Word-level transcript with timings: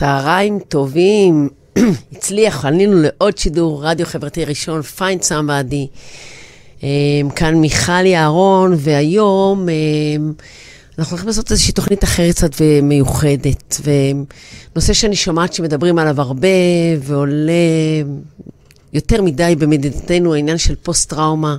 צהריים 0.00 0.58
טובים, 0.68 1.48
הצליח, 2.12 2.64
עלינו 2.64 3.02
לעוד 3.02 3.38
שידור 3.38 3.84
רדיו 3.84 4.06
חברתי 4.06 4.44
ראשון, 4.44 4.80
find 4.98 5.22
somebody. 5.22 5.86
אמ, 6.82 6.88
כאן 7.36 7.54
מיכל 7.54 8.06
אהרון, 8.14 8.74
והיום 8.78 9.68
אמ, 9.68 10.32
אנחנו 10.98 11.10
הולכים 11.12 11.26
לעשות 11.26 11.50
איזושהי 11.50 11.72
תוכנית 11.72 12.04
אחרת 12.04 12.34
קצת 12.34 12.50
ומיוחדת. 12.60 13.80
ונושא 14.74 14.92
שאני 14.92 15.16
שומעת 15.16 15.52
שמדברים 15.52 15.98
עליו 15.98 16.20
הרבה, 16.20 16.48
ועולה 17.00 17.52
יותר 18.92 19.22
מדי 19.22 19.54
במדינתנו, 19.58 20.34
העניין 20.34 20.58
של 20.58 20.74
פוסט-טראומה. 20.82 21.56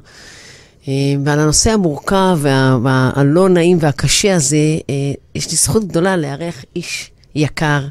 אמ, 0.87 0.93
ועל 1.25 1.39
הנושא 1.39 1.71
המורכב 1.71 2.39
והלא 2.41 3.49
נעים 3.49 3.77
והקשה 3.81 4.35
הזה, 4.35 4.77
אה, 4.89 5.13
יש 5.35 5.51
לי 5.51 5.57
זכות 5.57 5.87
גדולה 5.87 6.17
לארח 6.17 6.65
איש 6.75 7.11
יקר, 7.35 7.87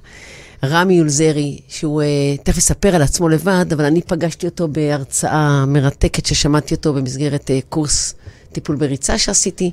רמי 0.65 0.95
יולזרי, 0.95 1.59
שהוא 1.69 2.03
uh, 2.03 2.43
תכף 2.43 2.59
יספר 2.59 2.95
על 2.95 3.03
עצמו 3.03 3.29
לבד, 3.29 3.67
אבל 3.73 3.85
אני 3.85 4.03
פגשתי 4.03 4.47
אותו 4.47 4.69
בהרצאה 4.69 5.67
מרתקת 5.67 6.27
ששמעתי 6.27 6.75
אותו 6.75 6.93
במסגרת 6.93 7.51
uh, 7.51 7.67
קורס 7.69 8.15
טיפול 8.53 8.77
בריצה 8.77 9.19
שעשיתי, 9.19 9.71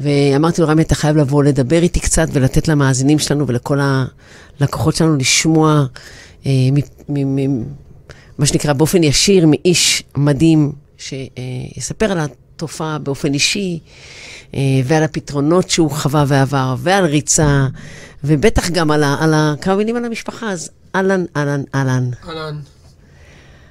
ואמרתי 0.00 0.60
לו, 0.62 0.68
רמי, 0.68 0.82
אתה 0.82 0.94
חייב 0.94 1.16
לבוא 1.16 1.44
לדבר 1.44 1.82
איתי 1.82 2.00
קצת 2.00 2.28
ולתת 2.32 2.68
למאזינים 2.68 3.18
שלנו 3.18 3.46
ולכל 3.46 3.78
הלקוחות 4.60 4.96
שלנו 4.96 5.16
לשמוע, 5.16 5.84
uh, 6.42 6.46
מה 8.38 8.46
שנקרא, 8.46 8.72
באופן 8.72 9.02
ישיר 9.02 9.46
מאיש 9.46 10.02
מדהים, 10.16 10.72
שיספר 10.98 12.12
על 12.12 12.18
התופעה 12.60 12.98
באופן 12.98 13.34
אישי, 13.34 13.78
uh, 14.52 14.54
ועל 14.84 15.02
הפתרונות 15.02 15.70
שהוא 15.70 15.90
חווה 15.90 16.24
ועבר, 16.28 16.74
ועל 16.78 17.04
ריצה. 17.04 17.66
ובטח 18.24 18.70
גם 18.70 18.90
על, 18.90 19.02
ה, 19.02 19.16
על 19.20 19.34
ה, 19.34 19.54
כמה 19.60 19.76
מילים 19.76 19.96
על 19.96 20.04
המשפחה, 20.04 20.50
אז 20.50 20.70
אהלן, 20.94 21.24
אהלן, 21.36 21.62
אהלן. 21.74 22.10
אהלן. 22.28 22.60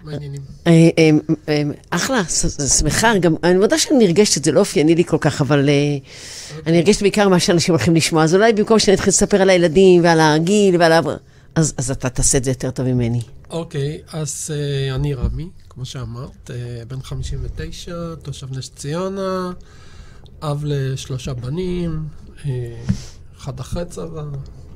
מעניינים. 0.04 0.42
אה, 0.68 0.90
אה, 0.98 1.10
אה, 1.50 1.64
אחלה, 1.90 2.24
שמחה, 2.80 3.18
גם, 3.18 3.36
אני 3.44 3.58
מודה 3.58 3.78
שאני 3.78 4.06
נרגשת, 4.06 4.44
זה 4.44 4.52
לא 4.52 4.60
אופייני 4.60 4.96
לי 4.96 5.04
כל 5.04 5.18
כך, 5.22 5.42
אבל 5.42 5.70
אני 6.68 6.78
נרגשת 6.78 7.02
בעיקר 7.02 7.30
מה 7.30 7.40
שאנשים 7.40 7.74
הולכים 7.74 7.96
לשמוע, 7.96 8.24
אז 8.24 8.36
אולי 8.36 8.54
במקום 8.54 8.80
שאני 8.80 8.96
אתחיל 8.96 9.10
לספר 9.10 9.42
על 9.42 9.50
הילדים 9.50 10.04
ועל 10.04 10.20
הגיל 10.20 10.76
ועל 10.80 10.92
ה... 10.92 11.00
אז 11.56 11.92
אתה 11.92 12.10
תעשה 12.10 12.38
את 12.38 12.44
זה 12.44 12.52
יותר 12.52 12.72
טוב 12.72 12.86
ממני. 12.86 13.22
אוקיי, 13.50 14.02
אז 14.08 14.52
אני 14.96 15.14
רמי, 15.14 15.50
כמו 15.70 15.86
שאמרת, 15.86 16.52
בן 16.88 17.02
59, 17.02 18.16
תושב 18.24 18.58
נס 18.58 18.70
ציונה, 18.70 19.52
אב 20.42 20.64
לשלושה 20.66 21.34
בנים. 21.34 22.08
אחד 23.38 23.60
אחרי 23.60 23.86
צבא, 23.86 24.24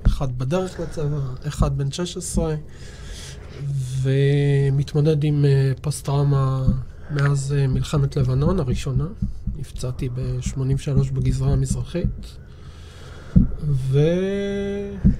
אחד 0.06 0.38
בדרך 0.38 0.80
לצבא, 0.80 1.20
אחד 1.48 1.78
בן 1.78 1.92
16, 1.92 2.56
ומתמודד 4.02 5.24
עם 5.24 5.46
אה, 5.46 5.72
פוסט-טראומה 5.82 6.66
מאז 7.12 7.54
אה, 7.54 7.68
מלחמת 7.68 8.16
לבנון 8.16 8.60
הראשונה. 8.60 9.08
נפצעתי 9.56 10.10
ב-83 10.10 11.14
בגזרה 11.14 11.54
המזרחית. 11.54 12.38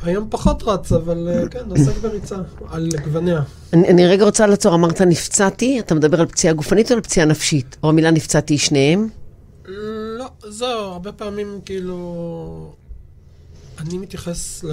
והיום 0.02 0.28
פחות 0.30 0.64
רץ, 0.64 0.92
אבל 0.92 1.30
אה, 1.32 1.50
כן, 1.50 1.64
עוסק 1.70 1.98
בריצה, 1.98 2.36
על 2.70 2.90
גווניה. 3.04 3.42
אני, 3.74 3.88
אני 3.88 4.08
רגע 4.08 4.26
רוצה 4.26 4.48
לעצור, 4.48 4.76
אמרת 4.76 5.02
נפצעתי, 5.02 5.80
אתה 5.80 5.96
מדבר 5.96 6.20
על 6.20 6.26
פציעה 6.26 6.54
גופנית 6.54 6.92
או 6.92 6.96
על 6.96 7.02
פציעה 7.02 7.26
נפשית? 7.26 7.78
או 7.84 7.90
המילה 7.90 8.12
נפצעתי 8.12 8.58
שניהם? 8.58 9.08
לא, 10.18 10.26
זהו, 10.48 10.80
הרבה 10.80 11.12
פעמים 11.12 11.60
כאילו... 11.66 12.74
אני 13.80 13.98
מתייחס 13.98 14.64
ל... 14.64 14.72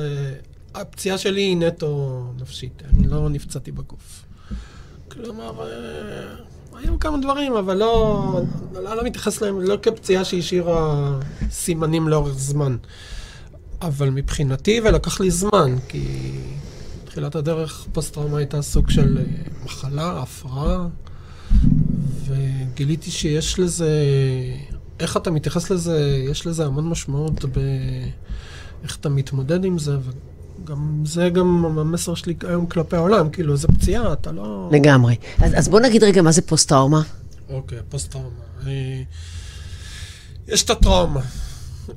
הפציעה 0.74 1.18
שלי 1.18 1.40
היא 1.40 1.56
נטו 1.56 2.22
נפשית, 2.40 2.82
אני 2.94 3.08
לא 3.08 3.28
נפצעתי 3.28 3.72
בגוף. 3.72 4.24
כלומר, 5.08 5.62
אה, 5.62 6.34
היו 6.74 7.00
כמה 7.00 7.18
דברים, 7.18 7.56
אבל 7.56 7.76
לא, 7.76 8.40
לא, 8.74 8.96
לא 8.96 9.04
מתייחס 9.04 9.42
להם, 9.42 9.60
לא 9.60 9.76
כפציעה 9.82 10.24
שהשאירה 10.24 11.10
סימנים 11.50 12.08
לאורך 12.08 12.34
זמן. 12.38 12.76
אבל 13.82 14.10
מבחינתי, 14.10 14.80
ולקח 14.84 15.20
לי 15.20 15.30
זמן, 15.30 15.76
כי 15.88 16.30
תחילת 17.04 17.34
הדרך 17.34 17.86
פוסט-טראומה 17.92 18.38
הייתה 18.38 18.62
סוג 18.62 18.90
של 18.90 19.18
אה, 19.18 19.24
מחלה, 19.64 20.22
הפרעה, 20.22 20.86
וגיליתי 22.26 23.10
שיש 23.10 23.58
לזה, 23.58 23.90
איך 25.00 25.16
אתה 25.16 25.30
מתייחס 25.30 25.70
לזה, 25.70 26.24
יש 26.30 26.46
לזה 26.46 26.66
המון 26.66 26.88
משמעות 26.88 27.44
ב... 27.44 27.58
איך 28.82 28.96
אתה 28.96 29.08
מתמודד 29.08 29.64
עם 29.64 29.78
זה, 29.78 29.96
וגם 29.96 31.02
זה 31.06 31.28
גם 31.28 31.64
המסר 31.78 32.14
שלי 32.14 32.34
היום 32.48 32.66
כלפי 32.66 32.96
העולם, 32.96 33.30
כאילו, 33.30 33.56
זה 33.56 33.68
פציעה, 33.68 34.12
אתה 34.12 34.32
לא... 34.32 34.68
לגמרי. 34.72 35.16
אז, 35.38 35.52
אז 35.58 35.68
בוא 35.68 35.80
נגיד 35.80 36.04
רגע, 36.04 36.22
מה 36.22 36.32
זה 36.32 36.42
פוסט-טראומה? 36.42 37.02
אוקיי, 37.48 37.78
פוסט-טראומה. 37.88 38.28
אה, 38.66 39.02
יש 40.48 40.62
את 40.62 40.70
הטראומה. 40.70 41.20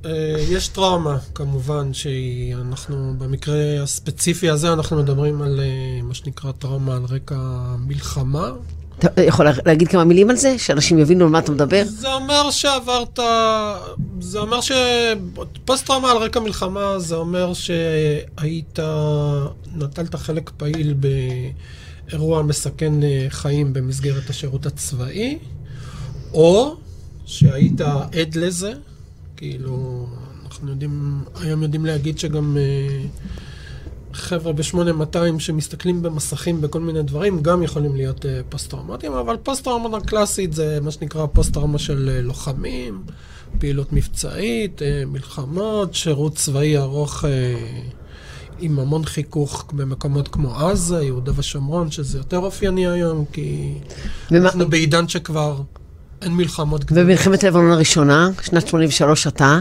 אה, 0.06 0.36
יש 0.50 0.68
טראומה, 0.68 1.18
כמובן, 1.36 1.94
שאנחנו, 1.94 3.14
במקרה 3.18 3.84
הספציפי 3.84 4.50
הזה, 4.50 4.74
אנחנו 4.74 4.98
מדברים 4.98 5.42
על 5.42 5.60
אה, 5.60 6.02
מה 6.04 6.14
שנקרא 6.14 6.52
טראומה 6.52 6.96
על 6.96 7.04
רקע 7.10 7.38
מלחמה. 7.88 8.52
אתה 9.00 9.22
יכול 9.22 9.46
להגיד 9.66 9.88
כמה 9.88 10.04
מילים 10.04 10.30
על 10.30 10.36
זה? 10.36 10.60
שאנשים 10.60 11.00
יבינו 11.00 11.26
על 11.26 11.32
מה 11.32 11.40
אתה 11.40 11.52
מדבר? 11.52 11.84
זה 11.86 12.14
אומר 12.14 12.52
שעברת... 12.52 13.20
זה 14.20 14.40
אומר 14.40 14.62
ש... 14.62 14.72
פוסט-טראומה 15.66 16.12
על 16.12 16.18
רקע 16.18 16.40
מלחמה, 16.40 17.00
זה 17.00 17.16
אומר 17.16 17.54
שהיית... 17.54 18.80
נטלת 19.76 20.16
חלק 20.16 20.52
פעיל 20.58 20.96
באירוע 22.08 22.42
מסכן 22.42 23.04
אה, 23.04 23.26
חיים 23.30 23.74
במסגרת 23.74 24.30
השירות 24.30 24.66
הצבאי, 24.66 25.38
או 26.34 26.76
שהיית 27.26 27.82
עד 27.82 28.36
לזה, 28.36 28.74
כאילו, 29.44 30.06
אנחנו 30.46 30.70
יודעים, 30.70 31.24
היום 31.36 31.64
יודעים 31.64 31.86
להגיד 31.86 32.20
שגם... 32.20 32.58
Uh, 32.58 33.28
חבר'ה 34.14 34.54
ב-8200 34.54 35.40
שמסתכלים 35.40 36.02
במסכים 36.02 36.62
בכל 36.62 36.80
מיני 36.80 37.04
דברים, 37.04 37.42
גם 37.42 37.64
יכולים 37.64 37.96
להיות 37.96 38.26
uh, 38.26 38.28
פוסט-טראומטיים, 38.50 39.14
אבל 39.14 39.38
פוסט-טראומה 39.44 40.02
קלאסית 40.02 40.54
זה 40.54 40.80
מה 40.82 40.92
שנקרא 40.92 41.26
פוסט-טראומה 41.26 41.80
של 41.80 42.10
uh, 42.10 42.26
לוחמים, 42.26 43.04
פעילות 43.60 43.94
מבצעית, 43.94 44.82
uh, 44.82 45.06
מלחמות, 45.08 45.96
שירות 45.96 46.36
צבאי 46.36 46.78
ארוך 46.78 47.24
uh, 47.24 47.28
עם 48.60 48.80
המון 48.80 49.06
חיכוך 49.06 49.66
במקומות 49.74 50.28
כמו 50.28 50.56
עזה, 50.56 51.04
יהודה 51.04 51.32
ושומרון, 51.36 51.92
שזה 51.92 52.18
יותר 52.18 52.38
אופייני 52.38 52.88
היום, 52.88 53.26
כי 53.32 53.74
ומה... 54.32 54.40
אנחנו 54.40 54.70
בעידן 54.70 55.08
שכבר 55.08 55.62
אין 56.24 56.34
מלחמות 56.34 56.84
גדולות. 56.84 57.04
ובמלחמת 57.04 57.44
לבנון 57.44 57.72
הראשונה, 57.72 58.30
שנת 58.42 58.68
83 58.68 59.28
אתה? 59.28 59.60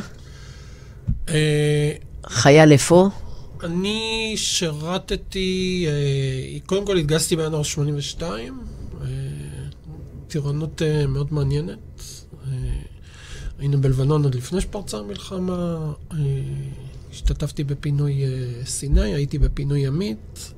Uh, 1.27 1.31
חייל 2.27 2.73
איפה? 2.73 3.11
אני 3.65 4.33
שירתתי, 4.37 5.87
אה, 5.89 6.61
קודם 6.67 6.87
כל 6.87 6.97
התגייסתי 6.97 7.37
בינואר 7.37 7.63
82, 7.63 8.61
אה, 9.01 9.07
טירונות 10.29 10.83
אה, 10.83 11.07
מאוד 11.07 11.33
מעניינת. 11.35 11.79
היינו 13.59 13.81
בלבנון 13.81 14.25
עוד 14.25 14.35
לפני 14.35 14.61
שפרצה 14.61 14.99
המלחמה, 14.99 15.93
השתתפתי 17.13 17.65
בפינוי 17.65 18.23
סיני, 18.65 19.15
הייתי 19.15 19.39
בפינוי 19.39 19.81
ימית. 19.81 20.53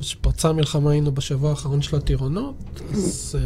כשפרצה 0.00 0.48
המלחמה 0.48 0.90
היינו 0.90 1.12
בשבוע 1.12 1.50
האחרון 1.50 1.82
של 1.82 1.96
הטירונות, 1.96 2.80
אז 2.94 3.36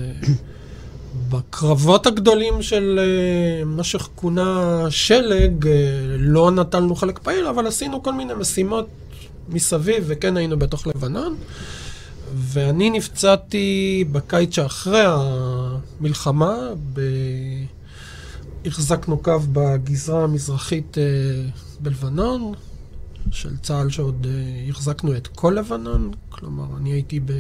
בקרבות 1.29 2.07
הגדולים 2.07 2.63
של 2.63 3.01
uh, 3.01 3.65
מה 3.65 3.85
שכונה 3.85 4.87
שלג, 4.91 5.65
uh, 5.65 5.69
לא 6.19 6.51
נטלנו 6.51 6.95
חלק 6.95 7.19
פעיל, 7.19 7.47
אבל 7.47 7.67
עשינו 7.67 8.03
כל 8.03 8.13
מיני 8.13 8.35
משימות 8.35 8.89
מסביב, 9.49 10.05
וכן 10.07 10.37
היינו 10.37 10.59
בתוך 10.59 10.87
לבנון. 10.87 11.37
ואני 12.35 12.91
נפצעתי 12.91 14.05
בקיץ 14.13 14.55
שאחרי 14.55 15.05
המלחמה, 15.07 16.57
ב... 16.93 17.01
החזקנו 18.67 19.19
קו 19.19 19.41
בגזרה 19.53 20.25
המזרחית 20.25 20.97
uh, 20.97 21.81
בלבנון, 21.81 22.53
של 23.31 23.57
צה"ל 23.57 23.91
שעוד 23.91 24.27
החזקנו 24.69 25.17
את 25.17 25.27
כל 25.27 25.55
לבנון, 25.59 26.11
כלומר, 26.29 26.65
אני 26.77 26.93
הייתי 26.93 27.21
ב... 27.21 27.33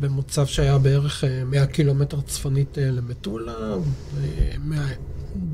במוצב 0.00 0.46
שהיה 0.46 0.78
בערך 0.78 1.24
100 1.46 1.60
אה, 1.60 1.66
קילומטר 1.66 2.20
צפונית 2.20 2.78
אה, 2.78 2.90
למטולה, 2.90 3.76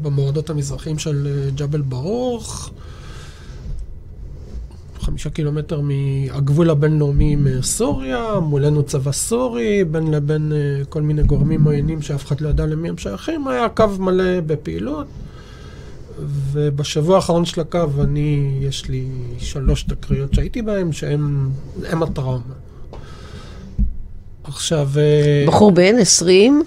במורדות 0.03 0.51
המזרחיים 0.51 0.99
של 0.99 1.27
אה, 1.27 1.51
ג'בל 1.51 1.81
ברוך, 1.81 2.71
חמישה 5.01 5.31
קילומטר 5.31 5.81
מהגבול 5.81 6.71
הבינלאומי 6.71 7.33
עם 7.33 7.47
סוריה, 7.63 8.41
מולנו 8.41 8.83
צבא 8.83 9.13
סורי, 9.13 9.85
בין 9.85 10.11
לבין 10.11 10.53
כל 10.89 11.03
מיני 11.03 11.23
גורמים 11.23 11.65
עוינים 11.65 12.03
שאף 12.03 12.27
אחד 12.27 12.41
לא 12.41 12.49
ידע 12.49 12.67
למי 12.67 12.89
הם 12.89 12.99
שייכים, 12.99 13.49
היה 13.49 13.69
קו 13.69 13.89
מלא 13.99 14.41
בפעילות. 14.41 15.07
ובשבוע 16.53 17.17
האחרון 17.17 17.45
של 17.45 17.61
הקו 17.61 17.89
אני, 18.01 18.59
יש 18.61 18.89
לי 18.89 19.09
שלוש 19.39 19.83
תקריות 19.83 20.35
שהייתי 20.35 20.63
בהן, 20.63 20.93
שהן 20.93 21.49
הטראומה. 21.83 22.64
עכשיו... 24.45 24.91
אה, 24.97 25.45
בחור 25.47 25.73
בן 25.73 25.99
20? 25.99 26.65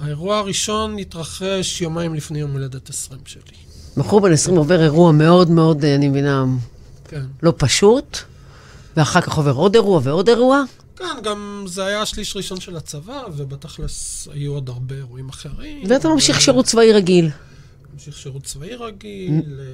האירוע 0.00 0.38
הראשון 0.38 0.98
התרחש 0.98 1.80
יומיים 1.80 2.14
לפני 2.14 2.38
יום 2.38 2.52
הולדת 2.52 2.90
20 2.90 3.20
שלי. 3.26 3.42
בחור 3.96 4.20
בן 4.20 4.32
20 4.32 4.56
עובר 4.56 4.82
אירוע 4.82 5.12
מאוד 5.12 5.50
מאוד, 5.50 5.84
אני 5.84 6.08
מבינה, 6.08 6.44
כן. 7.08 7.22
לא 7.42 7.52
פשוט, 7.56 8.18
ואחר 8.96 9.20
כך 9.20 9.36
עובר 9.36 9.52
עוד 9.52 9.74
אירוע 9.74 10.00
ועוד 10.02 10.28
אירוע. 10.28 10.62
כן, 10.96 11.22
גם 11.22 11.64
זה 11.68 11.84
היה 11.86 12.02
השליש 12.02 12.36
ראשון 12.36 12.60
של 12.60 12.76
הצבא, 12.76 13.22
ובתכלס 13.36 14.28
היו 14.32 14.52
עוד 14.52 14.68
הרבה 14.68 14.94
אירועים 14.94 15.28
אחרים. 15.28 15.82
ואתה 15.88 16.08
ממשיך 16.08 16.40
שירות 16.40 16.64
צבאי 16.64 16.92
רגיל. 16.92 17.30
ממשיך 17.92 18.16
שירות 18.16 18.44
צבאי 18.44 18.74
רגיל, 18.74 19.60
אה, 19.60 19.64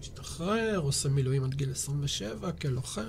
משתחרר, 0.00 0.80
עושה 0.82 1.08
מילואים 1.08 1.44
עד 1.44 1.54
גיל 1.54 1.70
27 1.70 2.50
כלוחם. 2.50 3.02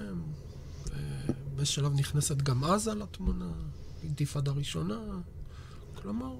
בשלב 1.55 1.91
נכנסת 1.99 2.41
גם 2.41 2.63
עזה 2.63 2.91
לתמונה, 2.93 3.45
אינתיפאדה 4.03 4.51
ראשונה. 4.51 4.95
כלומר, 6.01 6.31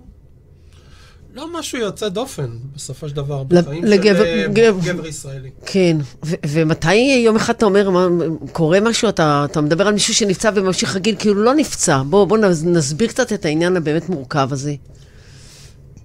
לא 1.34 1.60
משהו 1.60 1.78
יוצא 1.80 2.10
דופן, 2.10 2.50
בסופו 2.76 3.10
של 3.10 3.16
דבר, 3.16 3.44
בחיים 3.44 3.84
לגבר- 3.86 4.16
של 4.18 4.24
אה, 4.26 4.48
גבר- 4.54 4.80
גבר 4.94 5.06
ישראלי. 5.08 5.50
כן, 5.66 5.98
ו- 6.26 6.36
ומתי 6.48 6.94
יום 7.26 7.36
אחד 7.36 7.54
אתה 7.54 7.66
אומר, 7.66 7.90
מה, 7.90 8.08
קורה 8.52 8.80
משהו, 8.80 9.10
אתה, 9.10 9.46
אתה 9.52 9.62
מדבר 9.62 9.88
על 9.88 9.94
מישהו 9.94 10.14
שנפצע 10.14 10.52
וממשיך 10.56 10.96
רגיל, 10.96 11.16
כאילו 11.20 11.44
לא 11.44 11.56
נפצע. 11.56 12.02
בוא, 12.10 12.26
בוא 12.26 12.38
נס- 12.38 12.64
נסביר 12.64 13.08
קצת 13.08 13.34
את 13.34 13.46
העניין 13.46 13.78
הבאמת 13.78 14.10
מורכב 14.10 14.48
הזה. 14.52 14.76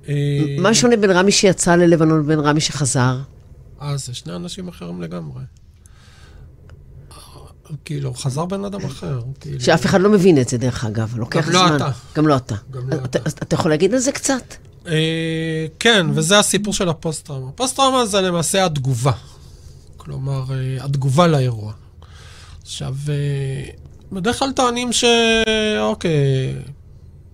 אה, 0.08 0.14
מה 0.58 0.74
שונה 0.74 0.96
בין 0.96 1.10
רמי 1.10 1.32
שיצא 1.32 1.76
ללבנון 1.76 2.20
לבין 2.20 2.40
רמי 2.40 2.60
שחזר? 2.60 3.18
אה, 3.82 3.96
זה 3.96 4.14
שני 4.14 4.36
אנשים 4.36 4.68
אחרים 4.68 5.02
לגמרי. 5.02 5.40
כאילו, 7.84 8.14
חזר 8.14 8.44
בן 8.44 8.64
אדם 8.64 8.84
אחר. 8.84 9.20
כאילו. 9.40 9.60
שאף 9.60 9.86
אחד 9.86 10.00
לא 10.00 10.10
מבין 10.10 10.40
את 10.40 10.48
זה, 10.48 10.58
דרך 10.58 10.84
אגב, 10.84 11.16
לוקח 11.16 11.46
גם 11.46 11.52
לא 11.52 11.66
זמן. 11.66 11.76
אתה. 11.76 11.90
גם 12.16 12.28
לא 12.28 12.36
אתה. 12.36 12.54
גם 12.70 12.88
לא 12.88 12.94
אתה. 12.94 13.04
אתה. 13.04 13.18
אז 13.24 13.32
אתה 13.32 13.54
יכול 13.54 13.70
להגיד 13.70 13.94
על 13.94 14.00
זה 14.00 14.12
קצת? 14.12 14.54
אה, 14.86 15.66
כן, 15.78 16.06
וזה 16.14 16.38
הסיפור 16.38 16.72
של 16.72 16.88
הפוסט-טראומה. 16.88 17.52
פוסט-טראומה 17.52 18.06
זה 18.06 18.20
למעשה 18.20 18.64
התגובה. 18.64 19.12
כלומר, 19.96 20.44
אה, 20.50 20.84
התגובה 20.84 21.26
לאירוע. 21.26 21.72
עכשיו, 22.62 22.94
אה, 23.08 23.70
בדרך 24.12 24.38
כלל 24.38 24.52
טוענים 24.52 24.92
ש... 24.92 25.04
אוקיי, 25.80 26.54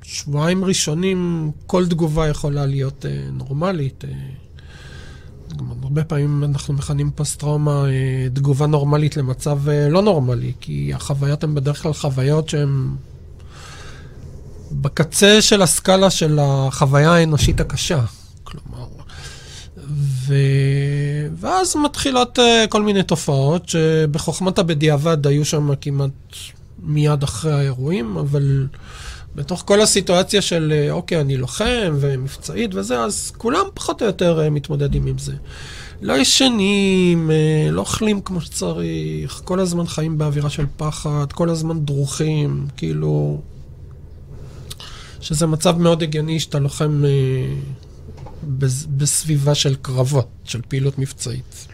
שבועיים 0.03 0.65
ראשונים, 0.65 1.51
כל 1.67 1.87
תגובה 1.87 2.29
יכולה 2.29 2.67
להיות 2.67 3.07
אה, 3.07 3.29
נורמלית. 3.33 4.05
אה, 5.61 5.67
הרבה 5.83 6.05
פעמים 6.05 6.45
אנחנו 6.45 6.75
מכנים 6.75 7.11
פוסט-טראומה 7.11 7.85
אה, 7.89 8.29
תגובה 8.35 8.67
נורמלית 8.67 9.17
למצב 9.17 9.69
אה, 9.69 9.89
לא 9.89 10.03
נורמלי, 10.03 10.53
כי 10.61 10.93
החוויות 10.95 11.45
הן 11.45 11.55
בדרך 11.55 11.83
כלל 11.83 11.93
חוויות 11.93 12.49
שהן 12.49 12.89
בקצה 14.73 15.43
של 15.43 15.63
הסקאלה 15.63 16.11
של 16.11 16.39
החוויה 16.43 17.13
האנושית 17.13 17.61
הקשה. 17.61 18.01
כלומר, 18.45 18.87
ו... 20.27 20.35
ואז 21.37 21.77
מתחילות 21.77 22.39
uh, 22.39 22.43
כל 22.69 22.83
מיני 22.83 23.03
תופעות 23.03 23.69
שבחוכמת 23.69 24.59
הבדיעבד 24.59 25.27
היו 25.27 25.45
שם 25.45 25.75
כמעט 25.81 26.11
מיד 26.79 27.23
אחרי 27.23 27.53
האירועים, 27.53 28.17
אבל 28.17 28.67
בתוך 29.37 29.63
כל 29.67 29.81
הסיטואציה 29.81 30.43
של 30.43 30.73
אה, 30.77 30.93
אוקיי, 30.93 31.21
אני 31.21 31.37
לוחם 31.37 31.95
ומבצעית 32.01 32.75
וזה, 32.75 33.01
אז 33.01 33.33
כולם 33.37 33.65
פחות 33.75 34.03
או 34.03 34.07
יותר 34.07 34.47
uh, 34.47 34.51
מתמודדים 34.51 35.07
עם 35.07 35.19
זה. 35.19 35.33
לא 36.03 36.13
ישנים, 36.19 37.31
uh, 37.31 37.73
לא 37.73 37.81
אוכלים 37.81 38.21
כמו 38.21 38.41
שצריך, 38.41 39.41
כל 39.45 39.61
הזמן 39.61 39.87
חיים 39.87 40.19
באווירה 40.19 40.51
של 40.51 40.65
פחד, 40.77 41.27
כל 41.33 41.51
הזמן 41.51 41.81
דרוכים, 41.85 42.67
כאילו... 42.77 43.41
שזה 45.21 45.47
מצב 45.47 45.79
מאוד 45.79 46.03
הגיוני 46.03 46.41
שאתה 46.41 46.59
לוחם 46.59 47.05
אה, 47.05 47.11
בס- 48.59 48.87
בסביבה 48.97 49.55
של 49.55 49.75
קרבות, 49.83 50.29
של 50.45 50.61
פעילות 50.69 50.99
מבצעית. 50.99 51.67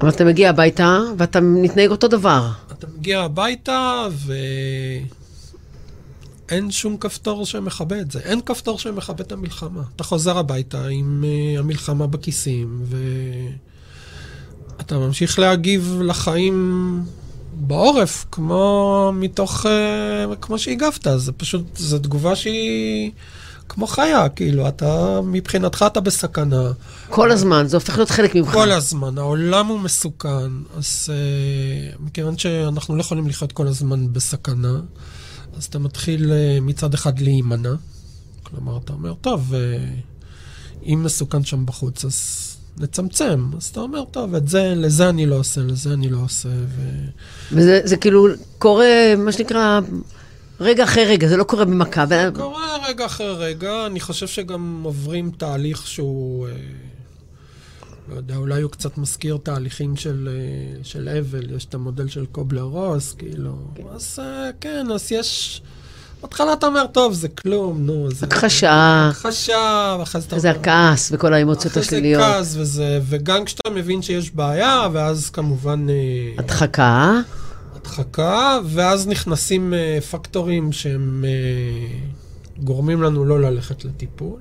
אבל 0.00 0.08
אתה 0.08 0.24
מגיע 0.24 0.50
הביתה 0.50 1.00
ואתה 1.18 1.40
מתנהג 1.40 1.90
אותו 1.90 2.08
דבר. 2.08 2.48
אתה 2.72 2.86
מגיע 2.98 3.20
הביתה 3.20 4.06
ואין 6.50 6.70
שום 6.70 6.96
כפתור 6.96 7.46
שמכבה 7.46 8.00
את 8.00 8.10
זה. 8.10 8.20
אין 8.20 8.40
כפתור 8.40 8.78
שמכבה 8.78 9.24
את 9.24 9.32
המלחמה. 9.32 9.82
אתה 9.96 10.04
חוזר 10.04 10.38
הביתה 10.38 10.86
עם 10.86 11.24
uh, 11.24 11.58
המלחמה 11.58 12.06
בכיסים, 12.06 12.84
ואתה 14.76 14.98
ממשיך 14.98 15.38
להגיב 15.38 16.00
לחיים 16.04 17.02
בעורף, 17.54 18.26
כמו 18.32 19.12
מתוך... 19.14 19.66
Uh, 19.66 20.36
כמו 20.40 20.58
שהגבת. 20.58 21.06
זה 21.16 21.32
פשוט, 21.32 21.76
זו 21.76 21.98
תגובה 21.98 22.36
שהיא 22.36 23.10
כמו 23.68 23.86
חיה, 23.86 24.28
כאילו, 24.28 24.68
אתה, 24.68 25.20
מבחינתך 25.24 25.84
אתה 25.86 26.00
בסכנה. 26.00 26.70
כל 27.08 27.30
הזמן, 27.30 27.66
זה 27.66 27.76
הופך 27.76 27.96
להיות 27.96 28.10
חלק 28.10 28.34
ממך. 28.34 28.52
כל 28.52 28.72
הזמן, 28.72 29.18
העולם 29.18 29.66
הוא 29.66 29.80
מסוכן, 29.80 30.50
אז 30.76 31.08
uh, 31.08 32.02
מכיוון 32.02 32.38
שאנחנו 32.38 32.96
לא 32.96 33.00
יכולים 33.00 33.28
לחיות 33.28 33.52
כל 33.52 33.66
הזמן 33.66 34.12
בסכנה, 34.12 34.80
אז 35.56 35.64
אתה 35.64 35.78
מתחיל 35.78 36.24
uh, 36.24 36.60
מצד 36.60 36.94
אחד 36.94 37.18
להימנע. 37.18 37.74
כלומר, 38.42 38.78
אתה 38.84 38.92
אומר, 38.92 39.14
טוב, 39.14 39.52
uh, 39.52 40.86
אם 40.86 41.02
מסוכן 41.04 41.44
שם 41.44 41.66
בחוץ, 41.66 42.04
אז 42.04 42.50
נצמצם. 42.78 43.50
אז 43.56 43.66
אתה 43.66 43.80
אומר, 43.80 44.04
טוב, 44.04 44.34
את 44.34 44.48
זה, 44.48 44.72
לזה 44.76 45.08
אני 45.08 45.26
לא 45.26 45.34
עושה, 45.34 45.60
לזה 45.60 45.92
אני 45.92 46.08
לא 46.08 46.18
עושה. 46.24 46.48
ו... 46.48 46.80
וזה 47.52 47.80
זה 47.84 47.96
כאילו 47.96 48.26
קורה, 48.58 49.14
מה 49.18 49.32
שנקרא, 49.32 49.80
רגע 50.60 50.84
אחרי 50.84 51.04
רגע, 51.04 51.28
זה 51.28 51.36
לא 51.36 51.44
קורה 51.44 51.64
במכה. 51.64 52.04
ו- 52.08 52.34
קורה 52.34 52.76
רגע 52.88 53.06
אחרי 53.06 53.34
רגע, 53.34 53.86
אני 53.86 54.00
חושב 54.00 54.26
שגם 54.26 54.80
עוברים 54.84 55.30
תהליך 55.30 55.86
שהוא, 55.86 56.48
אה, 56.48 56.52
לא 58.10 58.14
יודע, 58.14 58.36
אולי 58.36 58.62
הוא 58.62 58.70
קצת 58.70 58.98
מזכיר 58.98 59.38
תהליכים 59.42 59.96
של, 59.96 60.28
אה, 60.32 60.84
של 60.84 61.08
אבל, 61.08 61.56
יש 61.56 61.64
את 61.64 61.74
המודל 61.74 62.08
של 62.08 62.26
קובלר 62.26 62.62
רוס, 62.62 63.12
כאילו, 63.12 63.58
אז 63.94 64.18
אה, 64.22 64.50
כן, 64.60 64.86
אז 64.94 65.12
יש... 65.12 65.62
בהתחלה 66.22 66.52
אתה 66.52 66.66
אומר, 66.66 66.86
טוב, 66.86 67.12
זה 67.12 67.28
כלום, 67.28 67.86
נו, 67.86 68.10
זה... 68.10 68.26
הכחשה, 68.26 69.08
הכחשה, 69.12 69.96
ואחרי 69.98 70.20
זה 70.20 70.26
אתה 70.26 70.38
זה 70.38 70.50
אומר... 70.50 70.60
הכעס 70.60 71.12
וכל 71.12 71.34
האמוציות 71.34 71.72
אחרי 71.72 71.82
זה 71.82 71.86
השליליות. 71.86 72.22
כעס 72.22 72.56
וזה, 72.56 73.00
וגם 73.08 73.44
כשאתה 73.44 73.70
מבין 73.70 74.02
שיש 74.02 74.30
בעיה, 74.30 74.88
ואז 74.92 75.30
כמובן... 75.30 75.86
אה, 75.90 75.94
הדחקה, 76.38 77.20
הדחקה, 77.76 78.58
ואז 78.64 79.08
נכנסים 79.08 79.74
אה, 79.74 79.98
פקטורים 80.10 80.72
שהם 80.72 81.24
אה, 81.24 81.98
גורמים 82.64 83.02
לנו 83.02 83.24
לא 83.24 83.40
ללכת 83.40 83.84
לטיפול, 83.84 84.40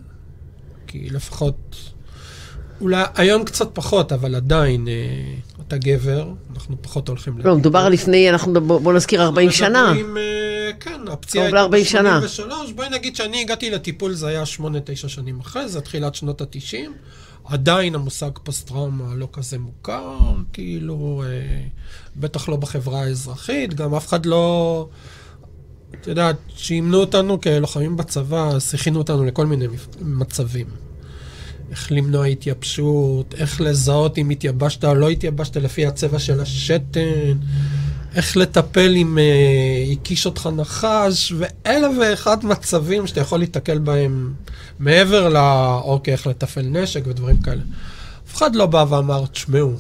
כי 0.88 1.10
לפחות, 1.10 1.76
אולי 2.82 3.04
היום 3.16 3.44
קצת 3.44 3.70
פחות, 3.74 4.12
אבל 4.12 4.36
עדיין 4.36 4.88
אה, 4.88 4.94
אתה 5.68 5.78
גבר, 5.78 6.32
אנחנו 6.54 6.76
פחות 6.82 7.08
הולכים. 7.08 7.38
לא, 7.38 7.56
מדובר 7.56 7.80
על 7.80 7.94
לפני, 7.94 8.30
אנחנו, 8.30 8.54
בוא 8.68 8.80
בוא 8.80 8.94
נזכיר 8.94 9.24
40 9.24 9.52
שנה. 9.52 9.86
מדברים, 9.86 10.18
אה, 10.18 10.72
כן, 10.80 11.02
הפציעה 11.08 11.52
קרוב 11.52 11.76
ל-40 11.76 11.86
שנה. 11.86 12.20
ב-83, 12.20 12.74
בואי 12.76 12.90
נגיד 12.90 13.16
שאני 13.16 13.42
הגעתי 13.42 13.70
לטיפול, 13.70 14.14
זה 14.14 14.28
היה 14.28 14.44
8-9 14.44 15.08
שנים 15.08 15.40
אחרי, 15.40 15.70
זה 15.70 15.82
תחילת 15.82 16.16
שנות 16.16 16.42
ה-90. 16.42 16.90
עדיין 17.44 17.96
המושג 17.96 18.32
פוסט-טראומה 18.44 19.16
לא 19.16 19.28
כזה 19.34 19.58
מוכר, 19.60 20.18
כאילו, 20.54 21.24
אה, 21.26 21.62
בטח 22.16 22.50
לא 22.50 22.56
בחברה 22.56 23.02
האזרחית, 23.02 23.74
גם 23.74 23.96
אף 23.96 24.08
אחד 24.08 24.26
לא... 24.26 24.88
את 26.02 26.08
יודעת, 26.08 26.36
שאימנו 26.56 26.98
אותנו 26.98 27.42
כלוחמים 27.42 27.98
בצבא, 27.98 28.48
אז 28.48 28.76
הכינו 28.76 29.00
אותנו 29.00 29.26
לכל 29.26 29.46
מיני 29.46 29.66
מצבים. 30.02 30.89
איך 31.72 31.92
למנוע 31.92 32.26
התייבשות, 32.26 33.36
איך 33.38 33.62
לזהות 33.62 34.18
אם 34.18 34.30
התייבשת 34.30 34.86
או 34.86 34.96
לא 34.96 35.10
התייבשת 35.10 35.58
לפי 35.58 35.86
הצבע 35.86 36.20
של 36.20 36.42
השתן, 36.42 37.38
איך 38.16 38.38
לטפל 38.38 38.96
אם 38.96 39.18
אה, 39.18 39.92
הקיש 39.92 40.26
אותך 40.26 40.50
נחש, 40.56 41.34
ואלף 41.38 41.92
ואחד 42.00 42.46
מצבים 42.46 43.08
שאתה 43.08 43.22
יכול 43.22 43.40
להתקל 43.40 43.80
בהם 43.80 44.34
מעבר 44.80 45.30
ל... 45.30 45.38
אוקיי, 45.84 46.14
איך 46.14 46.28
לתפעל 46.28 46.66
נשק 46.66 47.04
ודברים 47.08 47.42
כאלה. 47.42 47.62
אף 48.28 48.36
אחד 48.36 48.56
לא 48.56 48.66
בא 48.66 48.86
ואמר, 48.90 49.26
תשמעו, 49.26 49.72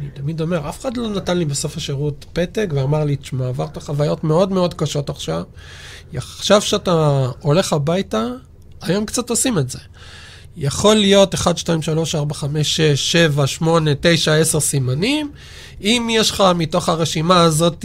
אני 0.00 0.08
תמיד 0.14 0.40
אומר, 0.40 0.68
אף 0.68 0.80
אחד 0.80 0.96
לא 0.96 1.08
נתן 1.08 1.38
לי 1.38 1.44
בסוף 1.44 1.76
השירות 1.76 2.24
פתק 2.32 2.68
ואמר 2.74 3.04
לי, 3.04 3.16
תשמע, 3.16 3.48
עברת 3.48 3.82
חוויות 3.82 4.24
מאוד 4.24 4.52
מאוד 4.52 4.74
קשות 4.74 5.10
עכשיו. 5.10 5.42
עכשיו 6.16 6.62
שאתה 6.62 7.26
הולך 7.40 7.72
הביתה, 7.72 8.26
היום 8.82 9.06
קצת 9.06 9.30
עושים 9.30 9.58
את 9.58 9.70
זה. 9.70 9.78
יכול 10.56 10.96
להיות 10.96 11.34
1, 11.34 11.58
2, 11.58 11.82
3, 11.82 12.14
4, 12.14 12.34
5, 12.34 12.76
6, 12.76 13.12
7, 13.12 13.46
8, 13.46 13.90
9, 14.00 14.34
10 14.34 14.60
סימנים. 14.60 15.30
אם 15.80 16.08
יש 16.10 16.30
לך 16.30 16.42
מתוך 16.54 16.88
הרשימה 16.88 17.40
הזאת 17.40 17.84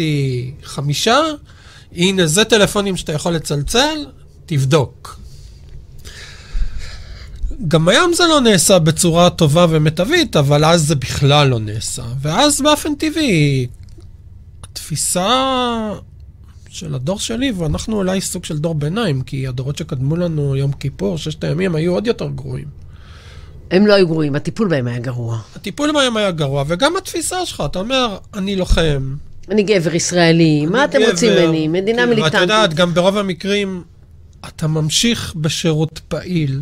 חמישה, 0.64 1.20
הנה, 1.96 2.28
זה 2.28 2.44
טלפונים 2.44 2.98
שאתה 2.98 3.14
יכול 3.14 3.34
לצלצל, 3.34 4.06
תבדוק. 4.46 5.20
גם 7.68 7.88
היום 7.88 8.14
זה 8.14 8.24
לא 8.28 8.42
נעשה 8.42 8.80
בצורה 8.80 9.30
טובה 9.30 9.66
ומיטבית, 9.70 10.36
אבל 10.36 10.66
אז 10.66 10.88
זה 10.88 10.96
בכלל 10.96 11.48
לא 11.48 11.60
נעשה. 11.60 12.04
ואז 12.22 12.62
באופן 12.62 12.96
טבעי, 12.96 13.68
התפיסה 14.64 15.90
של 16.72 16.96
הדור 16.96 17.20
שלי, 17.20 17.52
ואנחנו 17.52 17.98
אולי 17.98 18.22
סוג 18.22 18.46
של 18.46 18.58
דור 18.58 18.76
ביניים, 18.76 19.22
כי 19.22 19.48
הדורות 19.48 19.78
שקדמו 19.78 20.16
לנו, 20.16 20.56
יום 20.56 20.72
כיפור, 20.72 21.18
ששת 21.18 21.44
הימים, 21.44 21.76
היו 21.76 21.94
עוד 21.94 22.08
יותר 22.08 22.28
גרועים. 22.28 22.68
הם 23.72 23.88
לא 23.88 23.94
היו 23.94 24.08
גרועים, 24.08 24.36
הטיפול 24.36 24.68
בהם 24.68 24.88
היה 24.88 25.00
גרוע. 25.00 25.40
הטיפול 25.56 25.92
בהם 25.92 26.18
היה 26.18 26.32
גרוע, 26.32 26.64
וגם 26.68 26.98
התפיסה 26.98 27.46
שלך, 27.46 27.64
אתה 27.66 27.80
אומר, 27.80 28.18
אני 28.34 28.56
לוחם. 28.56 29.16
אני 29.50 29.64
גבר 29.64 29.96
ישראלי, 29.96 30.66
מה 30.66 30.86
אתם 30.86 31.00
גבר, 31.00 31.12
רוצים 31.12 31.34
ממני? 31.34 31.68
מדינה 31.68 31.98
כאילו, 31.98 32.10
מיליטנטית. 32.10 32.34
ואת 32.34 32.42
יודעת, 32.42 32.74
גם 32.74 32.94
ברוב 32.94 33.18
המקרים, 33.18 33.84
אתה 34.48 34.68
ממשיך 34.68 35.36
בשירות 35.36 36.02
פעיל. 36.08 36.60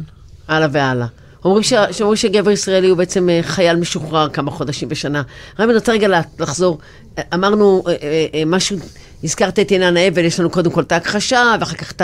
הלאה 0.48 0.68
והלאה. 0.72 1.08
אומרים, 1.46 1.64
ש... 1.64 1.74
שגבר 2.16 2.52
ישראלי 2.52 2.90
הוא 2.90 2.98
בעצם 2.98 3.30
אה, 3.30 3.40
חייל 3.44 3.76
משוחרר 3.76 4.30
כמה 4.30 4.52
חודשים 4.52 4.90
בשנה. 4.90 5.22
אני 5.60 5.74
רוצה 5.74 5.92
רגע 5.92 6.22
לחזור. 6.40 6.78
אה, 7.18 7.24
אמרנו 7.34 7.84
אה, 7.88 8.44
משהו, 8.46 8.78
הזכרת 9.24 9.60
את 9.60 9.72
עניין 9.72 9.98
האבל, 9.98 10.26
יש 10.26 10.40
לנו 10.40 10.50
קודם 10.50 10.72
כל 10.72 10.82
את 10.82 10.92
ההכחשה, 10.92 11.56
ואחר 11.60 11.76
כך 11.76 11.92
את 11.92 12.02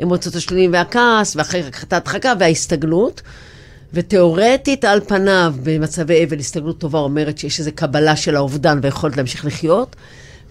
האמוציות 0.00 0.34
השליליים 0.34 0.72
והכעס, 0.72 1.36
ואחר 1.36 1.70
כך 1.70 1.84
את 1.84 1.92
ההדחקה 1.92 2.32
וההסתגלות. 2.40 3.22
ותיאורטית, 3.94 4.84
על 4.84 5.00
פניו, 5.00 5.54
במצבי 5.62 6.24
אבל, 6.24 6.38
הסתגלות 6.38 6.78
טובה 6.78 6.98
אומרת 6.98 7.38
שיש 7.38 7.58
איזו 7.58 7.70
קבלה 7.74 8.16
של 8.16 8.36
האובדן 8.36 8.78
ויכולת 8.82 9.16
להמשיך 9.16 9.44
לחיות. 9.44 9.96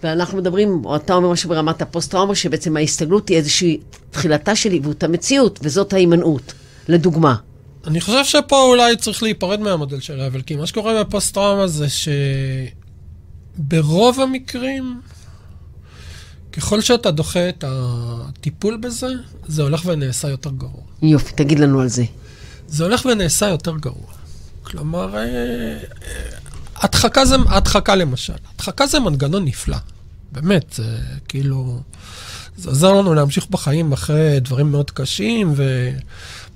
ואנחנו 0.02 0.38
מדברים, 0.38 0.82
או 0.84 0.96
אתה 0.96 1.14
אומר 1.14 1.30
משהו 1.30 1.48
ברמת 1.48 1.82
הפוסט-טראומה, 1.82 2.34
שבעצם 2.34 2.76
ההסתגלות 2.76 3.28
היא 3.28 3.36
איזושהי 3.36 3.80
תחילתה 4.10 4.56
של 4.56 4.70
עיוות 4.70 5.02
המציאות, 5.02 5.58
וזאת 5.62 5.92
ההימנעות. 5.92 6.52
לדוגמה. 6.88 7.34
אני 7.88 8.00
חושב 8.00 8.24
שפה 8.24 8.62
אולי 8.62 8.96
צריך 8.96 9.22
להיפרד 9.22 9.60
מהמודל 9.60 10.00
של 10.00 10.20
האבל, 10.20 10.42
כי 10.42 10.56
מה 10.56 10.66
שקורה 10.66 11.04
בפוסט-טראומה 11.04 11.66
זה 11.66 11.86
שברוב 13.58 14.20
המקרים, 14.20 15.00
ככל 16.52 16.80
שאתה 16.80 17.10
דוחה 17.10 17.48
את 17.48 17.64
הטיפול 17.66 18.76
בזה, 18.76 19.06
זה 19.46 19.62
הולך 19.62 19.82
ונעשה 19.86 20.28
יותר 20.28 20.50
גרוע. 20.50 20.82
יופי, 21.02 21.32
תגיד 21.32 21.58
לנו 21.58 21.80
על 21.80 21.88
זה. 21.88 22.04
זה 22.68 22.84
הולך 22.84 23.06
ונעשה 23.12 23.48
יותר 23.48 23.76
גרוע. 23.76 24.12
כלומר, 24.62 25.16
אה, 25.16 25.22
אה, 25.22 25.78
הדחקה 26.76 27.24
זה, 27.24 27.36
הדחקה 27.48 27.94
למשל, 27.94 28.32
הדחקה 28.54 28.86
זה 28.86 29.00
מנגנון 29.00 29.44
נפלא. 29.44 29.76
באמת, 30.32 30.72
זה 30.72 30.98
כאילו, 31.28 31.80
זה 32.56 32.68
עוזר 32.68 32.92
לנו 32.92 33.14
להמשיך 33.14 33.46
בחיים 33.50 33.92
אחרי 33.92 34.40
דברים 34.40 34.70
מאוד 34.70 34.90
קשים, 34.90 35.54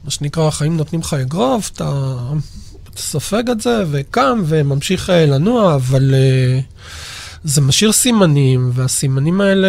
ומה 0.03 0.11
שנקרא, 0.11 0.49
החיים 0.49 0.77
נותנים 0.77 1.01
לך 1.01 1.15
אגרוף, 1.15 1.71
אתה, 1.71 2.17
סופג 2.97 3.51
את 3.51 3.61
זה 3.61 3.85
וקם 3.91 4.43
וממשיך 4.47 5.11
אה, 5.11 5.27
לנוע, 5.27 5.75
אבל 5.75 6.15
אה, 6.15 6.61
זה 7.45 7.61
משאיר 7.61 7.93
סימנים, 7.93 8.71
והסימנים 8.75 9.41
האלה... 9.41 9.69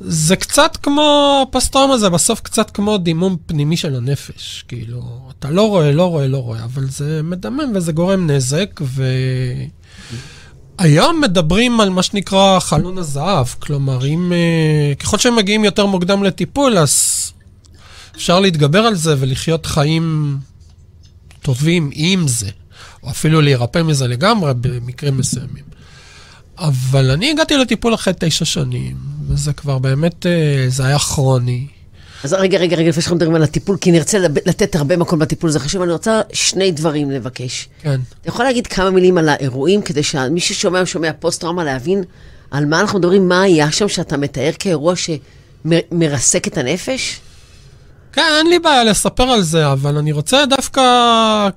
זה 0.00 0.36
קצת 0.36 0.76
כמו, 0.82 1.46
פוסט-טראומה 1.50 1.98
זה 1.98 2.08
בסוף 2.08 2.40
קצת 2.40 2.70
כמו 2.70 2.98
דימום 2.98 3.36
פנימי 3.46 3.76
של 3.76 3.94
הנפש. 3.96 4.64
כאילו, 4.68 5.02
אתה 5.38 5.50
לא 5.50 5.68
רואה, 5.68 5.92
לא 5.92 6.04
רואה, 6.04 6.26
לא 6.26 6.38
רואה, 6.38 6.64
אבל 6.64 6.84
זה 6.88 7.20
מדמם 7.24 7.72
וזה 7.74 7.92
גורם 7.92 8.30
נזק, 8.30 8.80
ו... 8.82 9.04
היום 10.78 11.20
מדברים 11.20 11.80
על 11.80 11.90
מה 11.90 12.02
שנקרא 12.02 12.58
חלון 12.60 12.98
הזהב. 12.98 13.46
כלומר, 13.58 14.06
אם... 14.06 14.32
אה, 14.32 14.94
ככל 14.94 15.18
שהם 15.18 15.36
מגיעים 15.36 15.64
יותר 15.64 15.86
מוקדם 15.86 16.24
לטיפול, 16.24 16.78
אז 16.78 17.32
אפשר 18.16 18.40
להתגבר 18.40 18.78
על 18.78 18.94
זה 18.94 19.14
ולחיות 19.18 19.66
חיים 19.66 20.36
טובים 21.42 21.90
עם 21.92 22.28
זה, 22.28 22.50
או 23.02 23.10
אפילו 23.10 23.40
להירפא 23.40 23.82
מזה 23.82 24.06
לגמרי 24.06 24.52
במקרים 24.60 25.16
מסוימים. 25.16 25.64
אבל 26.58 27.10
אני 27.10 27.30
הגעתי 27.30 27.56
לטיפול 27.56 27.94
אחרי 27.94 28.12
תשע 28.18 28.44
שנים, 28.44 28.96
וזה 29.28 29.52
כבר 29.52 29.78
באמת, 29.78 30.26
אה, 30.26 30.64
זה 30.68 30.86
היה 30.86 30.98
כרוני. 30.98 31.66
אז 32.24 32.32
רגע, 32.32 32.58
רגע, 32.58 32.76
רגע, 32.76 32.88
לפני 32.88 33.02
שאנחנו 33.02 33.16
מדברים 33.16 33.34
על 33.34 33.42
הטיפול, 33.42 33.76
כי 33.80 33.92
נרצה 33.92 34.18
לתת 34.18 34.76
הרבה 34.76 34.96
מקום 34.96 35.18
בטיפול, 35.18 35.50
זה 35.50 35.60
חשוב, 35.60 35.82
אני 35.82 35.92
רוצה 35.92 36.20
שני 36.32 36.70
דברים 36.70 37.10
לבקש. 37.10 37.68
כן. 37.82 38.00
אתה 38.20 38.28
יכול 38.28 38.44
להגיד 38.44 38.66
כמה 38.66 38.90
מילים 38.90 39.18
על 39.18 39.28
האירועים, 39.28 39.82
כדי 39.82 40.02
שמי 40.02 40.40
ששומע 40.40 40.82
ושומע 40.82 41.10
פוסט-טראומה 41.12 41.64
להבין 41.64 42.04
על 42.50 42.66
מה 42.66 42.80
אנחנו 42.80 42.98
מדברים, 42.98 43.28
מה 43.28 43.42
היה 43.42 43.72
שם 43.72 43.88
שאתה 43.88 44.16
מתאר 44.16 44.50
כאירוע 44.58 44.94
שמרסק 44.96 46.48
את 46.48 46.58
הנפש? 46.58 47.20
כן, 48.16 48.32
אין 48.38 48.46
לי 48.46 48.58
בעיה 48.58 48.84
לספר 48.84 49.22
על 49.22 49.42
זה, 49.42 49.72
אבל 49.72 49.96
אני 49.96 50.12
רוצה 50.12 50.46
דווקא 50.46 50.82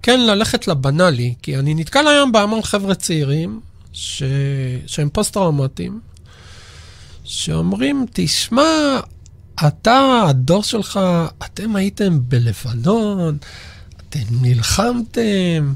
כן 0.02 0.20
ללכת 0.20 0.68
לבנאלי, 0.68 1.34
כי 1.42 1.58
אני 1.58 1.74
נתקל 1.74 2.08
היום 2.08 2.32
בהמון 2.32 2.62
חבר'ה 2.62 2.96
צעירים 2.96 3.60
ש... 3.94 4.24
שהם 4.88 5.10
פוסט-טראומטיים, 5.10 6.00
שאומרים, 7.24 8.06
תשמע, 8.14 9.00
אתה, 9.68 10.24
הדור 10.30 10.64
שלך, 10.64 11.00
אתם 11.46 11.76
הייתם 11.76 12.20
בלבנון, 12.22 13.38
אתם 13.98 14.26
נלחמתם, 14.42 15.74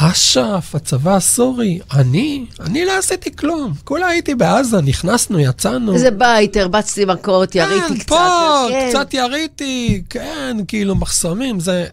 אש"ף, 0.00 0.74
הצבא 0.74 1.16
הסורי, 1.16 1.78
אני, 1.92 2.44
אני 2.60 2.84
לא 2.84 2.98
עשיתי 2.98 3.36
כלום. 3.36 3.72
כולה 3.84 4.06
הייתי 4.06 4.34
בעזה, 4.34 4.80
נכנסנו, 4.80 5.38
יצאנו. 5.40 5.94
איזה 5.94 6.10
בית, 6.10 6.56
הרבצתי 6.56 7.04
מכות, 7.04 7.54
יריתי 7.54 7.88
כן, 7.88 7.98
קצת. 7.98 8.08
פה, 8.08 8.66
כן. 8.68 8.88
קצת 8.90 9.14
יריתי, 9.14 10.02
כן, 10.10 10.56
כאילו 10.68 10.94
מחסומים, 10.94 11.60
זה... 11.60 11.86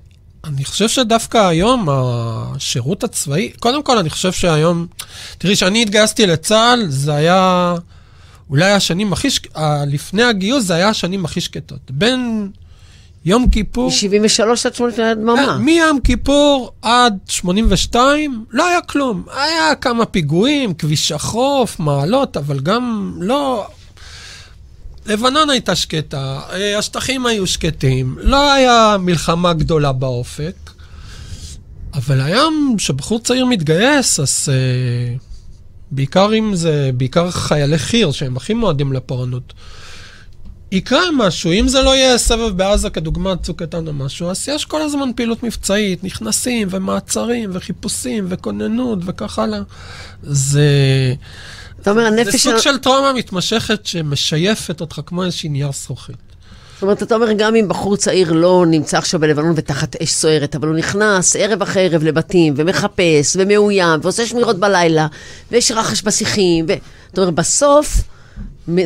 אני 0.45 0.65
חושב 0.65 0.89
שדווקא 0.89 1.37
היום 1.47 1.87
השירות 1.91 3.03
הצבאי, 3.03 3.51
קודם 3.59 3.83
כל 3.83 3.97
אני 3.97 4.09
חושב 4.09 4.31
שהיום, 4.31 4.87
תראי, 5.37 5.55
כשאני 5.55 5.81
התגייסתי 5.81 6.27
לצה"ל, 6.27 6.85
זה 6.89 7.15
היה 7.15 7.75
אולי 8.49 8.71
השנים 8.71 9.13
הכי, 9.13 9.27
לפני 9.87 10.23
הגיוס 10.23 10.63
זה 10.63 10.75
היה 10.75 10.89
השנים 10.89 11.25
הכי 11.25 11.41
שקטות. 11.41 11.79
בין 11.89 12.49
יום 13.25 13.49
כיפור, 13.49 13.89
מ-73 13.89 14.67
עד 14.67 14.73
80 14.75 14.99
עד 14.99 15.17
דממה. 15.17 15.35
כן, 15.57 15.63
מיום 15.63 15.99
כיפור 15.99 16.71
עד 16.81 17.17
82, 17.29 18.45
לא 18.51 18.67
היה 18.67 18.81
כלום. 18.81 19.23
היה 19.35 19.75
כמה 19.75 20.05
פיגועים, 20.05 20.73
כביש 20.73 21.11
החוף, 21.11 21.79
מעלות, 21.79 22.37
אבל 22.37 22.59
גם 22.59 23.13
לא... 23.19 23.67
לבנון 25.05 25.49
הייתה 25.49 25.75
שקטה, 25.75 26.39
אה, 26.53 26.77
השטחים 26.77 27.25
היו 27.25 27.47
שקטים, 27.47 28.15
לא 28.19 28.51
היה 28.53 28.97
מלחמה 28.99 29.53
גדולה 29.53 29.91
באופק. 29.91 30.55
אבל 31.93 32.21
היום, 32.21 32.75
כשבחור 32.77 33.19
צעיר 33.19 33.45
מתגייס, 33.45 34.19
אז 34.19 34.49
אה, 34.49 35.15
בעיקר 35.91 36.33
אם 36.37 36.55
זה, 36.55 36.89
בעיקר 36.93 37.31
חיילי 37.31 37.77
חי"ר, 37.77 38.11
שהם 38.11 38.37
הכי 38.37 38.53
מועדים 38.53 38.93
לפורענות, 38.93 39.53
יקרה 40.71 41.11
משהו, 41.17 41.51
אם 41.51 41.67
זה 41.67 41.81
לא 41.81 41.95
יהיה 41.95 42.17
סבב 42.17 42.57
בעזה 42.57 42.89
כדוגמת 42.89 43.43
צוק 43.43 43.61
איתן 43.61 43.87
או 43.87 43.93
משהו, 43.93 44.29
אז 44.29 44.49
יש 44.49 44.65
כל 44.65 44.81
הזמן 44.81 45.09
פעילות 45.15 45.43
מבצעית, 45.43 46.03
נכנסים 46.03 46.67
ומעצרים 46.71 47.49
וחיפושים 47.53 48.25
וכוננות 48.29 48.99
וכך 49.05 49.39
הלאה. 49.39 49.59
זה, 50.23 50.63
אתה 51.81 51.91
אומר, 51.91 52.01
זה 52.01 52.07
הנפש 52.07 52.43
סוג 52.43 52.57
של... 52.57 52.77
טראומה 52.77 53.13
מתמשכת 53.13 53.85
שמשייפת 53.85 54.81
אותך 54.81 54.99
כמו 55.05 55.23
איזושהי 55.23 55.49
נייר 55.49 55.71
זכוכית. 55.71 56.15
זאת 56.73 56.83
אומרת, 56.83 57.03
אתה 57.03 57.15
אומר, 57.15 57.31
גם 57.31 57.55
אם 57.55 57.67
בחור 57.67 57.97
צעיר 57.97 58.31
לא 58.31 58.65
נמצא 58.67 58.97
עכשיו 58.97 59.19
בלבנון 59.19 59.53
ותחת 59.55 59.95
אש 60.01 60.11
סוערת, 60.11 60.55
אבל 60.55 60.67
הוא 60.67 60.75
נכנס 60.75 61.35
ערב 61.35 61.61
אחרי 61.61 61.85
ערב 61.85 62.03
לבתים, 62.03 62.53
ומחפש, 62.57 63.35
ומאוים, 63.35 63.99
ועושה 64.03 64.25
שמירות 64.25 64.59
בלילה, 64.59 65.07
ויש 65.51 65.71
רחש 65.71 66.01
בשיחים, 66.01 66.65
ו... 66.69 66.73
אתה 67.13 67.21
אומר, 67.21 67.31
בסוף, 67.31 68.01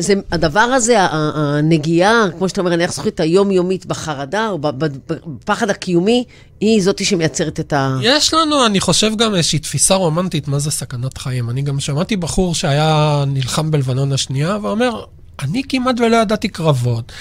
זה, 0.00 0.14
הדבר 0.32 0.60
הזה, 0.60 0.96
הנגיעה, 1.10 2.24
כמו 2.38 2.48
שאתה 2.48 2.60
אומר, 2.60 2.72
הנערך 2.72 2.92
זכוכית 2.92 3.20
היומיומית 3.20 3.86
בחרדה, 3.86 4.48
או 4.48 4.58
בפחד 4.58 5.70
הקיומי, 5.70 6.24
היא 6.60 6.82
זאתי 6.82 7.04
שמייצרת 7.04 7.60
את 7.60 7.72
ה... 7.72 7.98
יש 8.02 8.34
לנו, 8.34 8.66
אני 8.66 8.80
חושב, 8.80 9.16
גם 9.16 9.34
איזושהי 9.34 9.58
תפיסה 9.58 9.94
רומנטית 9.94 10.48
מה 10.48 10.58
זה 10.58 10.70
סכנת 10.70 11.18
חיים. 11.18 11.50
אני 11.50 11.62
גם 11.62 11.80
שמעתי 11.80 12.16
בחור 12.16 12.54
שהיה 12.54 13.24
נלחם 13.26 13.70
בלבנון 13.70 14.12
השנייה, 14.12 14.58
ואומר, 14.62 15.04
אני 15.42 15.62
כמעט 15.68 16.00
ולא 16.00 16.16
ידעתי 16.16 16.48
קרבות. 16.48 17.12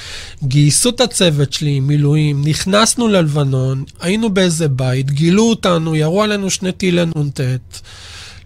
גייסו 0.43 0.89
את 0.89 1.01
הצוות 1.01 1.53
שלי, 1.53 1.79
מילואים, 1.79 2.41
נכנסנו 2.45 3.07
ללבנון, 3.07 3.83
היינו 3.99 4.29
באיזה 4.29 4.67
בית, 4.67 5.11
גילו 5.11 5.43
אותנו, 5.43 5.95
ירו 5.95 6.23
עלינו 6.23 6.49
שני 6.49 6.71
טילי 6.71 7.05
נ"ט 7.05 7.39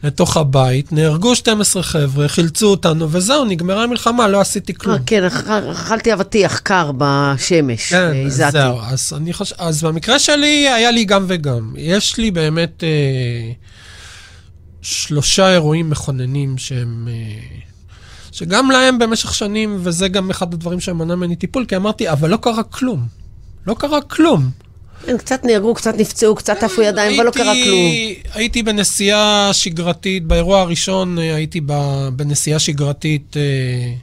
לתוך 0.03 0.38
הבית, 0.38 0.91
נהרגו 0.91 1.36
12 1.36 1.83
חבר'ה, 1.83 2.27
חילצו 2.27 2.67
אותנו, 2.67 3.07
וזהו, 3.12 3.45
נגמרה 3.45 3.83
המלחמה, 3.83 4.27
לא 4.27 4.41
עשיתי 4.41 4.74
כלום. 4.74 4.95
אה, 4.95 5.01
כן, 5.05 5.24
אכ- 5.24 5.48
אכלתי 5.72 6.13
אבטיח 6.13 6.60
קר 6.60 6.91
בשמש, 6.98 7.89
כן. 7.89 8.29
זהו. 8.29 8.79
אז 8.81 9.13
אני 9.17 9.33
חושב, 9.33 9.55
אז 9.57 9.83
במקרה 9.83 10.19
שלי 10.19 10.69
היה 10.69 10.91
לי 10.91 11.05
גם 11.05 11.25
וגם. 11.27 11.74
יש 11.77 12.17
לי 12.17 12.31
באמת 12.31 12.83
אה, 12.83 13.51
שלושה 14.81 15.53
אירועים 15.53 15.89
מכוננים 15.89 16.57
שהם... 16.57 17.07
אה, 17.12 17.13
שגם 18.31 18.72
להם 18.72 19.00
במשך 19.00 19.33
שנים, 19.33 19.77
וזה 19.81 20.07
גם 20.07 20.29
אחד 20.29 20.53
הדברים 20.53 20.79
שמנע 20.79 21.15
ממני 21.15 21.36
טיפול, 21.36 21.65
כי 21.65 21.75
אמרתי, 21.75 22.10
אבל 22.12 22.29
לא 22.29 22.38
קרה 22.38 22.63
כלום. 22.63 23.07
לא 23.67 23.75
קרה 23.79 24.01
כלום. 24.01 24.50
כן, 25.05 25.17
קצת 25.17 25.45
נהרגו, 25.45 25.74
קצת 25.74 25.95
נפצעו, 25.98 26.36
קצת 26.36 26.63
עפו 26.63 26.81
ידיים, 26.81 27.15
אבל 27.19 27.25
לא 27.25 27.31
קרה 27.31 27.53
כלום. 27.63 27.91
הייתי 28.33 28.63
בנסיעה 28.63 29.50
שגרתית, 29.53 30.25
באירוע 30.25 30.62
הראשון 30.62 31.19
אה, 31.19 31.36
הייתי 31.36 31.62
בנסיעה 32.15 32.60
שגרתית 32.60 33.38
אה, 33.38 33.93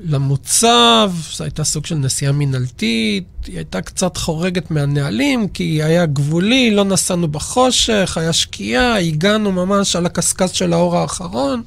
למוצב, 0.00 1.12
זו 1.36 1.44
הייתה 1.44 1.64
סוג 1.64 1.86
של 1.86 1.94
נסיעה 1.94 2.32
מינהלתית, 2.32 3.24
היא 3.46 3.56
הייתה 3.56 3.80
קצת 3.80 4.16
חורגת 4.16 4.70
מהנהלים, 4.70 5.48
כי 5.48 5.82
היה 5.82 6.06
גבולי, 6.06 6.70
לא 6.70 6.84
נסענו 6.84 7.28
בחושך, 7.28 8.18
היה 8.20 8.32
שקיעה, 8.32 8.98
הגענו 8.98 9.52
ממש 9.52 9.96
על 9.96 10.06
הקשקש 10.06 10.58
של 10.58 10.72
האור 10.72 10.96
האחרון, 10.96 11.62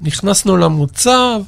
נכנסנו 0.00 0.56
למוצב. 0.56 1.42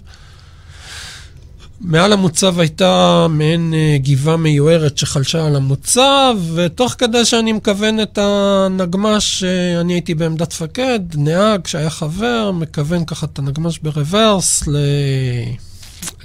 מעל 1.80 2.12
המוצב 2.12 2.60
הייתה 2.60 3.26
מעין 3.30 3.74
אה, 3.74 3.96
גבעה 3.98 4.36
מיוערת 4.36 4.98
שחלשה 4.98 5.46
על 5.46 5.56
המוצב, 5.56 6.36
ותוך 6.54 6.94
כדי 6.98 7.24
שאני 7.24 7.52
מכוון 7.52 8.00
את 8.00 8.18
הנגמש, 8.18 9.44
אה, 9.44 9.80
אני 9.80 9.92
הייתי 9.92 10.14
בעמדת 10.14 10.52
פקד, 10.52 11.00
נהג 11.14 11.66
שהיה 11.66 11.90
חבר, 11.90 12.50
מכוון 12.50 13.04
ככה 13.04 13.26
את 13.26 13.38
הנגמש 13.38 13.78
ברוורס 13.78 14.66
ל... 14.66 14.76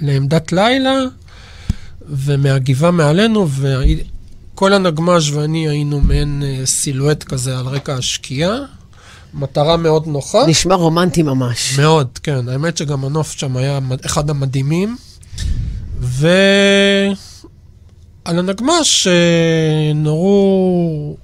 לעמדת 0.00 0.52
לילה, 0.52 0.94
ומהגבעה 2.08 2.90
מעלינו, 2.90 3.48
וכל 3.48 4.72
הנגמש 4.72 5.30
ואני 5.30 5.68
היינו 5.68 6.00
מעין 6.00 6.42
אה, 6.46 6.66
סילואט 6.66 7.24
כזה 7.24 7.58
על 7.58 7.66
רקע 7.66 7.94
השקיעה. 7.94 8.56
מטרה 9.34 9.76
מאוד 9.76 10.06
נוחה. 10.06 10.46
נשמע 10.46 10.74
רומנטי 10.74 11.22
ממש. 11.22 11.78
מאוד, 11.78 12.18
כן. 12.22 12.48
האמת 12.48 12.76
שגם 12.76 13.04
הנוף 13.04 13.32
שם 13.32 13.56
היה 13.56 13.78
אחד 14.04 14.30
המדהימים. 14.30 14.96
ועל 16.00 16.38
הנגמ"ש 18.38 19.08
נורו 19.94 21.16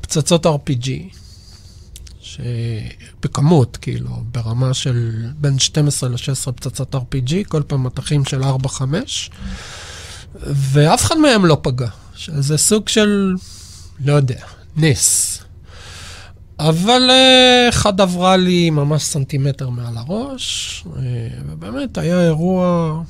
פצצות 0.00 0.46
RPG, 0.46 0.90
שבכמות, 2.20 3.76
כאילו, 3.76 4.10
ברמה 4.32 4.74
של 4.74 5.26
בין 5.38 5.58
12 5.58 6.08
ל-16 6.10 6.52
פצצות 6.52 6.94
RPG, 6.94 7.34
כל 7.48 7.62
פעם 7.66 7.82
מטחים 7.82 8.24
של 8.24 8.42
4-5, 8.42 8.46
ואף 10.44 11.04
אחד 11.04 11.18
מהם 11.18 11.46
לא 11.46 11.58
פגע, 11.62 11.88
שזה 12.14 12.56
סוג 12.58 12.88
של, 12.88 13.34
לא 14.04 14.12
יודע, 14.12 14.40
נס. 14.76 15.38
אבל 16.58 17.10
אה, 17.10 17.68
אחד 17.68 18.00
עברה 18.00 18.36
לי 18.36 18.70
ממש 18.70 19.02
סנטימטר 19.02 19.68
מעל 19.68 19.96
הראש, 19.96 20.84
אה, 20.96 21.02
ובאמת 21.46 21.98
היה 21.98 22.24
אירוע 22.24 23.02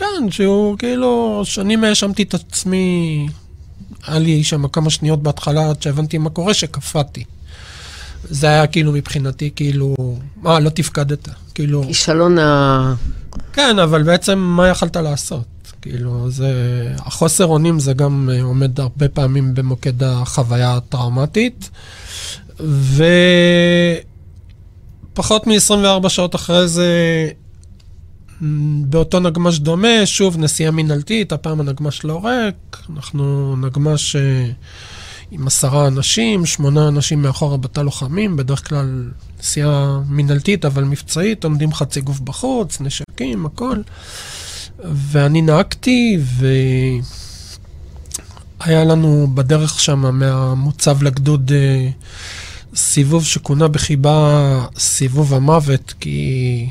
כן, 0.00 0.30
שהוא 0.30 0.78
כאילו, 0.78 1.42
שנים 1.44 1.84
האשמתי 1.84 2.22
את 2.22 2.34
עצמי, 2.34 3.26
היה 4.06 4.18
לי 4.18 4.44
שם 4.44 4.68
כמה 4.68 4.90
שניות 4.90 5.22
בהתחלה 5.22 5.70
עד 5.70 5.82
שהבנתי 5.82 6.18
מה 6.18 6.30
קורה, 6.30 6.54
שקפאתי. 6.54 7.24
זה 8.24 8.46
היה 8.46 8.66
כאילו 8.66 8.92
מבחינתי, 8.92 9.50
כאילו, 9.56 9.94
אה, 10.46 10.60
לא 10.60 10.70
תפקדת, 10.70 11.28
כאילו... 11.54 11.82
כישלון 11.86 12.38
ה... 12.38 12.94
כן, 13.52 13.78
אבל 13.78 14.02
בעצם 14.02 14.38
מה 14.38 14.68
יכלת 14.68 14.96
לעשות? 14.96 15.44
כאילו, 15.82 16.30
זה... 16.30 16.52
החוסר 16.98 17.46
אונים 17.46 17.78
זה 17.80 17.92
גם 17.92 18.30
אה, 18.32 18.42
עומד 18.42 18.80
הרבה 18.80 19.08
פעמים 19.08 19.54
במוקד 19.54 20.02
החוויה 20.02 20.76
הטראומטית, 20.76 21.70
ופחות 25.14 25.46
מ-24 25.46 26.08
שעות 26.08 26.34
אחרי 26.34 26.68
זה 26.68 26.88
באותו 28.84 29.20
נגמש 29.20 29.58
דומה, 29.58 30.06
שוב 30.06 30.38
נסיעה 30.38 30.70
מינהלתית, 30.70 31.32
הפעם 31.32 31.60
הנגמש 31.60 32.04
לא 32.04 32.20
ריק, 32.24 32.76
אנחנו 32.96 33.56
נגמש 33.56 34.16
אה, 34.16 34.50
עם 35.30 35.46
עשרה 35.46 35.86
אנשים, 35.86 36.46
שמונה 36.46 36.88
אנשים 36.88 37.22
מאחורה 37.22 37.56
בתא 37.56 37.80
לוחמים, 37.80 38.36
בדרך 38.36 38.68
כלל 38.68 39.10
נסיעה 39.40 40.00
מינהלתית 40.08 40.64
אבל 40.64 40.84
מבצעית, 40.84 41.44
עומדים 41.44 41.72
חצי 41.72 42.00
גוף 42.00 42.20
בחוץ, 42.20 42.80
נשקים, 42.80 43.46
הכל. 43.46 43.76
ואני 44.84 45.42
נהגתי, 45.42 46.18
והיה 48.66 48.84
לנו 48.84 49.28
בדרך 49.34 49.80
שם 49.80 50.18
מהמוצב 50.18 51.02
לגדוד 51.02 51.52
אה, 51.54 51.88
סיבוב 52.74 53.24
שכונה 53.24 53.68
בחיבה 53.68 54.66
סיבוב 54.78 55.34
המוות, 55.34 55.94
כי 56.00 56.68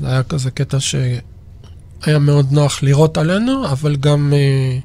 זה 0.00 0.08
היה 0.08 0.22
כזה 0.22 0.50
קטע 0.50 0.80
שהיה 0.80 2.18
מאוד 2.20 2.52
נוח 2.52 2.82
לראות 2.82 3.18
עלינו, 3.18 3.66
אבל 3.66 3.96
גם 3.96 4.32
uh, 4.32 4.82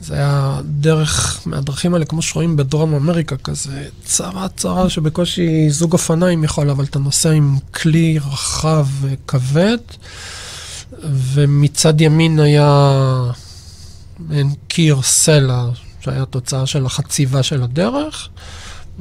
זה 0.00 0.14
היה 0.14 0.60
דרך, 0.64 1.40
מהדרכים 1.46 1.94
האלה, 1.94 2.04
כמו 2.04 2.22
שרואים 2.22 2.56
בדרום 2.56 2.94
אמריקה, 2.94 3.36
כזה 3.36 3.88
צרה 4.04 4.48
צרה 4.48 4.90
שבקושי 4.90 5.70
זוג 5.70 5.92
אופניים 5.92 6.44
יכול, 6.44 6.70
אבל 6.70 6.84
אתה 6.84 6.98
נוסע 6.98 7.30
עם 7.30 7.58
כלי 7.74 8.18
רחב 8.18 8.86
וכבד, 9.00 9.78
ומצד 11.02 12.00
ימין 12.00 12.40
היה 12.40 12.92
מעין 14.18 14.54
קיר 14.68 15.02
סלע, 15.02 15.64
שהיה 16.00 16.24
תוצאה 16.24 16.66
של 16.66 16.86
החציבה 16.86 17.42
של 17.42 17.62
הדרך. 17.62 18.28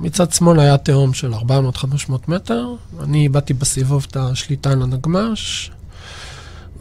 מצד 0.02 0.32
שמאל 0.32 0.60
היה 0.60 0.78
תהום 0.78 1.14
של 1.14 1.34
400-500 1.34 1.38
מטר, 2.28 2.68
אני 3.00 3.24
איבדתי 3.24 3.54
בסיבוב 3.54 4.06
את 4.10 4.18
השליטה 4.18 4.72
על 4.72 4.82
הנגמש, 4.82 5.72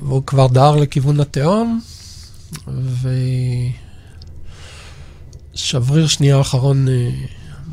והוא 0.00 0.22
כבר 0.26 0.46
דהר 0.46 0.76
לכיוון 0.76 1.20
התהום, 1.20 1.80
ושבריר 5.54 6.06
שנייה 6.06 6.36
האחרון 6.36 6.88
אה, 6.88 7.10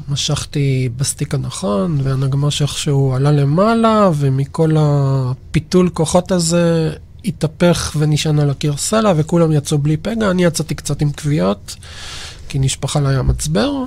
משכתי 0.09 0.89
בסטיק 0.97 1.33
הנכון, 1.33 1.99
והנגמש 2.03 2.61
איכשהו 2.61 3.13
עלה 3.13 3.31
למעלה, 3.31 4.09
ומכל 4.15 4.75
הפיתול 4.79 5.89
כוחות 5.89 6.31
הזה 6.31 6.93
התהפך 7.25 7.95
ונשען 7.99 8.39
על 8.39 8.49
הקיר 8.49 8.77
סלע, 8.77 9.13
וכולם 9.15 9.51
יצאו 9.51 9.77
בלי 9.77 9.97
פגע, 9.97 10.31
אני 10.31 10.43
יצאתי 10.43 10.75
קצת 10.75 11.01
עם 11.01 11.11
כוויות, 11.11 11.75
כי 12.49 12.59
נשפך 12.59 12.97
עליי 12.97 13.15
המצבר. 13.15 13.83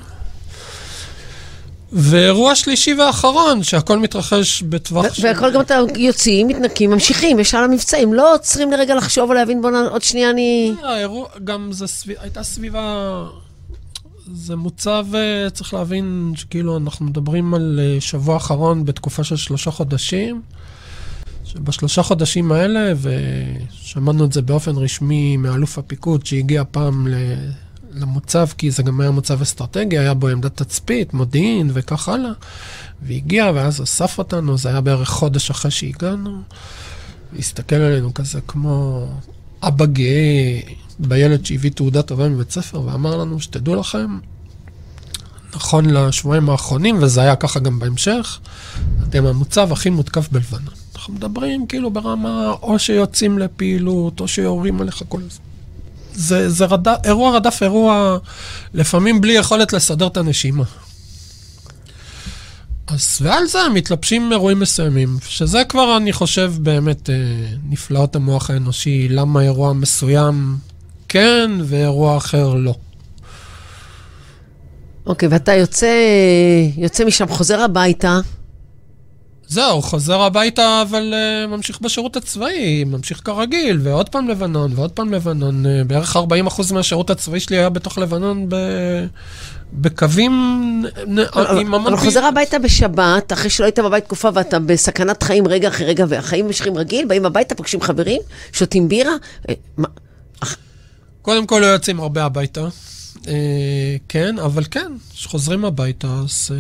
ואירוע 1.92 2.55
שלישי 2.55 2.94
ואחרון, 2.94 3.62
שהכל 3.62 3.98
מתרחש 3.98 4.62
בטווח... 4.62 5.14
של... 5.14 5.27
והכל 5.27 5.53
גם 5.53 5.61
אתה 5.61 5.79
יוצאים, 5.96 6.48
מתנקים, 6.48 6.90
ממשיכים, 6.90 7.38
ישר 7.38 7.62
למבצעים, 7.62 8.14
לא 8.14 8.35
עוצרים 8.35 8.72
לרגע 8.72 8.94
לחשוב 8.94 9.31
ולהבין, 9.31 9.62
בוא 9.62 9.70
עוד 9.90 10.03
שנייה 10.03 10.31
אני... 10.31 10.72
לא, 10.83 10.88
האירוע, 10.88 11.29
גם 11.44 11.72
זה 11.72 11.87
סביב... 11.87 12.16
הייתה 12.20 12.42
סביבה... 12.42 13.24
זה 14.35 14.57
מוצב, 14.57 15.07
אה, 15.14 15.51
צריך 15.51 15.74
להבין 15.74 16.33
שכאילו 16.37 16.77
אנחנו 16.77 17.07
מדברים 17.07 17.55
על 17.55 17.81
אה, 17.83 18.01
שבוע 18.01 18.37
אחרון 18.37 18.85
בתקופה 18.85 19.24
של 19.24 19.37
שלושה 19.37 19.70
חודשים, 19.70 20.42
שבשלושה 21.44 22.03
חודשים 22.03 22.53
האלה, 22.53 22.92
ושמענו 23.01 24.24
את 24.24 24.33
זה 24.33 24.42
באופן 24.42 24.77
רשמי 24.77 25.37
מאלוף 25.37 25.79
הפיקוד 25.79 26.27
שהגיע 26.27 26.62
פעם 26.70 27.09
ל... 27.09 27.14
למוצב, 27.92 28.46
כי 28.59 28.70
זה 28.70 28.83
גם 28.83 29.01
היה 29.01 29.11
מוצב 29.11 29.42
אסטרטגי, 29.42 29.98
היה 29.98 30.14
בו 30.14 30.29
עמדת 30.29 30.57
תצפית, 30.62 31.14
מודיעין 31.14 31.70
וכך 31.72 32.09
הלאה. 32.09 32.31
והגיע, 33.03 33.51
ואז 33.55 33.83
אסף 33.83 34.18
אותנו, 34.18 34.59
זה 34.59 34.68
היה 34.68 34.81
בערך 34.81 35.09
חודש 35.09 35.51
אחרי 35.51 35.70
שהגענו. 35.70 36.42
והסתכל 37.33 37.77
עלינו 37.77 38.14
כזה 38.14 38.40
כמו 38.40 39.07
אבא 39.62 39.87
גאה 39.87 40.61
בילד 40.98 41.46
שהביא 41.46 41.70
תעודה 41.70 42.03
טובה 42.03 42.29
מבית 42.29 42.51
ספר, 42.51 42.81
ואמר 42.81 43.16
לנו, 43.16 43.40
שתדעו 43.40 43.74
לכם, 43.74 44.18
נכון 45.55 45.90
לשבועיים 45.90 46.51
האחרונים, 46.51 47.03
וזה 47.03 47.20
היה 47.20 47.37
ככה 47.37 47.61
גם 47.61 47.79
בהמשך, 47.79 48.40
אתם 49.09 49.27
המוצב 49.27 49.72
הכי 49.72 49.90
מותקף 49.90 50.29
בלבנון. 50.33 50.74
אנחנו 50.94 51.14
מדברים 51.14 51.66
כאילו 51.66 51.90
ברמה 51.90 52.53
או 52.62 52.79
שיוצאים 52.79 53.38
לפעילות, 53.38 54.20
או 54.20 54.29
שיורים 54.29 54.81
עליך 54.81 55.03
כל 55.09 55.18
הזמן. 55.18 55.47
זה, 56.18 56.50
זה 56.50 56.64
רד... 56.64 56.88
אירוע 56.88 57.37
רדף 57.37 57.62
אירוע, 57.62 58.18
לפעמים 58.74 59.20
בלי 59.20 59.33
יכולת 59.33 59.72
לסדר 59.72 60.07
את 60.07 60.16
הנשימה. 60.16 60.64
אז 62.87 63.18
ועל 63.22 63.46
זה 63.46 63.59
מתלבשים 63.74 64.33
אירועים 64.33 64.61
מסוימים, 64.61 65.16
שזה 65.28 65.62
כבר, 65.68 65.96
אני 65.96 66.12
חושב, 66.12 66.52
באמת 66.59 67.11
אה, 67.11 67.14
נפלאות 67.68 68.16
המוח 68.16 68.50
האנושי, 68.50 69.09
למה 69.09 69.42
אירוע 69.42 69.72
מסוים 69.72 70.57
כן 71.09 71.50
ואירוע 71.64 72.16
אחר 72.16 72.54
לא. 72.54 72.74
אוקיי, 75.07 75.28
ואתה 75.28 75.54
יוצא, 75.54 75.94
יוצא 76.76 77.04
משם, 77.04 77.28
חוזר 77.28 77.61
הביתה. 77.61 78.20
זהו, 79.48 79.82
חוזר 79.82 80.20
הביתה, 80.20 80.82
אבל 80.82 81.14
uh, 81.14 81.46
ממשיך 81.46 81.80
בשירות 81.80 82.16
הצבאי, 82.16 82.84
ממשיך 82.84 83.20
כרגיל, 83.24 83.80
ועוד 83.82 84.08
פעם 84.08 84.28
לבנון, 84.28 84.72
ועוד 84.74 84.90
פעם 84.90 85.14
לבנון. 85.14 85.66
Uh, 85.66 85.68
בערך 85.87 86.16
40% 86.16 86.74
מהשירות 86.74 87.11
הצבאי 87.11 87.40
שלי 87.40 87.56
היה 87.56 87.68
בתוך 87.68 87.98
לבנון 87.98 88.48
ב... 88.48 88.56
בקווים 89.72 90.32
עם 91.61 91.74
המון... 91.74 91.92
אבל 91.92 91.96
חוזר 91.96 92.24
הביתה 92.24 92.58
בשבת, 92.58 93.32
אחרי 93.32 93.50
שלא 93.50 93.64
היית 93.64 93.78
בבית 93.78 94.04
תקופה 94.04 94.28
ואתה 94.34 94.58
בסכנת 94.58 95.22
חיים 95.22 95.48
רגע 95.48 95.68
אחרי 95.68 95.87
רגע, 95.87 96.04
והחיים 96.08 96.46
ממשיכים 96.46 96.76
רגיל, 96.76 97.06
באים 97.06 97.26
הביתה, 97.26 97.54
פוגשים 97.54 97.80
חברים, 97.80 98.20
שותים 98.52 98.88
בירה. 98.88 99.12
אה, 99.48 99.54
קודם 101.22 101.46
כל 101.46 101.58
לא 101.58 101.66
יוצאים 101.66 102.00
הרבה 102.00 102.24
הביתה. 102.24 102.68
כן, 104.08 104.38
אבל 104.38 104.64
כן, 104.70 104.92
כשחוזרים 105.14 105.64
הביתה, 105.64 106.08
אז... 106.24 106.50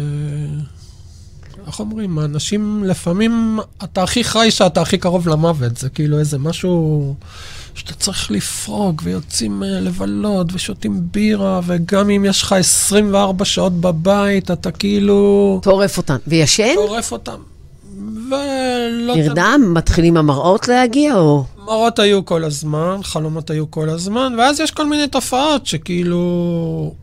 איך 1.68 1.80
אומרים, 1.80 2.18
האנשים, 2.18 2.84
לפעמים 2.84 3.58
אתה 3.84 4.02
הכי 4.02 4.24
חי 4.24 4.50
שאתה 4.50 4.80
הכי 4.80 4.98
קרוב 4.98 5.28
למוות, 5.28 5.76
זה 5.76 5.88
כאילו 5.88 6.18
איזה 6.18 6.38
משהו 6.38 7.14
שאתה 7.74 7.94
צריך 7.94 8.30
לפרוק, 8.30 9.02
ויוצאים 9.04 9.62
אה, 9.62 9.80
לבלות, 9.80 10.46
ושותים 10.52 11.00
בירה, 11.10 11.60
וגם 11.66 12.10
אם 12.10 12.24
יש 12.24 12.42
לך 12.42 12.52
24 12.52 13.44
שעות 13.44 13.72
בבית, 13.72 14.50
אתה 14.50 14.70
כאילו... 14.70 15.60
טורף 15.62 15.96
אותם. 15.96 16.16
וישן? 16.26 16.74
טורף 16.74 17.12
אותם. 17.12 17.36
ולא... 18.28 19.16
נרדם? 19.16 19.70
מתחילים 19.74 20.16
המראות 20.16 20.68
להגיע, 20.68 21.14
או... 21.16 21.44
מראות 21.64 21.98
היו 21.98 22.24
כל 22.24 22.44
הזמן, 22.44 23.00
חלומות 23.02 23.50
היו 23.50 23.70
כל 23.70 23.88
הזמן, 23.88 24.34
ואז 24.38 24.60
יש 24.60 24.70
כל 24.70 24.86
מיני 24.86 25.08
תופעות 25.08 25.66
שכאילו... 25.66 26.94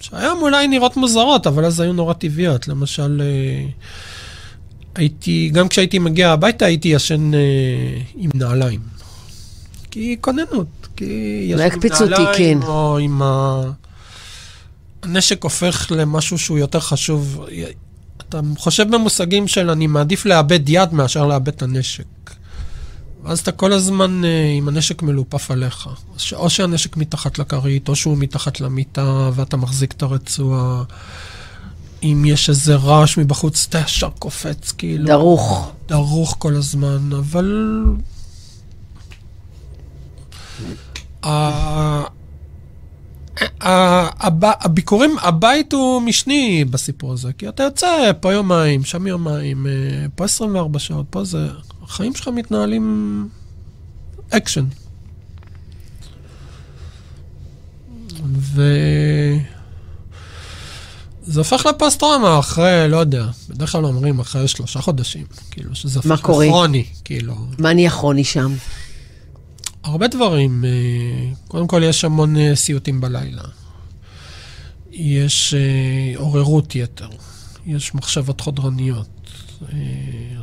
שהיום 0.00 0.42
אולי 0.42 0.68
נראות 0.68 0.96
מוזרות, 0.96 1.46
אבל 1.46 1.64
אז 1.64 1.80
היו 1.80 1.92
נורא 1.92 2.12
טבעיות. 2.12 2.68
למשל, 2.68 3.22
אה, 3.24 3.66
הייתי, 4.94 5.50
גם 5.52 5.68
כשהייתי 5.68 5.98
מגיע 5.98 6.30
הביתה, 6.30 6.64
הייתי 6.64 6.88
ישן 6.88 7.34
אה, 7.34 7.40
עם 8.16 8.30
נעליים. 8.34 8.80
כי 9.90 10.16
כוננות, 10.20 10.88
כי 10.96 11.52
לא 11.56 11.62
יקפיצו 11.62 12.04
אותי, 12.04 12.22
כן. 12.36 12.58
או 12.62 12.98
עם 12.98 13.22
ה... 13.22 13.62
הנשק 15.02 15.44
הופך 15.44 15.86
למשהו 15.90 16.38
שהוא 16.38 16.58
יותר 16.58 16.80
חשוב. 16.80 17.46
אתה 18.18 18.40
חושב 18.58 18.90
במושגים 18.90 19.48
של 19.48 19.70
אני 19.70 19.86
מעדיף 19.86 20.26
לאבד 20.26 20.68
יד 20.68 20.94
מאשר 20.94 21.26
לאבד 21.26 21.48
את 21.48 21.62
הנשק. 21.62 22.04
ואז 23.22 23.38
אתה 23.38 23.52
כל 23.52 23.72
הזמן 23.72 24.24
אה, 24.24 24.52
עם 24.56 24.68
הנשק 24.68 25.02
מלופף 25.02 25.50
עליך. 25.50 25.88
או 26.32 26.50
שהנשק 26.50 26.96
מתחת 26.96 27.38
לכרית, 27.38 27.88
או 27.88 27.96
שהוא 27.96 28.18
מתחת 28.18 28.60
למיטה, 28.60 29.30
ואתה 29.34 29.56
מחזיק 29.56 29.92
את 29.92 30.02
הרצועה. 30.02 30.82
אם 32.02 32.24
יש 32.26 32.48
איזה 32.48 32.76
רעש 32.76 33.18
מבחוץ, 33.18 33.66
אתה 33.68 33.78
ישר 33.78 34.10
קופץ, 34.18 34.72
כאילו... 34.72 35.06
דרוך. 35.06 35.70
דרוך 35.88 36.36
כל 36.38 36.54
הזמן, 36.54 37.10
אבל... 37.18 37.84
הביקורים, 44.60 45.16
הבית 45.22 45.72
הוא 45.72 46.02
משני 46.02 46.64
בסיפור 46.64 47.12
הזה, 47.12 47.32
כי 47.32 47.48
אתה 47.48 47.62
יוצא 47.62 48.12
פה 48.20 48.32
יומיים, 48.32 48.84
שם 48.84 49.06
יומיים, 49.06 49.66
אה, 49.66 49.72
פה 50.14 50.24
24 50.24 50.78
שעות, 50.78 51.06
פה 51.10 51.24
זה... 51.24 51.48
החיים 51.90 52.14
שלך 52.14 52.28
מתנהלים 52.28 53.28
אקשן. 54.30 54.64
ו... 58.34 58.62
זה 61.22 61.40
הופך 61.40 61.66
לפוסט-טראומה 61.66 62.38
אחרי, 62.38 62.88
לא 62.88 62.96
יודע, 62.96 63.26
בדרך 63.48 63.72
כלל 63.72 63.84
אומרים 63.84 64.20
אחרי 64.20 64.48
שלושה 64.48 64.80
חודשים, 64.80 65.26
כאילו, 65.50 65.74
שזה 65.74 65.98
הופך 65.98 66.10
לכרוני, 66.10 66.84
כאילו. 67.04 67.34
מה 67.58 67.72
נהיה 67.72 67.90
כרוני 67.90 68.24
שם? 68.24 68.54
הרבה 69.84 70.08
דברים. 70.08 70.64
אה, 70.64 70.70
קודם 71.48 71.66
כל, 71.66 71.82
יש 71.84 72.04
המון 72.04 72.36
אה, 72.36 72.56
סיוטים 72.56 73.00
בלילה. 73.00 73.42
יש 74.90 75.54
אה, 75.54 76.20
עוררות 76.20 76.74
יתר. 76.74 77.08
יש 77.66 77.94
מחשבות 77.94 78.40
חודרניות. 78.40 79.19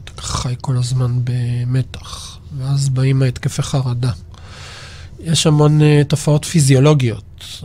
אתה 0.04 0.22
חי 0.22 0.56
כל 0.62 0.78
הזמן 0.78 1.20
במתח, 1.24 2.38
ואז 2.58 2.90
באים 2.90 3.22
ההתקפי 3.22 3.62
חרדה. 3.62 4.12
יש 5.20 5.48
המון 5.48 5.80
תופעות 6.04 6.46
פיזיולוגיות, 6.46 7.64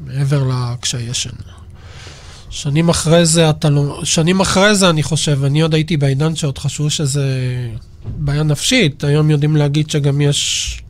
מעבר 0.00 0.50
לקשיי 0.50 1.02
ישן. 1.02 1.30
שנים 2.50 2.88
אחרי 2.88 3.26
זה, 3.26 3.50
אתה 3.50 3.70
לא... 3.70 4.00
שנים 4.04 4.40
אחרי 4.40 4.74
זה, 4.74 4.90
אני 4.90 5.02
חושב, 5.02 5.44
אני 5.44 5.60
עוד 5.60 5.74
הייתי 5.74 5.96
בעידן 5.96 6.36
שעוד 6.36 6.58
חשבו 6.58 6.90
שזה 6.90 7.26
בעיה 8.04 8.42
נפשית. 8.42 9.04
היום 9.04 9.30
יודעים 9.30 9.56
להגיד 9.56 9.90
שגם 9.90 10.20
יש... 10.20 10.82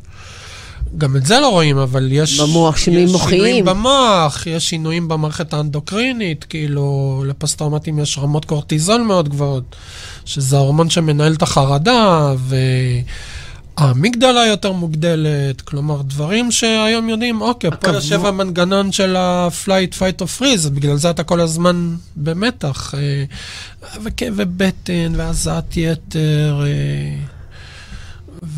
גם 0.99 1.17
את 1.17 1.27
זה 1.27 1.41
לא 1.41 1.49
רואים, 1.49 1.79
אבל 1.79 2.09
יש... 2.13 2.41
במוח 2.41 2.77
שינויים 2.77 3.09
מוחיים. 3.09 3.41
יש 3.41 3.47
שינויים 3.47 3.65
במוח, 3.65 4.47
יש 4.47 4.71
שינויים 4.71 5.09
במערכת 5.09 5.53
האנדוקרינית, 5.53 6.45
כאילו, 6.45 7.25
לפוסט-טראומטים 7.27 7.99
יש 7.99 8.19
רמות 8.19 8.45
קורטיזול 8.45 9.01
מאוד 9.01 9.29
גבוהות, 9.29 9.77
שזה 10.25 10.57
ההורמון 10.57 10.91
שמנהל 10.91 11.33
את 11.33 11.43
החרדה, 11.43 12.35
ו... 12.39 12.57
האמיגדלה 13.77 14.47
יותר 14.47 14.73
מוגדלת, 14.73 15.61
כלומר, 15.61 16.03
דברים 16.03 16.51
שהיום 16.51 17.09
יודעים, 17.09 17.41
אוקיי, 17.41 17.71
פה 17.81 17.91
יושב 17.91 18.27
המנגנון 18.27 18.93
של 18.93 19.17
ה-flight, 19.17 19.95
fight 19.99 20.23
or 20.23 20.41
freeze, 20.41 20.71
בגלל 20.71 20.97
זה 20.97 21.11
אתה 21.11 21.23
כל 21.23 21.41
הזמן 21.41 21.97
במתח, 22.17 22.95
אה, 22.95 23.25
וכאבי 24.03 24.45
בטן, 24.45 25.13
והזעת 25.17 25.77
יתר, 25.77 26.65
אה, 26.67 27.36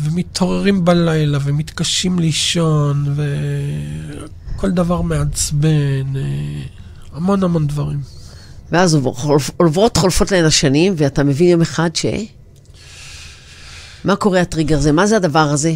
ומתעוררים 0.03 0.85
בלילה, 0.85 1.37
ומתקשים 1.43 2.19
לישון, 2.19 3.15
וכל 4.55 4.71
דבר 4.71 5.01
מעצבן, 5.01 6.15
אה, 6.15 6.61
המון 7.13 7.43
המון 7.43 7.67
דברים. 7.67 8.01
ואז 8.71 8.97
עוברות 9.57 9.97
חולפות 9.97 10.31
להן 10.31 10.45
השנים, 10.45 10.93
ואתה 10.97 11.23
מבין 11.23 11.49
יום 11.49 11.61
אחד 11.61 11.95
ש... 11.95 12.05
מה 14.03 14.15
קורה 14.15 14.41
הטריגר 14.41 14.77
הזה? 14.77 14.91
מה 14.91 15.07
זה 15.07 15.15
הדבר 15.15 15.39
הזה? 15.39 15.73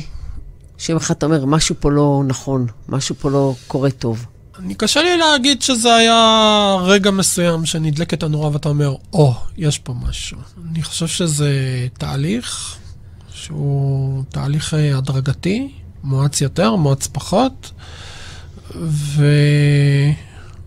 שיום 0.78 0.98
אחד 0.98 1.16
אתה 1.16 1.26
אומר, 1.26 1.46
משהו 1.46 1.76
פה 1.80 1.92
לא 1.92 2.24
נכון, 2.28 2.68
משהו 2.90 3.16
פה 3.16 3.30
לא 3.30 3.56
קורה 3.68 3.92
טוב. 3.92 4.26
אני 4.60 4.76
קשה 4.76 5.02
לי 5.02 5.18
להגיד 5.18 5.62
שזה 5.62 5.96
היה 5.96 6.76
רגע 6.84 7.12
מסוים 7.12 7.66
שנדלקת 7.66 8.24
הנורה 8.24 8.50
ואתה 8.54 8.70
אומר, 8.70 8.96
או, 9.14 9.34
oh, 9.34 9.52
יש 9.58 9.80
פה 9.80 9.94
משהו. 10.02 10.38
אני 10.72 10.84
חושב 10.84 11.08
שזה 11.08 11.52
תהליך 11.98 12.78
שהוא 13.44 14.24
תהליך 14.30 14.74
אה, 14.74 14.98
הדרגתי, 14.98 15.72
מואץ 16.04 16.42
יותר, 16.42 16.76
מואץ 16.76 17.08
פחות, 17.08 17.72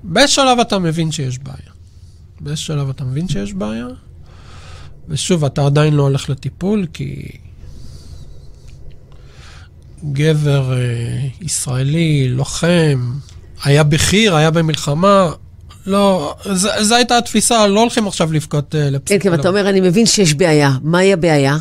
ובשלב 0.04 0.58
אתה 0.60 0.78
מבין 0.78 1.12
שיש 1.12 1.38
בעיה. 1.38 1.70
בשלב 2.40 2.88
אתה 2.88 3.04
מבין 3.04 3.28
שיש 3.28 3.54
בעיה, 3.54 3.86
ושוב, 5.08 5.44
אתה 5.44 5.66
עדיין 5.66 5.94
לא 5.94 6.02
הולך 6.02 6.30
לטיפול, 6.30 6.86
כי 6.92 7.28
גבר 10.12 10.72
אה, 10.72 10.78
ישראלי, 11.40 12.28
לוחם, 12.28 13.12
היה 13.64 13.84
בחי"ר, 13.84 14.36
היה 14.36 14.50
במלחמה. 14.50 15.30
לא, 15.86 16.34
זו 16.80 16.94
הייתה 16.94 17.18
התפיסה, 17.18 17.66
לא 17.66 17.80
הולכים 17.80 18.06
עכשיו 18.06 18.32
לבכות 18.32 18.74
אה, 18.74 18.90
לפסיכולוג. 18.90 19.22
כן, 19.22 19.30
כי 19.30 19.40
אתה 19.40 19.48
אומר, 19.48 19.68
אני 19.68 19.80
מבין 19.80 20.06
שיש 20.06 20.34
בעיה. 20.34 20.70
מהי 20.82 21.12
הבעיה? 21.12 21.56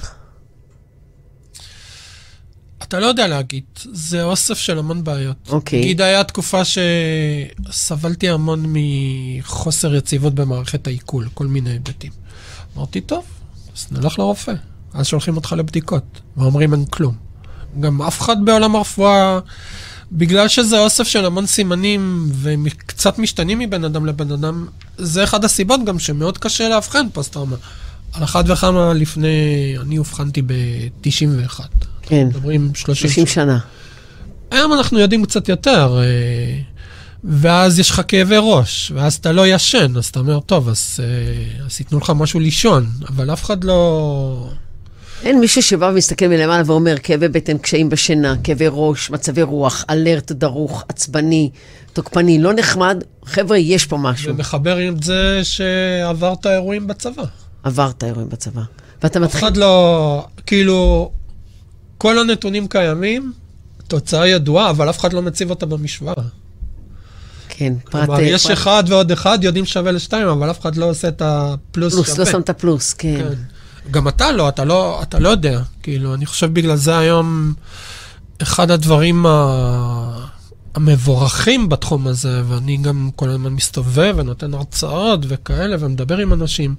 אתה 2.88 3.00
לא 3.00 3.06
יודע 3.06 3.28
להגיד, 3.28 3.64
זה 3.84 4.24
אוסף 4.24 4.58
של 4.58 4.80
המון 4.80 5.04
בעיות. 5.04 5.38
אוקיי. 5.50 5.80
נגיד, 5.80 6.02
היה 6.02 6.24
תקופה 6.24 6.62
שסבלתי 6.66 8.30
המון 8.30 8.66
מחוסר 8.68 9.96
יציבות 9.96 10.36
במערכת 10.36 10.88
העיכול, 10.88 11.28
כל 11.34 11.48
מיני 11.48 11.70
היבטים. 11.70 12.12
אמרתי, 12.78 13.02
טוב, 13.02 13.26
אז 13.76 13.88
נלך 13.92 14.20
לרופא. 14.20 14.54
אז 14.94 15.06
שולחים 15.08 15.36
אותך 15.36 15.54
לבדיקות, 15.58 16.22
ואומרים 16.38 16.74
אין 16.74 16.86
כלום. 16.86 17.16
גם 17.80 18.02
אף 18.02 18.22
אחד 18.22 18.46
בעולם 18.46 18.76
הרפואה, 18.76 19.40
בגלל 20.12 20.48
שזה 20.48 20.80
אוסף 20.80 21.08
של 21.08 21.26
המון 21.26 21.46
סימנים 21.46 22.30
וקצת 22.42 23.20
משתנים 23.20 23.60
מבין 23.60 23.86
אדם 23.86 24.06
לבן 24.06 24.32
אדם, 24.32 24.68
זה 24.98 25.24
אחד 25.24 25.46
הסיבות 25.46 25.80
גם 25.86 26.00
שמאוד 26.00 26.38
קשה 26.38 26.70
לאבחן 26.70 27.06
פוסט-טראומה. 27.14 27.56
על 28.18 28.24
אחת 28.24 28.46
וכמה 28.48 28.94
לפני, 28.94 29.76
אני 29.82 29.98
אובחנתי 29.98 30.42
ב-91. 30.42 31.60
כן. 32.02 32.28
מדברים 32.28 32.72
30, 32.76 33.10
30 33.10 33.28
שנה. 33.28 33.60
היום 34.52 34.74
אנחנו 34.74 35.00
יודעים 35.00 35.26
קצת 35.26 35.50
יותר, 35.50 35.98
אה, 36.00 36.60
ואז 37.24 37.80
יש 37.80 37.90
לך 37.90 38.02
כאבי 38.08 38.36
ראש, 38.40 38.92
ואז 38.96 39.16
אתה 39.16 39.32
לא 39.32 39.48
ישן, 39.48 39.94
אז 39.98 40.06
אתה 40.06 40.20
אומר, 40.20 40.40
טוב, 40.40 40.70
אז, 40.70 41.00
אה, 41.00 41.66
אז 41.66 41.80
ייתנו 41.80 41.98
לך 41.98 42.14
משהו 42.16 42.40
לישון, 42.40 42.88
אבל 43.10 43.34
אף 43.34 43.44
אחד 43.44 43.64
לא... 43.64 44.50
אין 45.24 45.40
מישהו 45.40 45.62
שבא 45.62 45.86
ומסתכל 45.86 46.28
מלמעלה 46.28 46.64
ואומר, 46.66 46.96
כאבי 47.04 47.28
בטן, 47.28 47.58
קשיים 47.58 47.90
בשינה, 47.90 48.36
כאבי 48.44 48.66
ראש, 48.70 49.10
מצבי 49.10 49.42
רוח, 49.42 49.86
אלרט, 49.90 50.32
דרוך, 50.32 50.84
עצבני, 50.90 51.50
תוקפני, 51.94 52.40
לא 52.40 52.54
נחמד, 52.54 53.04
חבר'ה, 53.26 53.58
יש 53.58 53.86
פה 53.86 53.98
משהו. 53.98 54.32
ומחבר 54.32 54.78
עם 54.78 55.02
זה 55.02 55.40
שעברת 55.44 56.46
אירועים 56.46 56.88
בצבא. 56.88 57.24
עברת 57.66 58.04
אירועים 58.04 58.30
בצבא. 58.30 58.62
ואתה 59.04 59.20
מתחיל... 59.20 59.40
אף 59.40 59.44
אחד 59.44 59.58
לא, 59.58 60.28
כאילו, 60.46 61.12
כל 61.98 62.20
הנתונים 62.20 62.68
קיימים, 62.68 63.34
תוצאה 63.88 64.28
ידועה, 64.28 64.70
אבל 64.70 64.90
אף 64.90 65.00
אחד 65.00 65.14
לא 65.14 65.22
מציב 65.22 65.50
אותה 65.50 65.66
במשוואה. 65.66 66.14
כן, 67.50 67.74
פרט... 67.92 68.06
כלומר, 68.06 68.22
יש 68.22 68.46
אחד 68.46 68.84
ועוד 68.88 69.12
אחד, 69.12 69.40
יודעים 69.42 69.66
שווה 69.66 69.92
לשתיים, 69.92 70.28
אבל 70.28 70.52
אף 70.52 70.60
אחד 70.62 70.76
לא 70.76 70.90
עושה 70.90 71.08
את 71.08 71.22
הפלוס 71.26 71.94
פלוס, 71.94 72.08
שווה. 72.08 72.20
לא 72.20 72.26
שם 72.26 72.40
את 72.40 72.50
הפלוס, 72.50 72.94
כן. 72.94 73.18
כן. 73.18 73.34
גם 73.92 74.08
אתה 74.08 74.32
לא, 74.32 74.50
אתה 74.50 74.66
לא, 74.66 75.00
אתה 75.04 75.20
לא 75.20 75.30
יודע. 75.30 75.62
כאילו, 75.84 76.14
אני 76.14 76.26
חושב 76.26 76.54
בגלל 76.54 76.76
זה 76.76 76.98
היום, 76.98 77.54
אחד 78.42 78.72
הדברים 78.72 79.26
המבורכים 80.76 81.70
בתחום 81.70 82.08
הזה, 82.08 82.42
ואני 82.48 82.78
גם 82.78 83.10
כל 83.16 83.30
הזמן 83.30 83.54
מסתובב 83.54 84.14
ונותן 84.18 84.54
הרצאות 84.54 85.20
וכאלה, 85.28 85.76
ומדבר 85.80 86.18
עם 86.18 86.34
אנשים, 86.34 86.76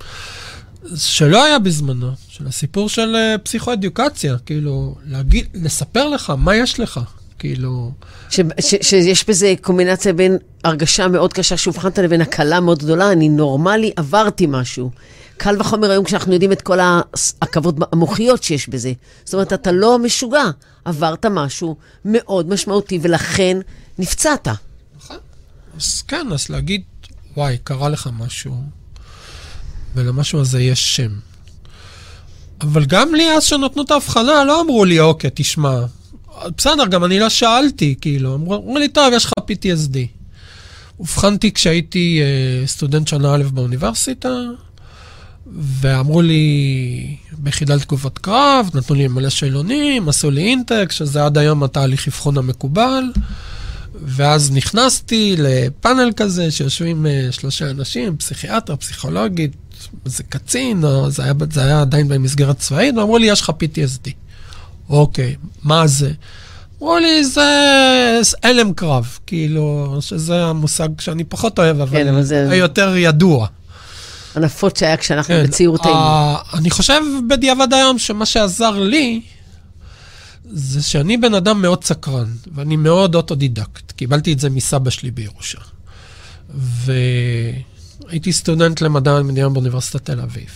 שלא 0.97 1.45
היה 1.45 1.59
בזמנו, 1.59 2.11
של 2.29 2.47
הסיפור 2.47 2.89
של 2.89 3.17
אה, 3.17 3.39
פסיכואדיוקציה, 3.39 4.37
כאילו, 4.47 4.95
להגיד, 5.07 5.47
לספר 5.55 6.09
לך 6.09 6.33
מה 6.39 6.57
יש 6.57 6.81
לך, 6.81 7.01
כאילו... 7.39 7.93
ש, 8.31 8.41
ש, 8.61 8.75
שיש 8.83 9.29
בזה 9.29 9.55
קומבינציה 9.61 10.13
בין 10.13 10.39
הרגשה 10.65 11.09
מאוד 11.09 11.33
קשה 11.33 11.57
שאובחנת 11.57 11.99
לבין 11.99 12.21
הקלה 12.21 12.61
מאוד 12.61 12.79
גדולה, 12.79 13.13
אני 13.13 13.29
נורמלי, 13.29 13.93
עברתי 13.97 14.47
משהו. 14.49 14.91
קל 15.37 15.61
וחומר 15.61 15.91
היום 15.91 16.05
כשאנחנו 16.05 16.33
יודעים 16.33 16.53
את 16.53 16.63
כל 16.63 16.79
העכבות 16.81 17.75
המוחיות 17.93 18.43
שיש 18.43 18.69
בזה. 18.69 18.93
זאת 19.25 19.35
אומרת, 19.35 19.53
אתה 19.53 19.73
לא 19.73 19.99
משוגע, 19.99 20.45
עברת 20.85 21.27
משהו 21.27 21.77
מאוד 22.05 22.49
משמעותי, 22.49 22.99
ולכן 23.03 23.59
נפצעת. 23.99 24.49
נכון. 24.97 25.17
אז 25.77 26.03
כן, 26.03 26.27
אז 26.33 26.49
להגיד, 26.49 26.83
וואי, 27.37 27.59
קרה 27.65 27.89
לך 27.89 28.09
משהו, 28.19 28.55
ולמשהו 29.97 30.41
הזה 30.41 30.63
יש 30.63 30.97
שם. 30.97 31.11
אבל 32.61 32.85
גם 32.85 33.15
לי 33.15 33.31
אז 33.37 33.45
שנתנו 33.45 33.83
את 33.83 33.91
ההבחנה, 33.91 34.45
לא 34.45 34.61
אמרו 34.61 34.85
לי, 34.85 35.01
אוקיי, 35.01 35.31
תשמע, 35.35 35.81
בסדר, 36.57 36.87
גם 36.87 37.05
אני 37.05 37.19
לא 37.19 37.29
שאלתי, 37.29 37.95
כאילו, 38.01 38.35
אמרו, 38.35 38.57
אמרו 38.57 38.79
לי, 38.79 38.89
טוב, 38.89 39.13
יש 39.13 39.25
לך 39.25 39.33
PTSD. 39.41 39.97
אובחנתי 40.99 41.53
כשהייתי 41.53 42.23
uh, 42.23 42.69
סטודנט 42.69 43.09
שנה 43.09 43.35
א' 43.35 43.43
באוניברסיטה, 43.43 44.29
ואמרו 45.57 46.23
לי, 46.23 47.17
ביחידה 47.33 47.75
לתגובות 47.75 48.19
קרב, 48.19 48.71
נתנו 48.75 48.97
לי 48.97 49.09
מלא 49.09 49.29
שאלונים, 49.29 50.09
עשו 50.09 50.31
לי 50.31 50.43
אינטק, 50.43 50.93
שזה 50.93 51.25
עד 51.25 51.39
היום 51.39 51.63
התהליך 51.63 52.09
אבחון 52.09 52.39
המקובל. 52.39 53.05
ואז 54.03 54.51
נכנסתי 54.53 55.35
לפאנל 55.39 56.13
כזה, 56.17 56.51
שיושבים 56.51 57.07
uh, 57.07 57.33
שלושה 57.33 57.71
אנשים, 57.71 58.17
פסיכיאטר, 58.17 58.77
פסיכולוגית, 58.77 59.53
איזה 60.07 60.23
קצין, 60.23 60.85
או 60.85 61.11
זה 61.11 61.23
היה, 61.25 61.33
זה 61.53 61.65
היה 61.65 61.81
עדיין 61.81 62.09
במסגרת 62.09 62.59
צבאית, 62.59 62.97
ואמרו 62.97 63.19
לי, 63.19 63.27
יש 63.27 63.41
לך 63.41 63.51
PTSD. 63.51 64.11
אוקיי, 64.89 65.37
מה 65.63 65.87
זה? 65.87 66.13
אמרו 66.83 66.99
לי, 66.99 67.25
זה 67.25 68.21
הלם 68.43 68.73
קרב, 68.73 69.19
כאילו, 69.27 69.97
שזה 70.01 70.45
המושג 70.45 70.89
שאני 71.01 71.25
פחות 71.25 71.59
אוהב, 71.59 71.81
אבל, 71.81 72.05
כן, 72.05 72.23
זה... 72.23 72.51
היותר 72.51 72.97
ידוע. 72.97 73.47
הנפוץ 74.35 74.79
שהיה 74.81 74.97
כשאנחנו 74.97 75.35
כן, 75.35 75.45
בצעירותנו. 75.45 75.93
Uh, 75.93 76.57
אני 76.59 76.71
חושב 76.71 77.03
בדיעבד 77.29 77.73
היום 77.73 77.99
שמה 77.99 78.27
שעזר 78.27 78.71
לי, 78.71 79.21
זה 80.51 80.83
שאני 80.83 81.17
בן 81.17 81.35
אדם 81.35 81.63
מאוד 81.63 81.85
סקרן, 81.85 82.29
ואני 82.55 82.77
מאוד 82.77 83.15
אוטודידקט. 83.15 83.93
קיבלתי 83.93 84.33
את 84.33 84.41
זה 84.41 84.51
מסבא 84.51 84.91
שלי 84.91 85.11
בירושה. 85.11 85.59
והייתי 88.05 88.33
סטודנט 88.33 88.81
למדע 88.81 89.13
המדינה 89.13 89.49
באוניברסיטת 89.49 90.05
תל 90.05 90.21
אביב. 90.21 90.51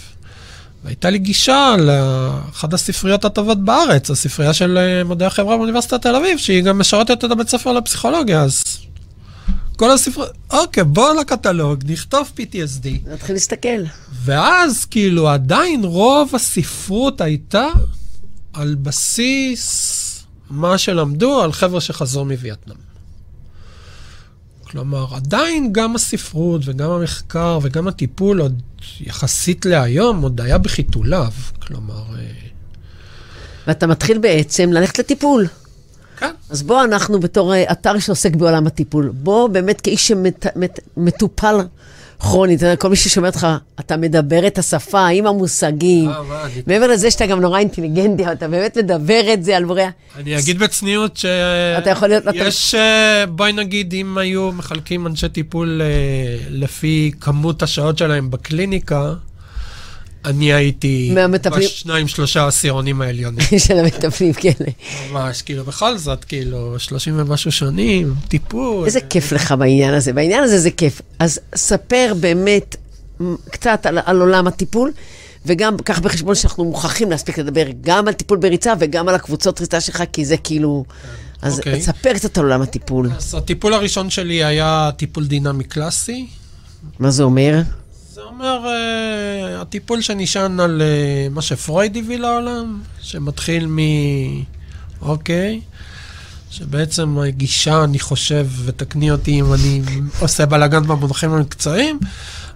והייתה 0.85 1.11
לי 1.11 1.18
גישה 1.18 1.74
לאחת 1.79 2.72
הספריות 2.72 3.24
הטובות 3.24 3.64
בארץ, 3.64 4.11
הספרייה 4.11 4.53
של 4.53 4.79
אה, 4.79 5.05
מדעי 5.05 5.26
החברה 5.26 5.57
באוניברסיטת 5.57 6.03
תל 6.03 6.16
אביב, 6.16 6.38
שהיא 6.38 6.62
גם 6.62 6.79
משרתת 6.79 7.24
את 7.24 7.31
הבית 7.31 7.48
ספר 7.48 7.72
לפסיכולוגיה, 7.72 8.42
אז 8.42 8.64
כל 9.76 9.90
הספריות, 9.90 10.31
אוקיי, 10.50 10.85
בוא 10.85 11.14
לקטלוג, 11.20 11.85
נכתוב 11.87 12.33
PTSD. 12.37 13.09
נתחיל 13.12 13.35
להסתכל. 13.35 13.83
ואז 14.24 14.85
כאילו 14.85 15.29
עדיין 15.29 15.85
רוב 15.85 16.35
הספרות 16.35 17.20
הייתה 17.20 17.66
על 18.53 18.74
בסיס 18.74 20.07
מה 20.50 20.79
שלמדו 20.79 21.42
על 21.42 21.53
חבר'ה 21.53 21.81
שחזרו 21.81 22.24
מווייטנאם. 22.24 22.89
כלומר, 24.70 25.06
עדיין 25.14 25.72
גם 25.72 25.96
הספרות 25.96 26.61
וגם 26.64 26.90
המחקר 26.90 27.59
וגם 27.62 27.88
הטיפול 27.88 28.40
עוד 28.40 28.62
יחסית 29.00 29.66
להיום, 29.66 30.22
עוד 30.22 30.40
היה 30.40 30.59
בחיתוליו. 30.59 31.33
כלומר... 31.66 32.02
אה, 32.18 32.24
ואתה 33.66 33.87
מתחיל 33.87 34.18
בעצם 34.18 34.72
ללכת 34.72 34.98
לטיפול. 34.98 35.46
כן. 36.16 36.30
אז 36.50 36.62
בוא 36.62 36.85
אנחנו 36.85 37.20
בתור 37.20 37.54
אה, 37.54 37.72
אתר 37.72 37.98
שעוסק 37.98 38.35
בעולם 38.35 38.66
הטיפול, 38.66 39.12
בוא 39.14 39.48
באמת 39.48 39.80
כאיש 39.80 40.09
שמטופל 40.09 41.56
שמת, 41.61 41.66
כרוני, 42.20 42.54
אתה 42.54 42.64
יודע, 42.64 42.76
כל 42.76 42.88
מי 42.88 42.96
ששומע 42.96 43.28
אותך, 43.28 43.46
אתה 43.80 43.96
מדבר 43.96 44.46
את 44.46 44.59
השפה 44.59 45.06
עם 45.06 45.26
המושגים. 45.26 46.11
אה, 46.11 46.48
מעבר 46.66 46.87
לזה 46.87 47.11
שאתה 47.11 47.26
גם 47.26 47.40
נורא 47.40 47.59
אינטליגנטי, 47.59 48.33
אתה 48.33 48.48
באמת 48.48 48.78
מדבר 48.78 49.20
את 49.33 49.44
זה 49.44 49.56
על 49.56 49.64
בוריה. 49.64 49.90
אני 50.16 50.38
אגיד 50.38 50.59
בצניעות 50.59 51.16
ש... 51.16 51.24
אתה 51.78 51.90
יכול 51.90 52.09
להיות... 52.09 52.24
יש, 52.35 52.74
אה, 52.74 53.26
בואי 53.26 53.52
נגיד, 53.52 53.92
אם 53.92 54.18
היו 54.18 54.52
מחלקים 54.52 55.06
אנשי 55.06 55.28
טיפול 55.28 55.83
אה, 55.85 55.87
לפי 56.50 57.11
כמות 57.20 57.62
השעות 57.62 57.98
שלהם 57.98 58.30
בקליניקה, 58.30 59.14
אני 60.24 60.52
הייתי 60.52 61.11
מהמטפלים... 61.14 61.68
בשניים, 61.68 62.09
שלושה 62.09 62.46
עשירונים 62.46 63.02
העליונים. 63.02 63.46
של 63.66 63.78
המטפלים, 63.78 64.33
כן. 64.33 64.52
ממש, 65.11 65.42
כאילו, 65.42 65.64
בכל 65.64 65.98
זאת, 65.98 66.24
כאילו, 66.24 66.74
שלושים 66.78 67.20
ומשהו 67.20 67.52
שנים, 67.52 68.14
טיפול. 68.28 68.87
איזה 68.87 69.00
כיף 69.00 69.33
לך 69.33 69.54
בעניין 69.59 69.94
הזה. 69.94 70.12
בעניין 70.12 70.44
הזה 70.44 70.59
זה 70.59 70.70
כיף. 70.70 71.00
אז 71.18 71.40
ספר 71.54 72.12
באמת 72.20 72.76
קצת 73.50 73.87
על, 73.87 73.98
על 74.04 74.20
עולם 74.20 74.46
הטיפול, 74.46 74.92
וגם 75.46 75.76
קח 75.76 75.98
בחשבון 75.98 76.35
שאנחנו 76.35 76.64
מוכרחים 76.64 77.11
להספיק 77.11 77.38
לדבר 77.38 77.66
גם 77.80 78.09
על 78.09 78.14
טיפול 78.14 78.38
בריצה 78.38 78.72
וגם 78.78 79.09
על 79.09 79.14
הקבוצות 79.14 79.61
ריצה 79.61 79.80
שלך, 79.80 80.02
כי 80.12 80.24
זה 80.24 80.37
כאילו... 80.37 80.85
אז 81.42 81.54
okay. 81.54 81.59
אוקיי. 81.59 81.83
ספר 81.83 82.14
קצת 82.14 82.38
על 82.38 82.44
עולם 82.44 82.62
הטיפול. 82.62 83.11
אז 83.16 83.35
הטיפול 83.35 83.74
הראשון 83.74 84.11
שלי 84.11 84.44
היה 84.44 84.90
טיפול 84.96 85.26
דינמי 85.26 85.64
קלאסי. 85.64 86.26
מה 86.98 87.11
זה 87.11 87.22
אומר? 87.22 87.61
זה 88.20 88.26
אומר, 88.26 88.61
uh, 88.64 89.61
הטיפול 89.62 90.00
שנשען 90.00 90.61
על 90.61 90.83
uh, 90.83 91.35
מה 91.35 91.42
שפרויד 91.42 91.96
הביא 91.96 92.18
לעולם, 92.18 92.80
שמתחיל 93.00 93.66
מ... 93.66 93.78
אוקיי, 95.02 95.61
שבעצם 96.50 97.18
הגישה, 97.18 97.85
אני 97.85 97.98
חושב, 97.98 98.46
ותקני 98.64 99.11
אותי 99.11 99.40
אם 99.40 99.54
אני 99.54 99.83
עושה 100.20 100.46
בלאגן 100.46 100.87
במונחים 100.87 101.33
המקצועיים, 101.33 101.98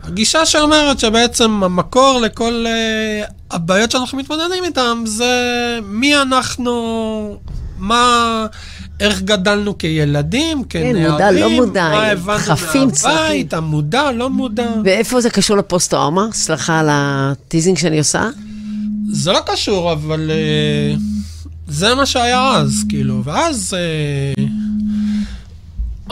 הגישה 0.02 0.46
שאומרת 0.46 1.00
שבעצם 1.00 1.62
המקור 1.64 2.20
לכל 2.20 2.64
uh, 2.66 3.32
הבעיות 3.50 3.90
שאנחנו 3.90 4.18
מתמודדים 4.18 4.64
איתן 4.64 5.04
זה 5.06 5.34
מי 5.82 6.16
אנחנו, 6.16 7.40
מה... 7.88 8.46
איך 9.00 9.22
גדלנו 9.22 9.78
כילדים, 9.78 10.64
כנערים, 10.64 10.96
כן, 10.96 11.10
מודע, 11.10 11.30
לא 11.30 11.50
מודע, 11.50 11.88
מה 11.88 12.06
הבנו 12.06 12.38
חפים, 12.38 12.88
מהבית, 13.04 13.54
המודע, 13.54 14.12
לא 14.12 14.30
מודע. 14.30 14.70
ואיפה 14.84 15.20
זה 15.20 15.30
קשור 15.30 15.56
לפוסט-טראומה? 15.56 16.26
סליחה 16.32 16.80
על 16.80 16.88
הטיזינג 16.90 17.78
שאני 17.78 17.98
עושה. 17.98 18.28
זה 19.10 19.32
לא 19.32 19.40
קשור, 19.46 19.92
אבל 19.92 20.30
uh, 20.30 20.98
זה 21.68 21.94
מה 21.94 22.06
שהיה 22.06 22.50
אז, 22.50 22.84
כאילו, 22.88 23.24
ואז 23.24 23.76
uh, 24.36 24.40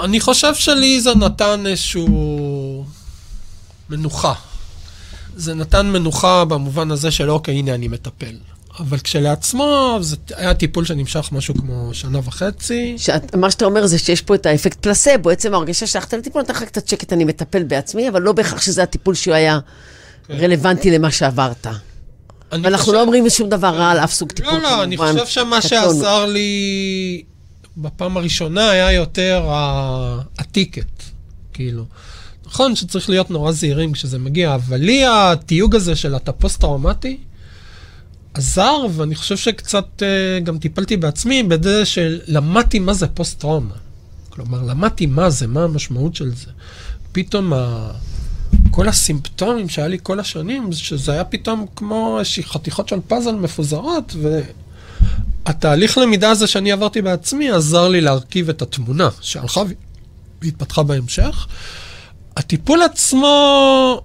אני 0.04 0.20
חושב 0.20 0.54
שלי 0.54 1.00
זה 1.00 1.14
נתן 1.14 1.66
איזשהו 1.66 2.84
מנוחה. 3.90 4.32
זה 5.36 5.54
נתן 5.54 5.86
מנוחה 5.86 6.44
במובן 6.44 6.90
הזה 6.90 7.10
של 7.10 7.30
אוקיי, 7.30 7.54
הנה 7.54 7.74
אני 7.74 7.88
מטפל. 7.88 8.34
אבל 8.78 8.98
כשלעצמו, 8.98 9.98
זה 10.00 10.16
היה 10.36 10.54
טיפול 10.54 10.84
שנמשך 10.84 11.28
משהו 11.32 11.54
כמו 11.54 11.90
שנה 11.92 12.18
וחצי. 12.24 12.94
שאת, 12.96 13.34
מה 13.34 13.50
שאתה 13.50 13.64
אומר 13.64 13.86
זה 13.86 13.98
שיש 13.98 14.22
פה 14.22 14.34
את 14.34 14.46
האפקט 14.46 14.78
פלסבו, 14.82 15.30
עצם 15.30 15.54
ההרגשה 15.54 15.86
שהלכת 15.86 16.14
לטיפול, 16.14 16.42
נתן 16.42 16.52
לך 16.52 16.62
קצת 16.62 16.88
שקט, 16.88 17.12
אני 17.12 17.24
מטפל 17.24 17.62
בעצמי, 17.62 18.08
אבל 18.08 18.22
לא 18.22 18.32
בהכרח 18.32 18.62
שזה 18.62 18.82
הטיפול 18.82 19.14
שהוא 19.14 19.34
היה 19.34 19.58
כן. 20.26 20.34
רלוונטי 20.34 20.90
למה 20.90 21.10
שעברת. 21.10 21.66
ואנחנו 22.52 22.78
חושב... 22.78 22.92
לא 22.92 23.02
אומרים 23.02 23.30
שום 23.30 23.48
דבר 23.48 23.68
רע 23.68 23.90
על 23.90 23.98
אף 23.98 24.12
סוג 24.12 24.32
טיפול, 24.32 24.52
לא, 24.52 24.62
לא, 24.62 24.82
אני 24.82 24.96
חושב 24.96 25.26
שמה 25.26 25.62
שעזר 25.62 26.26
לי 26.26 27.22
בפעם 27.76 28.16
הראשונה 28.16 28.70
היה 28.70 28.92
יותר 28.92 29.48
הטיקט, 30.38 31.02
כאילו. 31.52 31.84
נכון 32.46 32.76
שצריך 32.76 33.10
להיות 33.10 33.30
נורא 33.30 33.52
זהירים 33.52 33.92
כשזה 33.92 34.18
מגיע, 34.18 34.54
אבל 34.54 34.76
לי 34.76 35.02
התיוג 35.06 35.74
הזה 35.74 35.96
של 35.96 36.16
אתה 36.16 36.32
פוסט-טראומטי, 36.32 37.18
עזר, 38.34 38.86
ואני 38.94 39.14
חושב 39.14 39.36
שקצת 39.36 39.86
uh, 39.98 40.44
גם 40.44 40.58
טיפלתי 40.58 40.96
בעצמי 40.96 41.42
בזה 41.42 41.84
שלמדתי 41.84 42.78
מה 42.78 42.94
זה 42.94 43.06
פוסט-טראומה. 43.06 43.74
כלומר, 44.30 44.62
למדתי 44.62 45.06
מה 45.06 45.30
זה, 45.30 45.46
מה 45.46 45.64
המשמעות 45.64 46.14
של 46.14 46.34
זה. 46.34 46.50
פתאום 47.12 47.52
ה... 47.52 47.90
כל 48.70 48.88
הסימפטומים 48.88 49.68
שהיה 49.68 49.88
לי 49.88 49.98
כל 50.02 50.20
השנים, 50.20 50.72
שזה 50.72 51.12
היה 51.12 51.24
פתאום 51.24 51.66
כמו 51.76 52.18
איזושהי 52.18 52.42
חתיכות 52.42 52.88
של 52.88 52.96
פאזל 53.08 53.34
מפוזרות, 53.34 54.16
והתהליך 55.44 55.98
למידה 55.98 56.30
הזה 56.30 56.46
שאני 56.46 56.72
עברתי 56.72 57.02
בעצמי 57.02 57.50
עזר 57.50 57.88
לי 57.88 58.00
להרכיב 58.00 58.48
את 58.48 58.62
התמונה 58.62 59.08
שהלכה 59.20 59.62
והתפתחה 60.42 60.82
בהמשך. 60.82 61.46
הטיפול 62.36 62.82
עצמו 62.82 64.02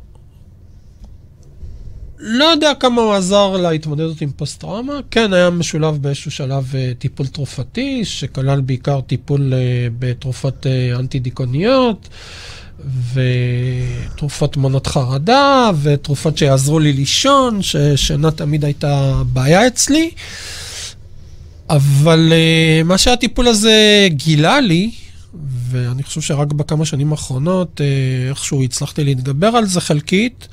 לא 2.19 2.45
יודע 2.45 2.71
כמה 2.79 3.01
הוא 3.01 3.13
עזר 3.13 3.57
להתמודדות 3.57 4.21
עם 4.21 4.31
פוסט-טראומה. 4.31 4.93
כן, 5.11 5.33
היה 5.33 5.49
משולב 5.49 5.97
באיזשהו 6.01 6.31
שלב 6.31 6.71
אה, 6.75 6.91
טיפול 6.99 7.27
תרופתי, 7.27 8.05
שכלל 8.05 8.61
בעיקר 8.61 9.01
טיפול 9.01 9.53
אה, 9.53 9.87
בתרופות 9.99 10.67
אה, 10.67 10.99
אנטי-דיכאוניות, 10.99 12.09
ותרופות 13.13 14.57
מונות 14.57 14.87
חרדה, 14.87 15.71
ותרופות 15.81 16.37
שיעזרו 16.37 16.79
לי 16.79 16.93
לישון, 16.93 17.61
ששינה 17.61 18.31
תמיד 18.31 18.65
הייתה 18.65 19.21
בעיה 19.33 19.67
אצלי. 19.67 20.11
אבל 21.69 22.33
מה 22.85 22.97
שהטיפול 22.97 23.47
הזה 23.47 24.07
גילה 24.09 24.61
לי, 24.61 24.91
ואני 25.69 26.03
חושב 26.03 26.21
שרק 26.21 26.53
בכמה 26.53 26.85
שנים 26.85 27.11
האחרונות 27.11 27.81
איכשהו 28.29 28.63
הצלחתי 28.63 29.03
להתגבר 29.03 29.47
על 29.47 29.65
זה 29.65 29.81
חלקית, 29.81 30.47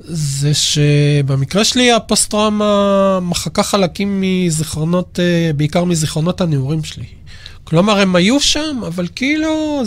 זה 0.00 0.54
שבמקרה 0.54 1.64
שלי 1.64 1.92
הפוסט-טראומה 1.92 3.20
מחקה 3.22 3.62
חלקים 3.62 4.20
מזיכרונות, 4.20 5.18
אה, 5.22 5.50
בעיקר 5.56 5.84
מזיכרונות 5.84 6.40
הנעורים 6.40 6.84
שלי. 6.84 7.06
כלומר, 7.64 7.98
הם 8.00 8.16
היו 8.16 8.40
שם, 8.40 8.80
אבל 8.86 9.08
כאילו... 9.14 9.82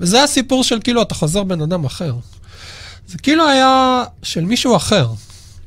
וזה 0.00 0.22
הסיפור 0.22 0.64
של 0.64 0.78
כאילו 0.84 1.02
אתה 1.02 1.14
חוזר 1.14 1.42
בן 1.42 1.62
אדם 1.62 1.84
אחר. 1.84 2.14
זה 3.08 3.18
כאילו 3.18 3.48
היה 3.48 4.04
של 4.22 4.44
מישהו 4.44 4.76
אחר. 4.76 5.08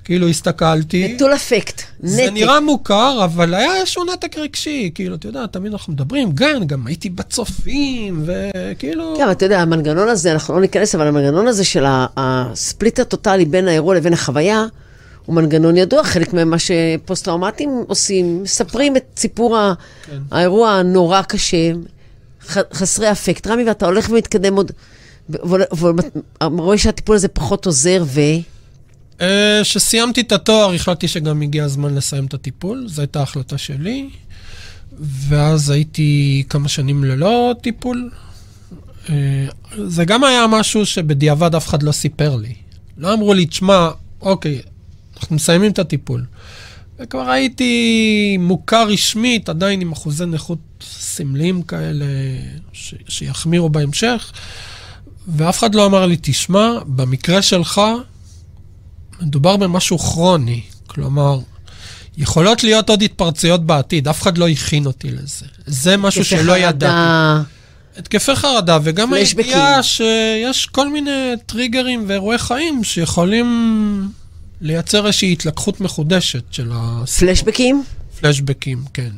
כאילו 0.09 0.27
הסתכלתי. 0.27 1.13
נטול 1.13 1.33
אפקט, 1.33 1.81
נתק. 1.99 2.09
זה 2.09 2.31
נראה 2.31 2.59
מוכר, 2.59 3.21
אבל 3.23 3.53
היה 3.53 3.75
איזשהו 3.75 4.03
נתק 4.03 4.37
רגשי. 4.37 4.91
כאילו, 4.95 5.15
אתה 5.15 5.27
יודע, 5.27 5.45
תמיד 5.47 5.71
אנחנו 5.71 5.93
מדברים, 5.93 6.31
גם, 6.33 6.67
גם 6.67 6.87
הייתי 6.87 7.09
בצופים, 7.09 8.23
וכאילו... 8.25 9.13
כן, 9.17 9.31
אתה 9.31 9.45
יודע, 9.45 9.61
המנגנון 9.61 10.07
הזה, 10.07 10.31
אנחנו 10.31 10.53
לא 10.53 10.61
ניכנס, 10.61 10.95
אבל 10.95 11.07
המנגנון 11.07 11.47
הזה 11.47 11.65
של 11.65 11.83
הספליט 12.17 12.99
הטוטאלי 12.99 13.45
בין 13.45 13.67
האירוע 13.67 13.95
לבין 13.95 14.13
החוויה, 14.13 14.65
הוא 15.25 15.35
מנגנון 15.35 15.77
ידוע, 15.77 16.03
חלק 16.03 16.33
ממה 16.33 16.57
שפוסט-טראומטים 16.59 17.83
עושים, 17.87 18.43
מספרים 18.43 18.97
את 18.97 19.05
סיפור 19.17 19.57
כן. 20.05 20.17
האירוע 20.31 20.69
הנורא 20.69 21.21
קשה, 21.21 21.71
חסרי 22.73 23.11
אפקט. 23.11 23.47
רמי, 23.47 23.63
ואתה 23.63 23.85
הולך 23.85 24.09
ומתקדם 24.09 24.55
עוד, 24.55 24.71
ורואה 26.41 26.77
שהטיפול 26.77 27.15
הזה 27.15 27.27
פחות 27.27 27.65
עוזר, 27.65 28.03
ו... 28.05 28.21
כשסיימתי 29.19 30.21
אה, 30.21 30.25
את 30.25 30.31
התואר, 30.31 30.73
החלטתי 30.73 31.07
שגם 31.07 31.41
הגיע 31.41 31.63
הזמן 31.63 31.95
לסיים 31.95 32.25
את 32.25 32.33
הטיפול, 32.33 32.83
זו 32.87 33.01
הייתה 33.01 33.21
החלטה 33.21 33.57
שלי. 33.57 34.09
ואז 34.99 35.69
הייתי 35.69 36.43
כמה 36.49 36.67
שנים 36.69 37.03
ללא 37.03 37.55
טיפול. 37.61 38.09
אה, 39.09 39.15
זה 39.87 40.05
גם 40.05 40.23
היה 40.23 40.47
משהו 40.47 40.85
שבדיעבד 40.85 41.55
אף 41.55 41.67
אחד 41.67 41.83
לא 41.83 41.91
סיפר 41.91 42.35
לי. 42.35 42.53
לא 42.97 43.13
אמרו 43.13 43.33
לי, 43.33 43.45
תשמע, 43.45 43.89
אוקיי, 44.21 44.61
אנחנו 45.17 45.35
מסיימים 45.35 45.71
את 45.71 45.79
הטיפול. 45.79 46.25
וכבר 46.99 47.29
הייתי 47.29 48.37
מוכר 48.39 48.87
רשמית, 48.87 49.49
עדיין 49.49 49.81
עם 49.81 49.91
אחוזי 49.91 50.25
נכות 50.25 50.59
סמליים 50.81 51.61
כאלה, 51.61 52.05
ש- 52.73 52.93
שיחמירו 53.07 53.69
בהמשך, 53.69 54.31
ואף 55.27 55.59
אחד 55.59 55.75
לא 55.75 55.85
אמר 55.85 56.05
לי, 56.05 56.17
תשמע, 56.21 56.71
במקרה 56.85 57.41
שלך, 57.41 57.81
מדובר 59.21 59.57
במשהו 59.57 59.99
כרוני. 59.99 60.61
כלומר, 60.87 61.39
יכולות 62.17 62.63
להיות 62.63 62.89
עוד 62.89 63.01
התפרצויות 63.01 63.65
בעתיד, 63.65 64.07
אף 64.07 64.21
אחד 64.21 64.37
לא 64.37 64.47
הכין 64.47 64.85
אותי 64.85 65.11
לזה. 65.11 65.45
זה 65.65 65.97
משהו 65.97 66.25
שלא 66.25 66.57
ידעתי. 66.57 67.49
התקפי 67.97 68.35
חרדה, 68.35 68.77
וגם 68.83 69.13
הידיעה 69.13 69.83
שיש 69.83 70.65
כל 70.65 70.89
מיני 70.89 71.33
טריגרים 71.45 72.05
ואירועי 72.07 72.37
חיים 72.37 72.83
שיכולים 72.83 74.09
לייצר 74.61 75.07
איזושהי 75.07 75.31
התלקחות 75.31 75.81
מחודשת 75.81 76.43
של 76.51 76.71
ה... 76.73 77.03
פלשבקים? 77.19 77.83
פלשבקים, 78.21 78.83
כן. 78.93 79.09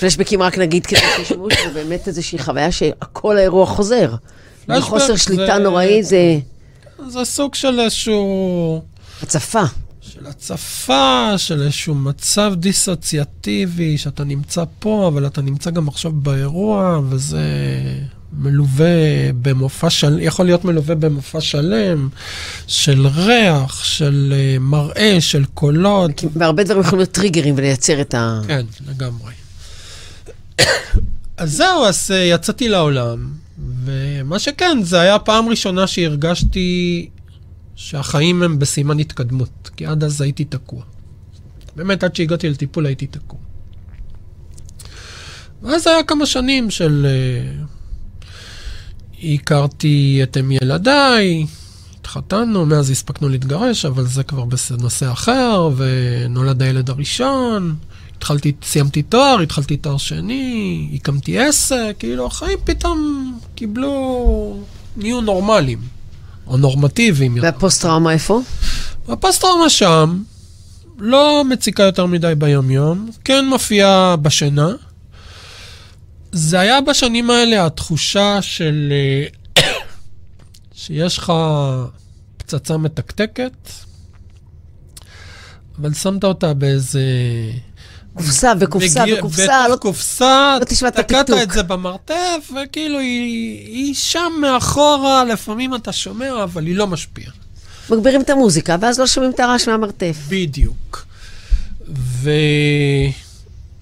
פלשבקים, 0.00 0.42
רק 0.42 0.58
נגיד 0.58 0.86
כדי 0.86 1.00
שישמעו, 1.16 1.48
זה 1.64 1.70
באמת 1.74 2.08
איזושהי 2.08 2.38
חוויה 2.38 2.72
שכל 2.72 3.36
האירוע 3.36 3.66
חוזר. 3.66 4.14
חוסר 4.80 5.16
שליטה 5.16 5.58
נוראי 5.58 6.02
זה... 6.02 6.38
זה 7.08 7.24
סוג 7.24 7.54
של 7.54 7.80
איזשהו... 7.80 8.82
הצפה. 9.22 9.62
של 10.00 10.26
הצפה, 10.26 11.30
של 11.36 11.62
איזשהו 11.62 11.94
מצב 11.94 12.54
דיסוציאטיבי, 12.56 13.98
שאתה 13.98 14.24
נמצא 14.24 14.64
פה, 14.78 15.08
אבל 15.08 15.26
אתה 15.26 15.42
נמצא 15.42 15.70
גם 15.70 15.88
עכשיו 15.88 16.12
באירוע, 16.12 17.00
וזה 17.08 17.42
מלווה 18.32 19.32
במופע 19.42 19.90
שלם, 19.90 20.18
יכול 20.20 20.46
להיות 20.46 20.64
מלווה 20.64 20.94
במופע 20.94 21.40
שלם, 21.40 22.08
של 22.66 23.06
ריח, 23.06 23.84
של 23.84 24.34
uh, 24.36 24.58
מראה, 24.60 25.16
של 25.20 25.44
קולות. 25.54 26.24
והרבה 26.34 26.64
דברים 26.64 26.80
יכולים 26.80 26.98
להיות 26.98 27.12
טריגרים 27.12 27.54
ולייצר 27.58 28.00
את 28.00 28.14
ה... 28.14 28.40
כן, 28.48 28.66
לגמרי. 28.88 29.32
אז 31.36 31.52
זהו, 31.52 31.84
אז 31.84 32.10
uh, 32.10 32.14
יצאתי 32.14 32.68
לעולם, 32.68 33.28
ומה 33.84 34.38
שכן, 34.38 34.78
זה 34.82 35.00
היה 35.00 35.18
פעם 35.18 35.48
ראשונה 35.48 35.86
שהרגשתי 35.86 37.08
שהחיים 37.76 38.42
הם 38.42 38.58
בסימן 38.58 38.98
התקדמות, 38.98 39.70
כי 39.76 39.86
עד 39.86 40.04
אז 40.04 40.20
הייתי 40.20 40.44
תקוע. 40.44 40.82
באמת, 41.76 42.04
עד 42.04 42.16
שהגעתי 42.16 42.48
לטיפול 42.48 42.86
הייתי 42.86 43.06
תקוע. 43.06 43.38
ואז 45.62 45.86
היה 45.86 46.02
כמה 46.02 46.26
שנים 46.26 46.70
של... 46.70 47.06
Uh, 47.06 47.76
הכרתי 49.22 50.20
את 50.22 50.36
אם 50.36 50.52
ילדיי, 50.52 51.46
התחתנו, 52.00 52.66
מאז 52.66 52.90
הספקנו 52.90 53.28
להתגרש, 53.28 53.84
אבל 53.84 54.06
זה 54.06 54.22
כבר 54.22 54.44
בנושא 54.44 55.12
אחר, 55.12 55.70
ונולד 55.76 56.62
הילד 56.62 56.90
הראשון, 56.90 57.74
התחלתי, 58.16 58.52
סיימתי 58.62 59.02
תואר, 59.02 59.40
התחלתי 59.40 59.76
תואר 59.76 59.96
שני, 59.96 60.90
הקמתי 60.94 61.38
עסק, 61.38 61.96
כאילו 61.98 62.26
החיים 62.26 62.58
פתאום 62.64 63.32
קיבלו, 63.54 64.60
נהיו 64.96 65.20
נורמליים. 65.20 65.95
או 66.46 66.56
נורמטיביים. 66.56 67.38
והפוסט-טראומה 67.42 68.12
איפה? 68.12 68.40
הפוסט-טראומה 69.08 69.70
שם, 69.70 70.22
לא 70.98 71.42
מציקה 71.48 71.82
יותר 71.82 72.06
מדי 72.06 72.32
ביומיום, 72.38 73.10
כן 73.24 73.44
מופיעה 73.48 74.16
בשינה. 74.16 74.68
זה 76.32 76.60
היה 76.60 76.80
בשנים 76.80 77.30
האלה 77.30 77.66
התחושה 77.66 78.42
של... 78.42 78.92
שיש 80.74 81.18
לך 81.18 81.32
פצצה 82.36 82.76
מתקתקת, 82.76 83.70
אבל 85.80 85.94
שמת 85.94 86.24
אותה 86.24 86.54
באיזה... 86.54 87.00
קופסה 88.16 88.52
וקופסה 88.60 89.04
וקופסה. 89.18 89.64
בתוך 89.68 89.80
קופסה, 89.80 90.56
לא 90.60 90.64
תשמע 90.64 90.88
את 90.88 90.98
הפיתוק. 90.98 91.22
תקעת 91.22 91.42
את 91.42 91.50
זה 91.50 91.62
במרתף, 91.62 92.50
וכאילו 92.50 92.98
היא, 92.98 93.66
היא 93.66 93.94
שם 93.94 94.32
מאחורה, 94.40 95.24
לפעמים 95.24 95.74
אתה 95.74 95.92
שומע, 95.92 96.42
אבל 96.42 96.66
היא 96.66 96.76
לא 96.76 96.86
משפיעה. 96.86 97.32
מגבירים 97.90 98.20
את 98.20 98.30
המוזיקה, 98.30 98.76
ואז 98.80 98.98
לא 98.98 99.06
שומעים 99.06 99.32
את 99.32 99.40
הרעש 99.40 99.68
מהמרתף. 99.68 100.16
בדיוק. 100.28 101.06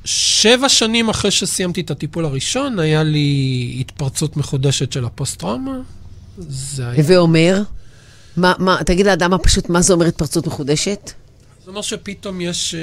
ושבע 0.05 0.69
שנים 0.69 1.09
אחרי 1.09 1.31
שסיימתי 1.31 1.81
את 1.81 1.91
הטיפול 1.91 2.25
הראשון, 2.25 2.79
היה 2.79 3.03
לי 3.03 3.77
התפרצות 3.81 4.37
מחודשת 4.37 4.93
של 4.93 5.05
הפוסט-טראומה. 5.05 5.79
זה 6.49 6.89
היה... 6.89 7.03
ואומר? 7.07 7.63
מה, 8.37 8.53
מה, 8.59 8.77
תגיד 8.87 9.07
לאדם 9.07 9.35
הפשוט, 9.35 9.69
מה 9.69 9.83
זה 9.83 9.93
אומר 9.93 10.07
התפרצות 10.07 10.47
מחודשת? 10.47 11.13
זה 11.65 11.71
אומר 11.71 11.83
שפתאום 11.83 12.41
יש, 12.41 12.75
אה, 12.75 12.81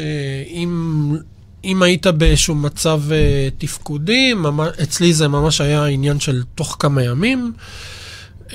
אם 0.48 1.16
אם 1.64 1.84
היית 1.84 2.08
באיזשהו 2.08 2.56
מצב 2.56 3.02
uh, 3.10 3.14
תפקודי, 3.58 4.34
ממש, 4.34 4.70
אצלי 4.84 5.14
זה 5.14 5.28
ממש 5.28 5.62
היה 5.62 5.86
עניין 5.86 6.20
של 6.20 6.44
תוך 6.56 6.76
כמה 6.80 7.04
ימים. 7.04 7.54
Uh, 8.50 8.54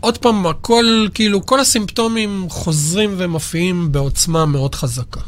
עוד 0.00 0.18
פעם, 0.18 0.46
הכל, 0.46 1.06
כאילו, 1.14 1.46
כל 1.46 1.60
הסימפטומים 1.60 2.46
חוזרים 2.48 3.14
ומופיעים 3.18 3.92
בעוצמה 3.92 4.46
מאוד 4.46 4.74
חזקה. 4.74 5.20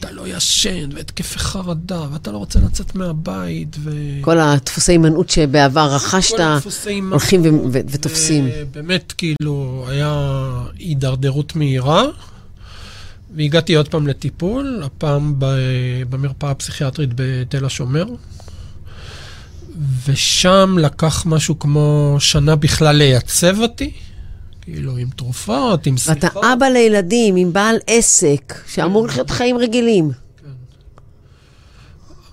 אתה 0.00 0.10
לא 0.10 0.28
ישן, 0.28 0.88
והתקפי 0.94 1.38
חרדה, 1.38 2.02
ואתה 2.12 2.32
לא 2.32 2.38
רוצה 2.38 2.58
לצאת 2.58 2.94
מהבית, 2.94 3.76
ו... 3.78 3.90
כל 4.20 4.38
הדפוסי 4.38 4.92
הימנעות 4.92 5.30
שבעבר 5.30 5.94
רכשת, 5.94 6.34
הולכים 7.10 7.40
ו- 7.42 7.68
ו- 7.72 7.80
ותופסים. 7.90 8.48
באמת, 8.70 9.12
כאילו, 9.12 9.84
היה 9.88 10.36
הידרדרות 10.78 11.56
מהירה. 11.56 12.04
והגעתי 13.36 13.74
עוד 13.74 13.88
פעם 13.88 14.06
לטיפול, 14.06 14.82
הפעם 14.84 15.34
במרפאה 16.10 16.50
הפסיכיאטרית 16.50 17.10
בתל 17.14 17.64
השומר. 17.64 18.06
ושם 20.06 20.76
לקח 20.80 21.26
משהו 21.26 21.58
כמו 21.58 22.16
שנה 22.18 22.56
בכלל 22.56 22.96
לייצב 22.96 23.60
אותי, 23.60 23.92
כאילו 24.60 24.96
עם 24.96 25.08
תרופות, 25.16 25.86
עם 25.86 25.96
שיחות. 25.96 26.24
ואתה 26.24 26.52
אבא 26.52 26.66
לילדים, 26.66 27.36
עם 27.36 27.52
בעל 27.52 27.76
עסק, 27.86 28.54
שאמור 28.66 29.02
כן. 29.06 29.08
לחיות 29.08 29.30
חיים 29.30 29.58
רגילים. 29.58 30.10
כן. 30.12 30.50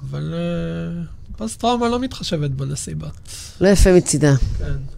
אבל 0.09 0.33
uh, 0.33 1.37
פוסט-טראומה 1.37 1.89
לא 1.89 1.99
מתחשבת 1.99 2.51
בנסיבות. 2.51 3.13
לא 3.61 3.67
יפה 3.67 3.93
מצידה. 3.93 4.33
כן. 4.57 4.92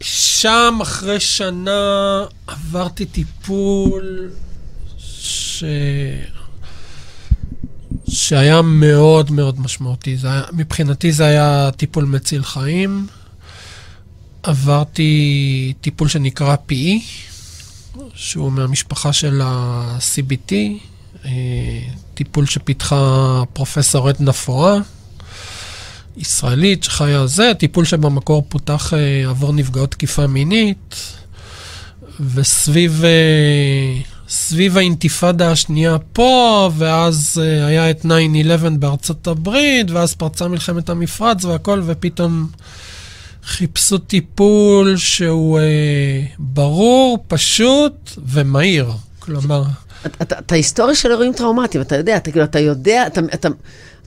ושם, 0.00 0.78
אחרי 0.82 1.20
שנה, 1.20 2.24
עברתי 2.46 3.06
טיפול 3.06 4.30
ש... 4.98 5.64
שהיה 8.08 8.62
מאוד 8.62 9.30
מאוד 9.30 9.60
משמעותי. 9.60 10.16
זה 10.16 10.32
היה, 10.32 10.42
מבחינתי 10.52 11.12
זה 11.12 11.24
היה 11.24 11.70
טיפול 11.76 12.04
מציל 12.04 12.44
חיים. 12.44 13.06
עברתי 14.42 15.72
טיפול 15.80 16.08
שנקרא 16.08 16.56
PE, 16.70 17.02
שהוא 18.14 18.52
מהמשפחה 18.52 19.12
של 19.12 19.40
ה-CBT, 19.44 20.52
אה, 21.24 21.30
טיפול 22.14 22.46
שפיתחה 22.46 23.42
פרופסור 23.52 24.08
עדנה 24.08 24.32
פורה, 24.32 24.78
ישראלית 26.16 26.84
שחיה 26.84 27.26
זה, 27.26 27.52
טיפול 27.58 27.84
שבמקור 27.84 28.44
פותח 28.48 28.94
אה, 28.94 29.30
עבור 29.30 29.52
נפגעות 29.52 29.90
תקיפה 29.90 30.26
מינית, 30.26 30.96
וסביב 32.34 33.04
אה, 33.04 34.00
סביב 34.28 34.76
האינתיפאדה 34.76 35.50
השנייה 35.50 35.96
פה, 36.12 36.70
ואז 36.76 37.42
היה 37.66 37.90
את 37.90 38.04
9-11 38.04 38.08
בארצות 38.78 39.26
הברית, 39.26 39.90
ואז 39.90 40.14
פרצה 40.14 40.48
מלחמת 40.48 40.88
המפרץ 40.88 41.44
והכל, 41.44 41.82
ופתאום... 41.86 42.48
חיפשו 43.46 43.98
טיפול 43.98 44.96
שהוא 44.96 45.58
אה, 45.58 46.22
ברור, 46.38 47.24
פשוט 47.28 48.10
ומהיר. 48.26 48.90
כלומר... 49.18 49.62
את 50.22 50.52
ההיסטוריה 50.52 50.94
של 50.94 51.10
אירועים 51.10 51.32
טראומטיים, 51.32 51.82
אתה 51.82 51.96
יודע, 51.96 52.16
אתה, 52.16 52.30
כאילו, 52.30 52.44
אתה 52.44 52.58
יודע, 52.58 53.06
אתה, 53.06 53.20
אתה, 53.34 53.48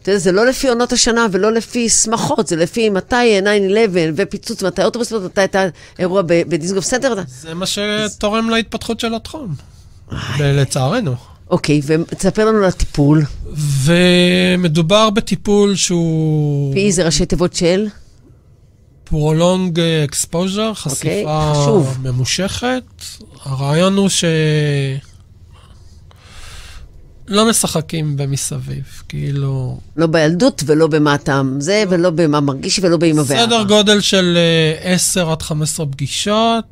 אתה 0.02 0.12
יודע, 0.12 0.20
זה 0.20 0.32
לא 0.32 0.46
לפי 0.46 0.70
עונות 0.70 0.94
השנה 0.94 1.28
ולא 1.32 1.52
לפי 1.52 1.90
שמחות, 1.90 2.48
זה 2.48 2.56
לפי 2.56 2.90
מתי 2.90 3.40
9-11 3.42 3.46
ופיצוץ, 4.16 4.64
מתי 4.64 4.84
אוטובוס, 4.84 5.12
מתי 5.12 5.42
הייתה 5.42 5.66
אירוע 6.00 6.22
בדיזנגוף 6.26 6.86
סנטר. 6.86 7.14
זה 7.28 7.54
מה 7.54 7.66
שתורם 7.66 8.50
להתפתחות 8.50 9.00
של 9.00 9.16
התחום, 9.16 9.56
לצערנו. 10.40 11.16
אוקיי, 11.50 11.82
ותספר 11.86 12.46
לנו 12.46 12.58
על 12.58 12.66
הטיפול. 12.66 13.24
ומדובר 13.84 15.10
בטיפול 15.10 15.76
שהוא... 15.76 16.74
פי 16.74 16.92
זה 16.92 17.06
ראשי 17.06 17.26
תיבות 17.26 17.54
של? 17.54 17.88
prolong 19.10 19.78
exposure, 20.10 20.74
חשיפה 20.74 21.54
okay, 21.66 22.00
ממושכת. 22.08 22.84
הרעיון 23.44 23.98
הוא 23.98 24.10
ש... 24.10 24.26
לא 27.30 27.50
משחקים 27.50 28.18
במסביב, 28.18 28.84
כאילו... 29.10 29.80
לא 29.96 30.08
בילדות 30.08 30.64
ולא 30.66 30.88
במה 30.88 31.16
אתה 31.16 31.42
זה, 31.60 31.84
ולא 31.90 32.10
במה 32.10 32.40
מרגיש 32.40 32.80
ולא 32.80 32.98
באמא 32.98 33.20
ואבא. 33.20 33.46
סדר 33.46 33.64
גודל 33.64 34.02
של 34.02 34.38
10 34.82 35.28
אה, 35.28 35.32
עד 35.32 35.42
15 35.42 35.86
פגישות. 35.86 36.66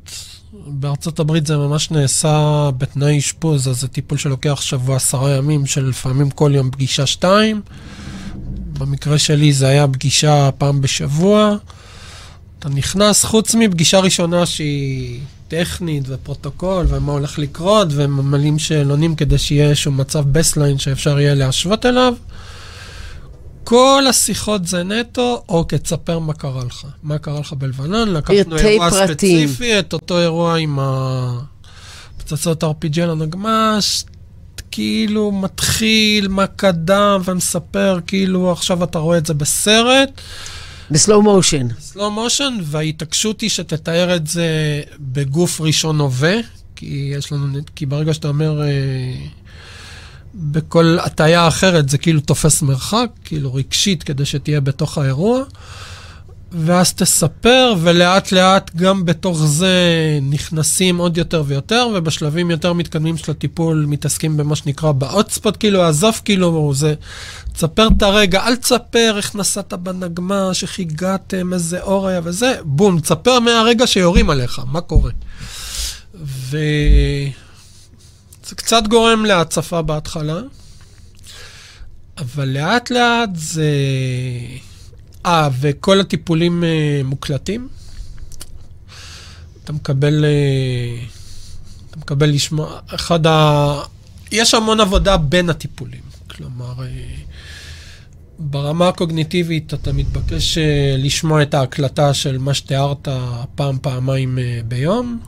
בארצות 0.67 1.19
הברית 1.19 1.47
זה 1.47 1.57
ממש 1.57 1.91
נעשה 1.91 2.69
בתנאי 2.77 3.17
אשפוז, 3.17 3.67
אז 3.67 3.81
זה 3.81 3.87
טיפול 3.87 4.17
שלוקח 4.17 4.61
שבוע, 4.61 4.95
עשרה 4.95 5.35
ימים, 5.35 5.65
שלפעמים 5.65 6.29
כל 6.29 6.51
יום 6.55 6.71
פגישה 6.71 7.05
שתיים. 7.05 7.61
במקרה 8.79 9.17
שלי 9.17 9.53
זה 9.53 9.67
היה 9.67 9.87
פגישה 9.87 10.49
פעם 10.57 10.81
בשבוע. 10.81 11.55
אתה 12.59 12.69
נכנס, 12.69 13.23
חוץ 13.23 13.55
מפגישה 13.55 13.99
ראשונה 13.99 14.45
שהיא 14.45 15.19
טכנית 15.47 16.03
ופרוטוקול 16.07 16.85
ומה 16.89 17.11
הולך 17.11 17.39
לקרות, 17.39 17.87
וממלאים 17.91 18.59
שאלונים 18.59 19.15
כדי 19.15 19.37
שיהיה 19.37 19.69
איזשהו 19.69 19.91
מצב 19.91 20.23
בסליין 20.31 20.79
שאפשר 20.79 21.19
יהיה 21.19 21.35
להשוות 21.35 21.85
אליו. 21.85 22.13
כל 23.63 24.03
השיחות 24.09 24.67
זה 24.67 24.83
נטו, 24.83 25.43
אוקיי, 25.49 25.79
תספר 25.79 26.19
מה 26.19 26.33
קרה 26.33 26.63
לך. 26.65 26.85
מה 27.03 27.17
קרה 27.17 27.39
לך 27.39 27.53
בלבנון, 27.53 28.13
לקחנו 28.13 28.57
אירוע 28.57 28.89
פרטים. 28.89 29.47
ספציפי, 29.47 29.79
את 29.79 29.93
אותו 29.93 30.19
אירוע 30.19 30.57
עם 30.57 30.79
הפצצות 32.17 32.63
RPG 32.63 33.01
על 33.01 33.09
הנגמ"ש, 33.09 34.03
כאילו 34.71 35.31
מתחיל, 35.31 36.27
מה 36.27 36.47
קדם, 36.47 37.21
ומספר, 37.25 37.99
כאילו 38.07 38.51
עכשיו 38.51 38.83
אתה 38.83 38.99
רואה 38.99 39.17
את 39.17 39.25
זה 39.25 39.33
בסרט. 39.33 40.09
בסלואו 40.91 41.21
מושן. 41.21 41.67
בסלואו 41.67 42.11
מושן, 42.11 42.57
וההתעקשות 42.63 43.41
היא 43.41 43.49
שתתאר 43.49 44.15
את 44.15 44.27
זה 44.27 44.81
בגוף 44.99 45.61
ראשון 45.61 45.99
הווה, 45.99 46.35
כי 46.75 47.11
יש 47.17 47.31
לנו, 47.31 47.59
כי 47.75 47.85
ברגע 47.85 48.13
שאתה 48.13 48.27
אומר, 48.27 48.61
אה, 48.61 48.67
בכל 50.35 50.97
הטעיה 51.01 51.47
אחרת 51.47 51.89
זה 51.89 51.97
כאילו 51.97 52.21
תופס 52.21 52.61
מרחק, 52.61 53.09
כאילו 53.25 53.53
רגשית, 53.53 54.03
כדי 54.03 54.25
שתהיה 54.25 54.61
בתוך 54.61 54.97
האירוע. 54.97 55.43
ואז 56.51 56.93
תספר, 56.93 57.73
ולאט 57.81 58.31
לאט 58.31 58.75
גם 58.75 59.05
בתוך 59.05 59.45
זה 59.45 59.75
נכנסים 60.21 60.97
עוד 60.97 61.17
יותר 61.17 61.43
ויותר, 61.47 61.87
ובשלבים 61.95 62.51
יותר 62.51 62.73
מתקדמים 62.73 63.17
של 63.17 63.31
הטיפול 63.31 63.85
מתעסקים 63.87 64.37
במה 64.37 64.55
שנקרא 64.55 64.91
באוטספוט, 64.91 65.57
כאילו, 65.59 65.83
עזוב, 65.83 66.21
כאילו, 66.25 66.73
זה, 66.73 66.93
תספר 67.53 67.87
את 67.97 68.01
הרגע, 68.01 68.47
אל 68.47 68.55
תספר 68.55 69.13
איך 69.17 69.35
נסעת 69.35 69.73
בנגמ"ש, 69.73 70.63
איך 70.63 70.79
הגעתם, 70.79 71.53
איזה 71.53 71.81
אור 71.81 72.07
היה 72.07 72.21
וזה, 72.23 72.55
בום, 72.63 72.99
תספר 72.99 73.39
מהרגע 73.39 73.87
שיורים 73.87 74.29
עליך, 74.29 74.61
מה 74.71 74.81
קורה. 74.81 75.11
וזה 76.23 77.31
קצת 78.55 78.83
גורם 78.87 79.25
להצפה 79.25 79.81
בהתחלה, 79.81 80.39
אבל 82.17 82.49
לאט 82.49 82.89
לאט 82.89 83.29
זה... 83.33 83.71
אה, 85.27 85.49
וכל 85.59 85.99
הטיפולים 85.99 86.63
אה, 86.63 87.01
מוקלטים. 87.05 87.67
אתה 89.63 89.73
מקבל, 89.73 90.25
אה, 90.25 91.03
אתה 91.89 91.97
מקבל 91.97 92.29
לשמוע, 92.29 92.79
אחד 92.87 93.27
ה... 93.27 93.81
יש 94.31 94.53
המון 94.53 94.79
עבודה 94.79 95.17
בין 95.17 95.49
הטיפולים. 95.49 96.01
כלומר, 96.27 96.73
אה, 96.83 97.15
ברמה 98.39 98.87
הקוגניטיבית 98.87 99.73
אתה 99.73 99.93
מתבקש 99.93 100.57
אה, 100.57 100.95
לשמוע 100.97 101.41
את 101.41 101.53
ההקלטה 101.53 102.13
של 102.13 102.37
מה 102.37 102.53
שתיארת 102.53 103.07
פעם, 103.55 103.77
פעמיים 103.81 104.39
אה, 104.39 104.59
ביום, 104.67 105.19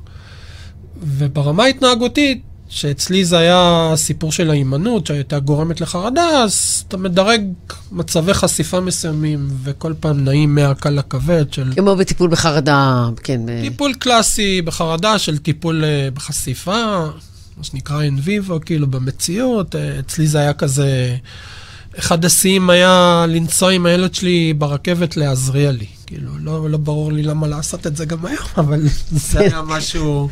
וברמה 1.01 1.63
ההתנהגותית 1.63 2.43
שאצלי 2.69 3.25
זה 3.25 3.37
היה 3.37 3.91
סיפור 3.95 4.31
של 4.31 4.49
ההימנעות, 4.49 5.07
שהייתה 5.07 5.39
גורמת 5.39 5.81
לחרדה, 5.81 6.27
אז 6.43 6.83
אתה 6.87 6.97
מדרג 6.97 7.41
מצבי 7.91 8.33
חשיפה 8.33 8.79
מסוימים, 8.79 9.47
וכל 9.63 9.93
פעם 9.99 10.23
נעים 10.23 10.55
מהקל 10.55 10.89
לכבד 10.89 11.53
של... 11.53 11.71
כמו 11.75 11.95
בטיפול 11.95 12.29
בחרדה, 12.29 13.09
כן. 13.23 13.41
טיפול 13.61 13.93
קלאסי 13.93 14.61
בחרדה 14.61 15.19
של 15.19 15.37
טיפול 15.37 15.83
uh, 15.83 16.15
בחשיפה, 16.15 17.05
מה 17.57 17.63
שנקרא 17.63 18.01
אין 18.01 18.19
ויבו, 18.23 18.59
כאילו 18.65 18.87
במציאות. 18.87 19.75
Uh, 19.75 19.77
אצלי 19.99 20.27
זה 20.27 20.39
היה 20.39 20.53
כזה... 20.53 21.15
אחד 21.99 22.25
השיאים 22.25 22.69
היה 22.69 23.25
לנסוע 23.29 23.71
עם 23.71 23.85
הילד 23.85 24.15
שלי 24.15 24.53
ברכבת 24.57 25.17
לעזריאלי. 25.17 25.85
כאילו, 26.09 26.31
לא, 26.39 26.69
לא 26.69 26.77
ברור 26.77 27.11
לי 27.11 27.23
למה 27.23 27.47
לעשות 27.47 27.87
את 27.87 27.95
זה 27.95 28.05
גם 28.05 28.25
היום, 28.25 28.47
אבל 28.57 28.81
זה 29.11 29.39
היה 29.39 29.61
משהו 29.61 30.29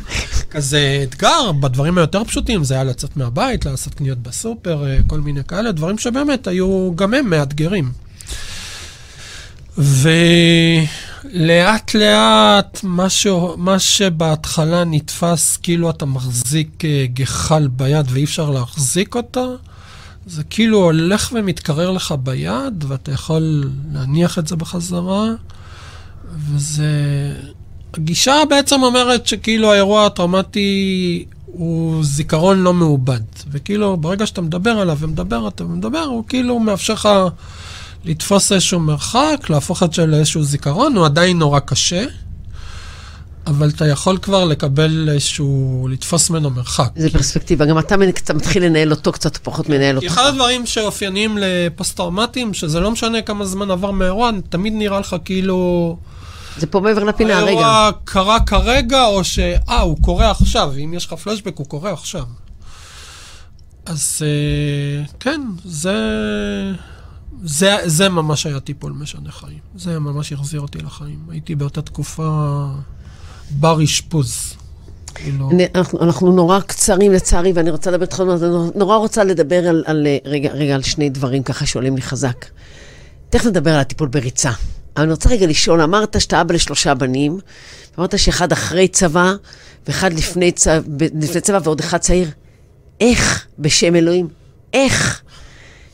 כזה 0.50 1.00
אתגר. 1.02 1.52
בדברים 1.52 1.98
היותר 1.98 2.24
פשוטים, 2.24 2.64
זה 2.64 2.74
היה 2.74 2.84
לצאת 2.84 3.16
מהבית, 3.16 3.66
לעשות 3.66 3.94
קניות 3.94 4.18
בסופר, 4.18 4.86
אה, 4.86 4.98
כל 5.06 5.20
מיני 5.20 5.44
כאלה, 5.44 5.72
דברים 5.72 5.98
שבאמת 5.98 6.46
היו 6.46 6.92
גם 6.94 7.14
הם 7.14 7.30
מאתגרים. 7.30 7.92
ולאט 9.78 10.88
לאט, 11.94 12.80
מה, 12.82 13.10
ש... 13.10 13.26
מה 13.56 13.78
שבהתחלה 13.78 14.84
נתפס 14.84 15.56
כאילו 15.56 15.90
אתה 15.90 16.06
מחזיק 16.06 16.84
אה, 16.84 17.06
גחל 17.14 17.68
ביד 17.68 18.06
ואי 18.10 18.24
אפשר 18.24 18.50
להחזיק 18.50 19.14
אותה, 19.14 19.44
זה 20.26 20.44
כאילו 20.44 20.78
הולך 20.78 21.32
ומתקרר 21.34 21.90
לך 21.90 22.14
ביד, 22.22 22.84
ואתה 22.88 23.12
יכול 23.12 23.70
להניח 23.92 24.38
את 24.38 24.48
זה 24.48 24.56
בחזרה, 24.56 25.24
וזה... 26.36 26.84
הגישה 27.94 28.34
בעצם 28.48 28.82
אומרת 28.82 29.26
שכאילו 29.26 29.72
האירוע 29.72 30.06
הטראומטי 30.06 31.24
הוא 31.46 32.04
זיכרון 32.04 32.58
לא 32.62 32.74
מעובד. 32.74 33.20
וכאילו, 33.50 33.96
ברגע 33.96 34.26
שאתה 34.26 34.40
מדבר 34.40 34.70
עליו 34.70 34.98
ומדבר 35.00 35.48
אתה 35.48 35.64
ומדבר, 35.64 36.02
הוא 36.02 36.24
כאילו 36.28 36.58
מאפשר 36.58 36.92
לך 36.92 37.08
לתפוס 38.04 38.52
איזשהו 38.52 38.80
מרחק, 38.80 39.46
להפוך 39.50 39.82
את 39.82 39.92
זה 39.92 40.06
לאיזשהו 40.06 40.42
זיכרון, 40.42 40.96
הוא 40.96 41.06
עדיין 41.06 41.38
נורא 41.38 41.60
קשה. 41.60 42.04
אבל 43.48 43.68
אתה 43.68 43.86
יכול 43.86 44.18
כבר 44.18 44.44
לקבל 44.44 45.08
איזשהו, 45.12 45.88
לתפוס 45.90 46.30
ממנו 46.30 46.50
מרחק. 46.50 46.90
איזה 46.96 47.10
פרספקטיבה, 47.10 47.64
גם 47.64 47.78
אתה 47.78 47.96
מתחיל 48.34 48.64
לנהל 48.64 48.90
אותו, 48.90 49.12
קצת 49.12 49.36
פחות 49.36 49.68
מנהל 49.68 49.96
אותו. 49.96 50.08
כי 50.08 50.12
אחד 50.12 50.26
הדברים 50.26 50.66
שאופייניים 50.66 51.38
לפוסט-טראומטיים, 51.40 52.54
שזה 52.54 52.80
לא 52.80 52.90
משנה 52.90 53.22
כמה 53.22 53.44
זמן 53.44 53.70
עבר 53.70 53.90
מאירוע, 53.90 54.30
תמיד 54.48 54.72
נראה 54.72 55.00
לך 55.00 55.16
כאילו... 55.24 55.96
זה 56.58 56.66
פה 56.66 56.80
מעבר 56.80 57.04
לפינה, 57.04 57.40
רגע. 57.40 57.46
האירוע 57.46 57.90
קרה 58.04 58.40
כרגע, 58.40 59.06
או 59.06 59.24
ש... 59.24 59.38
אה, 59.38 59.80
הוא 59.80 59.96
קורה 60.02 60.30
עכשיו, 60.30 60.72
אם 60.84 60.94
יש 60.94 61.06
לך 61.06 61.12
פלשבק, 61.12 61.56
הוא 61.56 61.66
קורה 61.66 61.92
עכשיו. 61.92 62.24
אז 63.86 64.22
אה, 64.22 65.04
כן, 65.20 65.40
זה... 65.64 65.94
זה, 67.44 67.76
זה 67.84 68.08
ממש 68.08 68.46
היה 68.46 68.60
טיפול 68.60 68.92
משנה 68.92 69.32
חיים. 69.32 69.58
זה 69.76 69.98
ממש 69.98 70.32
החזיר 70.32 70.60
אותי 70.60 70.78
לחיים. 70.78 71.18
הייתי 71.30 71.54
באותה 71.54 71.82
תקופה 71.82 72.66
בר 73.50 73.84
אשפוז. 73.84 74.54
כאילו, 75.14 75.50
אנחנו, 76.00 76.32
נורא 76.32 76.60
קצרים 76.60 77.12
לצערי, 77.12 77.52
ואני 77.54 77.70
רוצה 77.70 77.90
לדבר 77.90 78.04
איתך, 78.04 78.20
אני 78.20 78.70
נורא 78.74 78.96
רוצה 78.96 79.24
לדבר 79.24 79.68
על, 79.86 80.06
רגע, 80.24 80.50
רגע, 80.52 80.74
על 80.74 80.82
שני 80.82 81.10
דברים 81.10 81.42
ככה 81.42 81.66
שעולים 81.66 81.96
לי 81.96 82.02
חזק. 82.02 82.46
תכף 83.30 83.46
נדבר 83.46 83.74
על 83.74 83.80
הטיפול 83.80 84.08
בריצה. 84.08 84.50
אבל 84.96 85.04
אני 85.04 85.12
רוצה 85.12 85.28
רגע 85.28 85.46
לשאול, 85.46 85.80
אמרת 85.80 86.20
שאתה 86.20 86.40
אבא 86.40 86.54
לשלושה 86.54 86.94
בנים, 86.94 87.38
אמרת 87.98 88.18
שאחד 88.18 88.52
אחרי 88.52 88.88
צבא, 88.88 89.34
ואחד 89.86 90.12
לפני, 90.12 90.52
צבא, 90.52 91.06
לפני 91.20 91.40
צבא 91.40 91.58
ועוד 91.62 91.80
אחד 91.80 91.98
צעיר. 91.98 92.28
איך, 93.00 93.46
בשם 93.58 93.96
אלוהים, 93.96 94.28
איך? 94.72 95.22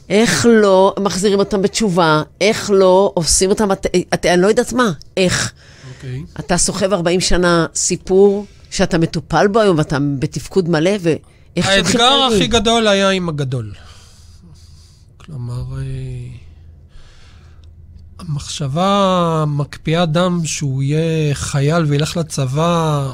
איך 0.08 0.46
לא 0.50 0.94
מחזירים 1.00 1.38
אותם 1.38 1.62
בתשובה? 1.62 2.22
איך 2.40 2.70
לא 2.74 3.12
עושים 3.14 3.50
אותם, 3.50 3.72
את, 3.72 3.86
את, 4.14 4.26
אני 4.26 4.42
לא 4.42 4.46
יודעת 4.46 4.72
מה, 4.72 4.92
איך? 5.16 5.52
אוקיי. 5.96 6.22
אתה 6.40 6.56
סוחב 6.56 6.92
40 6.92 7.20
שנה 7.20 7.66
סיפור 7.74 8.46
שאתה 8.70 8.98
מטופל 8.98 9.46
בו 9.46 9.60
היום 9.60 9.78
ואתה 9.78 9.98
בתפקוד 10.18 10.68
מלא, 10.68 10.90
ואיך 11.00 11.66
שולחים 11.66 11.84
האתגר 11.86 12.18
ילדים? 12.22 12.36
הכי 12.36 12.46
גדול 12.46 12.88
היה 12.88 13.10
עם 13.10 13.28
הגדול. 13.28 13.72
כלומר, 15.16 15.64
אה, 15.78 15.82
המחשבה 18.18 19.44
מקפיאה 19.48 20.06
דם 20.06 20.40
שהוא 20.44 20.82
יהיה 20.82 21.34
חייל 21.34 21.84
וילך 21.84 22.16
לצבא, 22.16 23.10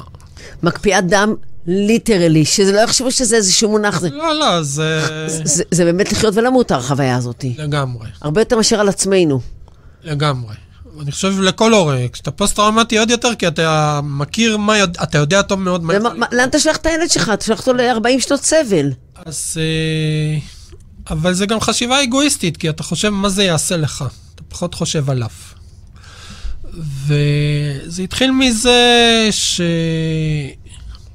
מקפיאת 0.63 1.07
דם 1.07 1.35
literally, 1.67 2.45
שזה 2.45 2.71
לא 2.71 2.79
יחשבו 2.79 3.11
שזה 3.11 3.35
איזשהו 3.35 3.69
מונח, 3.69 3.99
זה, 3.99 4.09
לא, 4.09 4.39
לא, 4.39 4.63
זה 4.63 5.27
זה, 5.27 5.63
זה 5.71 5.85
באמת 5.85 6.11
לחיות 6.11 6.35
ולמות, 6.35 6.71
החוויה 6.71 7.15
הזאת. 7.15 7.45
לגמרי, 7.57 8.09
הרבה 8.21 8.41
יותר 8.41 8.57
מאשר 8.57 8.79
על 8.79 8.89
עצמנו. 8.89 9.39
לגמרי. 10.03 10.55
אני 10.99 11.11
חושב 11.11 11.39
לכל 11.39 11.73
הורה, 11.73 12.07
כשאתה 12.13 12.31
פוסט-טראומטי 12.31 12.97
עוד 12.97 13.09
יותר, 13.09 13.35
כי 13.35 13.47
אתה 13.47 13.99
מכיר 14.03 14.57
מה, 14.57 14.83
אתה 14.83 15.17
יודע 15.17 15.41
טוב 15.41 15.59
מאוד 15.59 15.83
מה... 15.83 15.93
לאן 16.31 16.49
אתה 16.49 16.59
שולח 16.59 16.77
את 16.77 16.85
הילד 16.85 17.09
שלך? 17.09 17.31
אתה 17.33 17.45
שולח 17.45 17.59
אותו 17.59 17.73
ל-40 17.73 18.21
שנות 18.21 18.43
סבל. 18.43 18.91
אז... 19.25 19.57
אה, 19.57 20.39
אבל 21.09 21.33
זה 21.33 21.45
גם 21.45 21.59
חשיבה 21.59 22.03
אגואיסטית, 22.03 22.57
כי 22.57 22.69
אתה 22.69 22.83
חושב 22.83 23.09
מה 23.09 23.29
זה 23.29 23.43
יעשה 23.43 23.77
לך. 23.77 24.05
אתה 24.35 24.43
פחות 24.49 24.73
חושב 24.73 25.09
עליו. 25.09 25.29
וזה 27.07 28.01
התחיל 28.03 28.31
מזה 28.31 29.29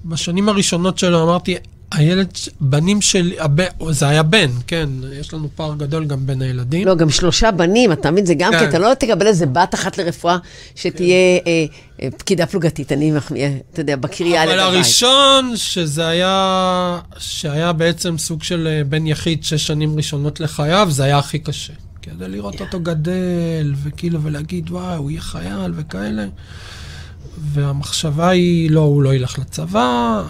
שבשנים 0.05 0.49
הראשונות 0.49 0.99
שלו 0.99 1.22
אמרתי, 1.22 1.57
הילד, 1.93 2.28
בנים 2.61 3.01
שלי, 3.03 3.41
הבן, 3.41 3.64
זה 3.91 4.09
היה 4.09 4.22
בן, 4.22 4.51
כן, 4.66 4.89
יש 5.20 5.34
לנו 5.34 5.49
פער 5.55 5.74
גדול 5.74 6.05
גם 6.05 6.26
בין 6.26 6.43
הילדים. 6.43 6.87
לא, 6.87 6.95
גם 6.95 7.11
שלושה 7.11 7.51
בנים, 7.51 7.93
אתה 7.93 8.11
מבין? 8.11 8.26
זה 8.26 8.34
גם 8.34 8.53
כן. 8.53 8.59
כי 8.59 8.64
אתה 8.64 8.78
לא 8.78 8.95
תקבל 8.95 9.26
איזה 9.26 9.47
בת 9.47 9.74
אחת 9.74 9.99
לרפואה 9.99 10.37
שתהיה 10.74 11.16
אה, 11.47 11.64
אה, 12.03 12.09
פקידה 12.18 12.47
פלוגתית. 12.47 12.93
אני, 12.93 13.11
מחמיאה, 13.11 13.57
אתה 13.72 13.80
יודע, 13.80 13.97
בקריה 13.97 14.47
ליד 14.47 14.59
אבל. 14.59 14.61
הראשון, 14.61 15.53
שזה 15.57 16.09
היה, 16.09 16.99
שהיה 17.18 17.72
בעצם 17.72 18.18
סוג 18.18 18.43
של 18.43 18.68
אה, 18.70 18.84
בן 18.84 19.07
יחיד 19.07 19.45
שש 19.45 19.66
שנים 19.66 19.97
ראשונות 19.97 20.41
לחייו, 20.41 20.89
זה 20.91 21.05
היה 21.05 21.18
הכי 21.18 21.39
קשה. 21.39 21.72
כדי 22.03 22.28
לראות 22.28 22.61
אותו 22.61 22.80
גדל, 22.80 23.74
וכאילו, 23.82 24.22
ולהגיד, 24.22 24.70
וואי, 24.70 24.97
הוא 24.97 25.11
יהיה 25.11 25.20
חייל 25.20 25.72
וכאלה. 25.76 26.26
והמחשבה 27.39 28.28
היא, 28.28 28.70
לא, 28.70 28.80
הוא 28.80 29.03
לא 29.03 29.14
ילך 29.14 29.39
לצבא, 29.39 30.22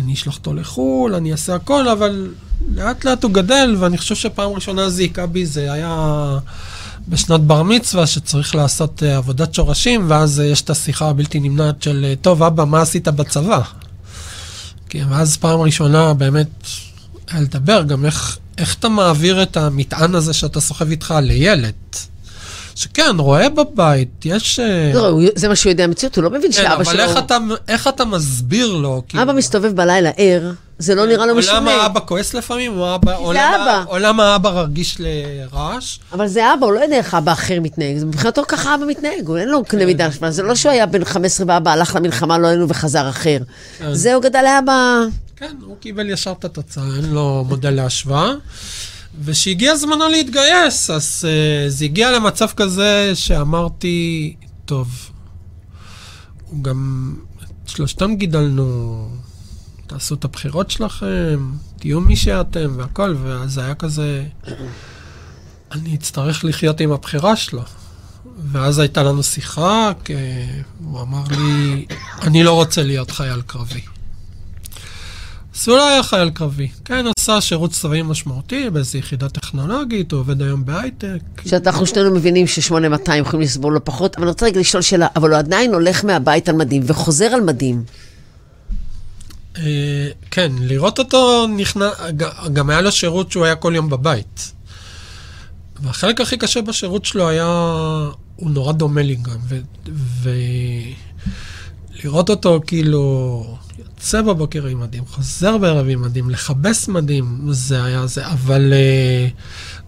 אני 0.00 0.14
אשלח 0.14 0.36
אותו 0.36 0.54
לחו"ל, 0.54 1.14
אני 1.14 1.32
אעשה 1.32 1.54
הכל, 1.54 1.88
אבל 1.88 2.34
לאט 2.74 3.04
לאט 3.04 3.24
הוא 3.24 3.30
גדל, 3.32 3.76
ואני 3.78 3.98
חושב 3.98 4.14
שפעם 4.14 4.50
ראשונה 4.50 4.90
זה 4.90 5.02
היכה 5.02 5.26
בי, 5.26 5.46
זה 5.46 5.72
היה 5.72 6.38
בשנת 7.08 7.40
בר 7.40 7.62
מצווה, 7.62 8.06
שצריך 8.06 8.54
לעשות 8.54 9.02
אה, 9.02 9.16
עבודת 9.16 9.54
שורשים, 9.54 10.04
ואז 10.08 10.40
אה, 10.40 10.46
יש 10.46 10.62
את 10.62 10.70
השיחה 10.70 11.08
הבלתי 11.08 11.40
נמנעת 11.40 11.82
של, 11.82 12.04
אה, 12.08 12.14
טוב, 12.22 12.42
אבא, 12.42 12.64
מה 12.64 12.80
עשית 12.80 13.08
בצבא? 13.08 13.60
כי 14.88 15.04
ואז 15.04 15.36
פעם 15.36 15.60
ראשונה 15.60 16.14
באמת 16.14 16.66
היה 17.30 17.40
לדבר 17.40 17.82
גם 17.82 18.04
איך, 18.04 18.38
איך 18.58 18.74
אתה 18.74 18.88
מעביר 18.88 19.42
את 19.42 19.56
המטען 19.56 20.14
הזה 20.14 20.32
שאתה 20.32 20.60
סוחב 20.60 20.90
איתך 20.90 21.14
לילד. 21.22 21.74
שכן, 22.74 23.16
רואה 23.18 23.48
בבית, 23.48 24.08
יש... 24.24 24.60
אה, 24.60 24.90
לא, 24.94 25.18
זה 25.34 25.48
מה 25.48 25.56
שהוא 25.56 25.70
יודע 25.70 25.86
במציאות, 25.86 26.16
הוא 26.16 26.24
לא 26.24 26.30
מבין 26.30 26.42
כן, 26.42 26.52
שאבא 26.52 26.84
שלו... 26.84 26.92
אבל 26.92 27.00
איך 27.00 27.18
אתה, 27.18 27.36
איך 27.68 27.88
אתה 27.88 28.04
מסביר 28.04 28.72
לו? 28.72 29.02
כאילו, 29.08 29.22
אבא 29.22 29.32
מסתובב 29.32 29.72
בלילה 29.76 30.10
ער, 30.16 30.50
זה 30.78 30.94
לא 30.94 31.06
נראה 31.06 31.26
לו 31.26 31.32
או 31.32 31.38
משונה. 31.38 31.60
למה 31.60 31.86
אבא 31.86 32.00
כועס 32.06 32.34
לפעמים, 32.34 32.78
או 32.78 32.94
אבא... 32.94 33.16
או 33.16 33.32
למה- 33.32 33.56
אבא. 33.56 33.84
או 33.90 33.98
למה 33.98 34.36
אבא 34.36 34.48
רגיש 34.60 34.96
לרעש. 34.98 35.98
אבל 36.12 36.26
זה 36.26 36.52
אבא, 36.54 36.66
הוא 36.66 36.72
לא 36.72 36.80
יודע 36.80 36.96
איך 36.96 37.14
אבא 37.14 37.32
אחר 37.32 37.58
מתנהג. 37.60 38.04
מבחינתו 38.04 38.42
ככה 38.48 38.74
אבא 38.74 38.84
מתנהג, 38.86 39.26
הוא 39.26 39.36
אין 39.38 39.48
לו 39.48 39.64
קנה 39.64 39.86
מידה. 39.86 40.10
כן. 40.10 40.30
זה 40.30 40.42
לא 40.42 40.54
שהוא 40.54 40.72
היה 40.72 40.86
בן 40.86 41.04
15 41.04 41.46
ואבא 41.48 41.70
הלך 41.72 41.96
למלחמה, 41.96 42.38
לא 42.38 42.46
היינו 42.46 42.68
וחזר 42.68 43.08
אחר. 43.08 43.38
כן. 43.78 43.94
זה 43.94 44.14
הוא 44.14 44.22
גדל 44.22 44.42
לאבא... 44.44 45.00
כן, 45.36 45.54
הוא 45.66 45.76
קיבל 45.80 46.10
ישר 46.10 46.32
את 46.38 46.44
התוצאה, 46.44 46.84
אין 46.96 47.10
לו 47.12 47.44
מודל 47.48 47.70
להשוואה. 47.70 48.32
וכשהגיע 49.18 49.76
זמנו 49.76 50.08
להתגייס, 50.08 50.90
אז 50.90 51.24
uh, 51.24 51.70
זה 51.70 51.84
הגיע 51.84 52.10
למצב 52.10 52.46
כזה 52.56 53.12
שאמרתי, 53.14 54.34
טוב, 54.64 55.10
גם, 56.62 57.14
את 57.44 57.68
שלושתם 57.68 58.14
גידלנו, 58.14 59.08
תעשו 59.86 60.14
את 60.14 60.24
הבחירות 60.24 60.70
שלכם, 60.70 61.52
תהיו 61.78 62.00
מי 62.00 62.16
שאתם 62.16 62.74
והכל, 62.76 63.16
ואז 63.22 63.58
היה 63.58 63.74
כזה, 63.74 64.24
אני 65.72 65.94
אצטרך 65.94 66.44
לחיות 66.44 66.80
עם 66.80 66.92
הבחירה 66.92 67.36
שלו. 67.36 67.62
ואז 68.52 68.78
הייתה 68.78 69.02
לנו 69.02 69.22
שיחה, 69.22 69.92
כי 70.04 70.12
הוא 70.84 71.00
אמר 71.00 71.22
לי, 71.30 71.86
אני 72.22 72.42
לא 72.42 72.52
רוצה 72.52 72.82
להיות 72.82 73.10
חייל 73.10 73.42
קרבי. 73.42 73.80
אז 75.54 75.68
הוא 75.68 75.76
לא 75.76 75.88
היה 75.88 76.02
חייל 76.02 76.30
קרבי. 76.30 76.68
כן, 76.84 77.04
עשה 77.18 77.40
שירות 77.40 77.70
צבאי 77.70 78.02
משמעותי 78.02 78.70
באיזו 78.70 78.98
יחידה 78.98 79.28
טכנולוגית, 79.28 80.12
הוא 80.12 80.20
עובד 80.20 80.42
היום 80.42 80.64
בהייטק. 80.64 81.20
שאנחנו 81.46 81.86
שנינו 81.86 82.14
מבינים 82.14 82.46
ש-8200 82.46 83.12
יכולים 83.14 83.40
לסבול 83.40 83.74
לא 83.74 83.80
פחות, 83.84 84.16
אבל 84.16 84.24
אני 84.24 84.30
רוצה 84.30 84.46
רגע 84.46 84.60
לשאול 84.60 84.82
שאלה, 84.82 85.06
אבל 85.16 85.30
הוא 85.30 85.38
עדיין 85.38 85.74
הולך 85.74 86.04
מהבית 86.04 86.48
על 86.48 86.56
מדים 86.56 86.82
וחוזר 86.86 87.24
על 87.24 87.40
מדים. 87.40 87.84
אה, 89.58 90.08
כן, 90.30 90.52
לראות 90.60 90.98
אותו 90.98 91.46
נכנס, 91.46 91.92
גם 92.52 92.70
היה 92.70 92.80
לו 92.80 92.92
שירות 92.92 93.32
שהוא 93.32 93.44
היה 93.44 93.54
כל 93.54 93.72
יום 93.76 93.90
בבית. 93.90 94.52
והחלק 95.82 96.20
הכי 96.20 96.36
קשה 96.36 96.62
בשירות 96.62 97.04
שלו 97.04 97.28
היה, 97.28 97.46
הוא 98.36 98.50
נורא 98.50 98.72
דומה 98.72 99.02
לי 99.02 99.14
גם, 99.16 99.38
ולראות 102.02 102.30
אותו 102.30 102.60
כאילו 102.66 103.44
יוצא 104.00 104.22
בבוקר 104.22 104.66
עם 104.66 104.80
מדים, 104.80 105.04
חוזר 105.06 105.58
בערב 105.58 105.86
עם 105.88 106.02
מדים, 106.02 106.30
לכבס 106.30 106.88
מדים, 106.88 107.48
זה 107.50 107.84
היה 107.84 108.06
זה, 108.06 108.26
אבל 108.26 108.72
אה, 108.72 109.28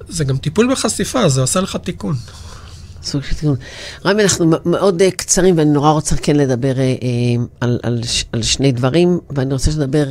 זה 0.09 0.25
גם 0.25 0.37
טיפול 0.37 0.73
בחשיפה, 0.73 1.29
זה 1.29 1.41
עושה 1.41 1.61
לך 1.61 1.77
תיקון. 1.77 2.17
סוג 3.03 3.23
של 3.23 3.35
תיקון. 3.35 3.57
רמי, 4.05 4.23
אנחנו 4.23 4.53
מאוד 4.65 5.03
אה, 5.03 5.11
קצרים, 5.11 5.59
ואני 5.59 5.71
נורא 5.71 5.91
רוצה 5.91 6.17
כן 6.17 6.37
לדבר 6.37 6.79
אה, 6.79 6.87
על, 7.61 7.79
על, 7.83 8.01
על 8.33 8.43
שני 8.43 8.73
דברים, 8.73 9.19
ואני 9.31 9.53
רוצה 9.53 9.71
שתדבר, 9.71 10.07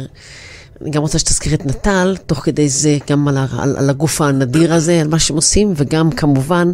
אני 0.81 0.91
גם 0.91 1.01
רוצה 1.01 1.19
שתזכיר 1.19 1.53
את 1.53 1.65
נט"ל, 1.65 2.15
תוך 2.25 2.39
כדי 2.39 2.69
זה 2.69 2.97
גם 3.09 3.27
על, 3.27 3.37
על, 3.37 3.77
על 3.77 3.89
הגוף 3.89 4.21
הנדיר 4.21 4.73
הזה, 4.73 5.01
על 5.01 5.07
מה 5.07 5.19
שהם 5.19 5.35
עושים, 5.35 5.73
וגם 5.75 6.11
כמובן 6.11 6.71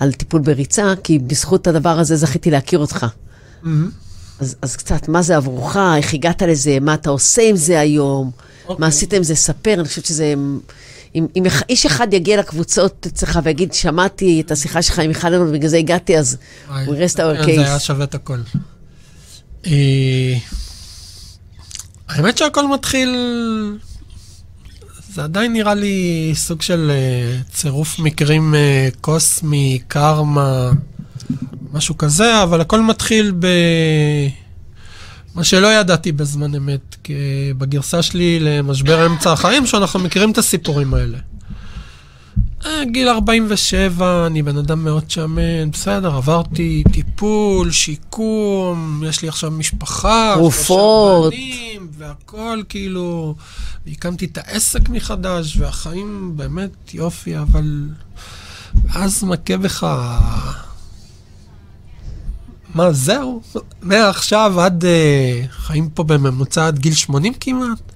על 0.00 0.12
טיפול 0.12 0.40
בריצה, 0.40 0.94
כי 1.04 1.18
בזכות 1.18 1.66
הדבר 1.66 1.98
הזה 1.98 2.16
זכיתי 2.16 2.50
להכיר 2.50 2.78
אותך. 2.78 3.06
אז, 4.40 4.56
אז 4.62 4.76
קצת, 4.76 5.08
מה 5.08 5.22
זה 5.22 5.36
עבורך, 5.36 5.76
איך 5.96 6.14
הגעת 6.14 6.42
לזה, 6.42 6.78
מה 6.80 6.94
אתה 6.94 7.10
עושה 7.10 7.42
עם 7.42 7.56
זה 7.56 7.80
היום, 7.80 8.30
אוקיי. 8.64 8.76
מה 8.80 8.86
עשית 8.86 9.12
עם 9.12 9.22
זה, 9.22 9.34
ספר, 9.34 9.74
אני 9.74 9.88
חושבת 9.88 10.04
שזה... 10.04 10.34
אם, 11.14 11.26
אם 11.36 11.42
איש 11.68 11.86
אחד 11.86 12.14
יגיע 12.14 12.38
לקבוצות 12.38 13.06
אצלך 13.06 13.38
ויגיד, 13.44 13.72
שמעתי 13.72 14.40
את 14.40 14.50
השיחה 14.50 14.82
שלך 14.82 14.98
עם 14.98 15.08
מיכל 15.08 15.26
אלון 15.26 15.48
ובגלל 15.48 15.68
זה 15.68 15.76
הגעתי, 15.76 16.18
אז 16.18 16.36
הוא 16.86 16.94
rest 16.94 17.16
our 17.16 17.46
כן, 17.46 17.56
זה 17.56 17.66
היה. 17.66 17.78
שווה 17.78 18.04
את 18.04 18.14
הכל. 18.14 18.38
אה, 19.66 20.36
האמת 22.08 22.38
שהכל 22.38 22.68
מתחיל... 22.68 23.16
זה 25.14 25.24
עדיין 25.24 25.52
נראה 25.52 25.74
לי 25.74 26.32
סוג 26.34 26.62
של 26.62 26.90
אה, 26.90 27.40
צירוף 27.52 27.98
מקרים 27.98 28.54
אה, 28.54 28.88
קוסמי, 29.00 29.78
קרמה, 29.88 30.70
משהו 31.74 31.98
כזה, 31.98 32.42
אבל 32.42 32.60
הכל 32.60 32.80
מתחיל 32.80 33.32
ב... 33.38 33.46
מה 35.34 35.44
שלא 35.44 35.66
ידעתי 35.66 36.12
בזמן 36.12 36.54
אמת, 36.54 36.96
כי 37.02 37.14
בגרסה 37.58 38.02
שלי 38.02 38.38
למשבר 38.40 39.06
אמצע 39.06 39.32
החיים, 39.32 39.66
שאנחנו 39.66 40.00
מכירים 40.00 40.30
את 40.30 40.38
הסיפורים 40.38 40.94
האלה. 40.94 41.18
אה, 42.66 42.84
גיל 42.84 43.08
47, 43.08 44.26
אני 44.26 44.42
בן 44.42 44.58
אדם 44.58 44.84
מאוד 44.84 45.10
שמן, 45.10 45.70
בסדר, 45.72 46.16
עברתי 46.16 46.84
טיפול, 46.92 47.70
שיקום, 47.70 49.02
יש 49.06 49.22
לי 49.22 49.28
עכשיו 49.28 49.50
משפחה, 49.50 50.34
תרופות. 50.36 51.34
והכל 51.98 52.62
כאילו, 52.68 53.34
והקמתי 53.86 54.24
את 54.24 54.38
העסק 54.38 54.88
מחדש, 54.88 55.56
והחיים 55.56 56.32
באמת 56.36 56.94
יופי, 56.94 57.38
אבל 57.38 57.88
אז 58.94 59.24
מכה 59.24 59.56
בך... 59.56 59.86
מה, 62.74 62.92
זהו? 62.92 63.40
מעכשיו 63.82 64.60
עד... 64.60 64.84
Uh, 64.84 64.86
חיים 65.50 65.88
פה 65.88 66.02
בממוצע 66.02 66.66
עד 66.66 66.78
גיל 66.78 66.94
80 66.94 67.32
כמעט? 67.40 67.92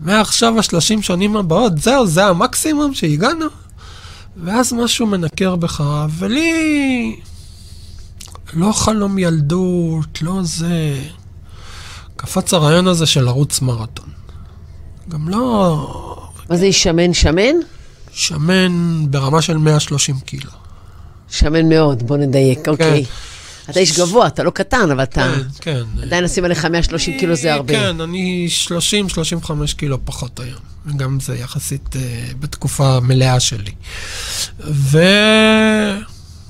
מעכשיו 0.00 0.58
השלושים 0.58 1.02
שנים 1.02 1.36
הבאות, 1.36 1.78
זהו, 1.78 2.06
זה 2.06 2.26
המקסימום 2.26 2.94
שהגענו? 2.94 3.46
ואז 4.44 4.72
משהו 4.72 5.06
מנקר 5.06 5.56
בך, 5.56 5.84
ולי... 6.18 7.16
לא 8.54 8.72
חלום 8.72 9.18
ילדות, 9.18 10.22
לא 10.22 10.40
זה... 10.42 11.00
קפץ 12.16 12.54
הרעיון 12.54 12.86
הזה 12.86 13.06
של 13.06 13.24
לרוץ 13.24 13.60
מרתון. 13.60 14.08
גם 15.08 15.28
לא... 15.28 16.28
מה 16.50 16.56
זה 16.56 16.72
שמן 16.72 17.14
שמן? 17.14 17.54
שמן 18.12 19.04
ברמה 19.10 19.42
של 19.42 19.56
130 19.56 20.20
קילו. 20.20 20.50
שמן 21.30 21.68
מאוד, 21.68 22.02
בוא 22.02 22.16
נדייק, 22.16 22.64
כן. 22.64 22.70
אוקיי. 22.70 23.04
אתה 23.70 23.80
איש 23.80 23.98
גבוה, 23.98 24.26
אתה 24.26 24.42
לא 24.42 24.50
קטן, 24.50 24.90
אבל 24.90 25.02
אתה... 25.02 25.32
כן, 25.60 25.82
כן. 25.96 26.02
עדיין 26.02 26.24
לשים 26.24 26.44
עליך 26.44 26.64
130 26.64 27.18
קילו 27.18 27.34
זה 27.34 27.54
הרבה. 27.54 27.74
כן, 27.74 28.00
אני 28.00 28.48
30-35 29.44 29.50
קילו 29.76 29.98
פחות 30.04 30.40
היום. 30.40 30.60
גם 30.96 31.20
זה 31.20 31.36
יחסית 31.36 31.88
uh, 31.92 31.98
בתקופה 32.40 33.00
מלאה 33.00 33.40
שלי. 33.40 33.72
ו... 34.60 34.98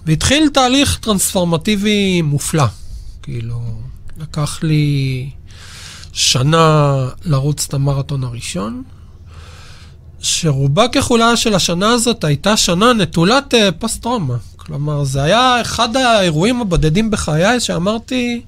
והתחיל 0.07 0.49
תהליך 0.53 0.99
טרנספורמטיבי 0.99 2.23
מופלא. 2.23 2.65
כאילו, 3.23 3.61
לקח 4.19 4.59
לי 4.63 5.31
שנה 6.13 6.95
לרוץ 7.25 7.65
את 7.69 7.75
המרתון 7.75 8.25
הראשון, 8.25 8.83
שרובה 10.21 10.89
ככולה 10.89 11.37
של 11.37 11.55
השנה 11.55 11.91
הזאת 11.91 12.25
הייתה 12.25 12.57
שנה 12.57 12.93
נטולת 12.93 13.55
uh, 13.55 13.57
פוסט-טראומה. 13.79 14.37
כלומר, 14.69 15.05
זה 15.05 15.23
היה 15.23 15.61
אחד 15.61 15.97
האירועים 15.97 16.61
הבודדים 16.61 17.11
בחיי 17.11 17.61
שאמרתי, 17.61 18.43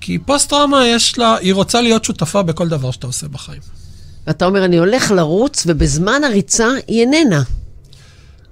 כי 0.00 0.18
פוסט-טראומה 0.18 0.86
יש 0.86 1.18
לה, 1.18 1.36
היא 1.36 1.54
רוצה 1.54 1.80
להיות 1.80 2.04
שותפה 2.04 2.42
בכל 2.42 2.68
דבר 2.68 2.90
שאתה 2.90 3.06
עושה 3.06 3.28
בחיים. 3.28 3.60
ואתה 4.26 4.44
אומר, 4.44 4.64
אני 4.64 4.76
הולך 4.78 5.10
לרוץ, 5.10 5.62
ובזמן 5.66 6.24
הריצה 6.24 6.68
היא 6.88 7.00
איננה. 7.00 7.42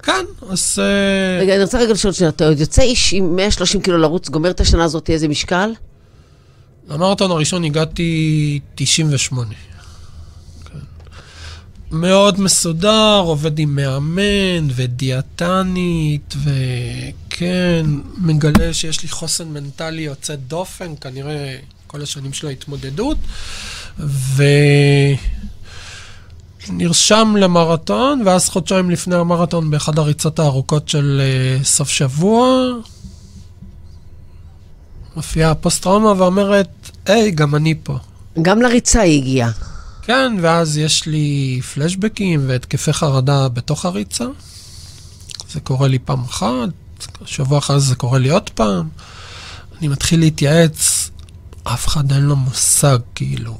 כן, 0.02 0.24
אז... 0.50 0.78
אה, 0.78 1.42
רגע, 1.42 1.54
אני 1.54 1.62
רוצה 1.62 1.78
רגע 1.78 1.92
לשאול 1.92 2.12
שאלה, 2.12 2.28
אתה 2.28 2.48
עוד 2.48 2.60
יוצא 2.60 2.82
איש 2.82 3.12
עם 3.12 3.36
130 3.36 3.80
קילו 3.80 3.98
לרוץ, 3.98 4.28
גומר 4.28 4.50
את 4.50 4.60
השנה 4.60 4.84
הזאת, 4.84 5.10
איזה 5.10 5.28
משקל? 5.28 5.72
למרתון 6.88 7.30
הראשון 7.30 7.64
הגעתי 7.64 8.60
98. 8.74 9.50
מאוד 11.90 12.40
מסודר, 12.40 13.22
עובד 13.24 13.58
עם 13.58 13.76
מאמן 13.76 14.68
ודיאטנית, 14.74 16.34
וכן, 16.44 17.86
מגלה 18.18 18.72
שיש 18.74 19.02
לי 19.02 19.08
חוסן 19.08 19.48
מנטלי 19.48 20.02
יוצא 20.02 20.34
דופן, 20.34 20.92
כנראה 21.00 21.56
כל 21.86 22.02
השנים 22.02 22.32
של 22.32 22.46
ההתמודדות, 22.46 23.18
ונרשם 26.68 27.34
למרתון, 27.38 28.22
ואז 28.26 28.48
חודשיים 28.48 28.90
לפני 28.90 29.16
המרתון, 29.16 29.70
באחד 29.70 29.98
הריצות 29.98 30.38
הארוכות 30.38 30.88
של 30.88 31.20
uh, 31.60 31.64
סוף 31.64 31.88
שבוע, 31.88 32.66
מופיעה 35.16 35.50
הפוסט-טראומה 35.50 36.12
ואומרת, 36.22 36.68
היי, 37.06 37.30
גם 37.30 37.54
אני 37.54 37.74
פה. 37.82 37.98
גם 38.42 38.62
לריצה 38.62 39.00
היא 39.00 39.22
הגיעה. 39.22 39.50
כן, 40.10 40.36
ואז 40.40 40.78
יש 40.78 41.06
לי 41.06 41.60
פלשבקים 41.74 42.44
והתקפי 42.46 42.92
חרדה 42.92 43.48
בתוך 43.48 43.84
הריצה. 43.84 44.24
זה 45.52 45.60
קורה 45.60 45.88
לי 45.88 45.98
פעם 45.98 46.24
אחת, 46.24 46.68
שבוע 47.24 47.58
אחרי 47.58 47.80
זה 47.80 47.94
קורה 47.94 48.18
לי 48.18 48.28
עוד 48.28 48.50
פעם. 48.50 48.88
אני 49.78 49.88
מתחיל 49.88 50.20
להתייעץ, 50.20 51.10
אף 51.64 51.86
אחד 51.86 52.12
אין 52.12 52.22
לו 52.22 52.36
מושג, 52.36 52.98
כאילו. 53.14 53.58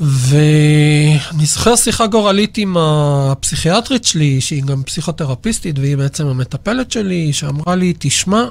ואני 0.00 1.46
זוכר 1.46 1.76
שיחה 1.76 2.06
גורלית 2.06 2.58
עם 2.58 2.76
הפסיכיאטרית 2.76 4.04
שלי, 4.04 4.40
שהיא 4.40 4.62
גם 4.62 4.82
פסיכותרפיסטית 4.82 5.78
והיא 5.78 5.96
בעצם 5.96 6.26
המטפלת 6.26 6.92
שלי, 6.92 7.32
שאמרה 7.32 7.74
לי, 7.74 7.94
תשמע, 7.98 8.44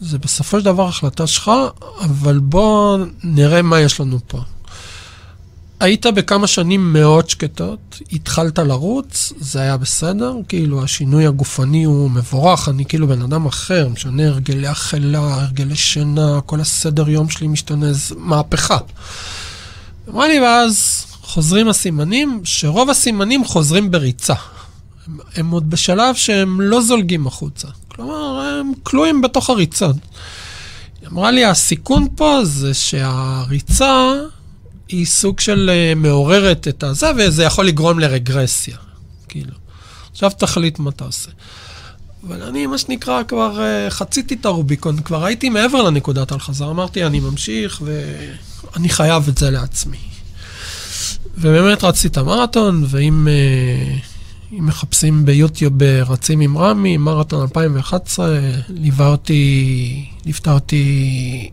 זה 0.00 0.18
בסופו 0.18 0.58
של 0.58 0.64
דבר 0.64 0.88
החלטה 0.88 1.26
שלך, 1.26 1.50
אבל 2.00 2.38
בוא 2.38 2.98
נראה 3.24 3.62
מה 3.62 3.80
יש 3.80 4.00
לנו 4.00 4.18
פה. 4.26 4.40
היית 5.80 6.06
בכמה 6.06 6.46
שנים 6.46 6.92
מאוד 6.92 7.30
שקטות, 7.30 8.00
התחלת 8.12 8.58
לרוץ, 8.58 9.32
זה 9.40 9.60
היה 9.60 9.76
בסדר, 9.76 10.34
כאילו 10.48 10.84
השינוי 10.84 11.26
הגופני 11.26 11.84
הוא 11.84 12.10
מבורך, 12.10 12.68
אני 12.68 12.84
כאילו 12.84 13.06
בן 13.06 13.22
אדם 13.22 13.46
אחר, 13.46 13.88
משנה 13.88 14.26
הרגלי 14.26 14.70
אכילה, 14.70 15.18
הרגלי 15.18 15.76
שינה, 15.76 16.40
כל 16.46 16.60
הסדר 16.60 17.08
יום 17.08 17.30
שלי 17.30 17.46
משתנה, 17.46 17.92
זה 17.92 18.14
מהפכה. 18.18 18.78
אמרה 20.08 20.28
לי, 20.28 20.40
ואז 20.40 21.06
חוזרים 21.22 21.68
הסימנים, 21.68 22.40
שרוב 22.44 22.90
הסימנים 22.90 23.44
חוזרים 23.44 23.90
בריצה. 23.90 24.34
הם, 25.06 25.18
הם 25.36 25.50
עוד 25.50 25.70
בשלב 25.70 26.14
שהם 26.14 26.60
לא 26.60 26.80
זולגים 26.80 27.26
החוצה. 27.26 27.68
כלומר, 27.88 28.40
הם 28.40 28.72
כלואים 28.82 29.20
בתוך 29.20 29.50
הריצות. 29.50 29.96
היא 31.00 31.08
אמרה 31.08 31.30
לי, 31.30 31.44
הסיכון 31.44 32.08
פה 32.16 32.40
זה 32.44 32.74
שהריצה... 32.74 34.12
היא 34.88 35.06
סוג 35.06 35.40
של 35.40 35.70
uh, 35.70 35.98
מעוררת 35.98 36.68
את 36.68 36.82
הזה, 36.82 37.10
וזה 37.16 37.44
יכול 37.44 37.66
לגרום 37.66 37.98
לרגרסיה. 37.98 38.76
כאילו. 39.28 39.52
עכשיו 40.12 40.30
תחליט 40.38 40.78
מה 40.78 40.90
אתה 40.90 41.04
עושה. 41.04 41.30
אבל 42.26 42.42
אני, 42.42 42.66
מה 42.66 42.78
שנקרא, 42.78 43.22
כבר 43.22 43.58
uh, 43.58 43.90
חציתי 43.90 44.34
את 44.34 44.46
הרוביקון, 44.46 45.00
כבר 45.00 45.24
הייתי 45.24 45.48
מעבר 45.48 45.82
לנקודת 45.82 46.32
אל-חזר. 46.32 46.70
אמרתי, 46.70 47.04
אני 47.04 47.20
ממשיך 47.20 47.82
ואני 47.84 48.88
חייב 48.88 49.28
את 49.28 49.38
זה 49.38 49.50
לעצמי. 49.50 49.98
ובאמת 51.38 51.84
רצתי 51.84 52.08
את 52.08 52.16
המרתון, 52.16 52.84
ואם 52.88 53.28
uh, 53.28 54.52
מחפשים 54.52 55.24
ביוטיוב 55.24 55.82
רצים 55.82 56.40
עם 56.40 56.58
רמי, 56.58 56.96
מרתון 56.96 57.42
2011, 57.42 58.38
ליווה 58.68 59.06
אותי, 59.06 60.04
ליוותה 60.24 60.52
אותי 60.52 61.50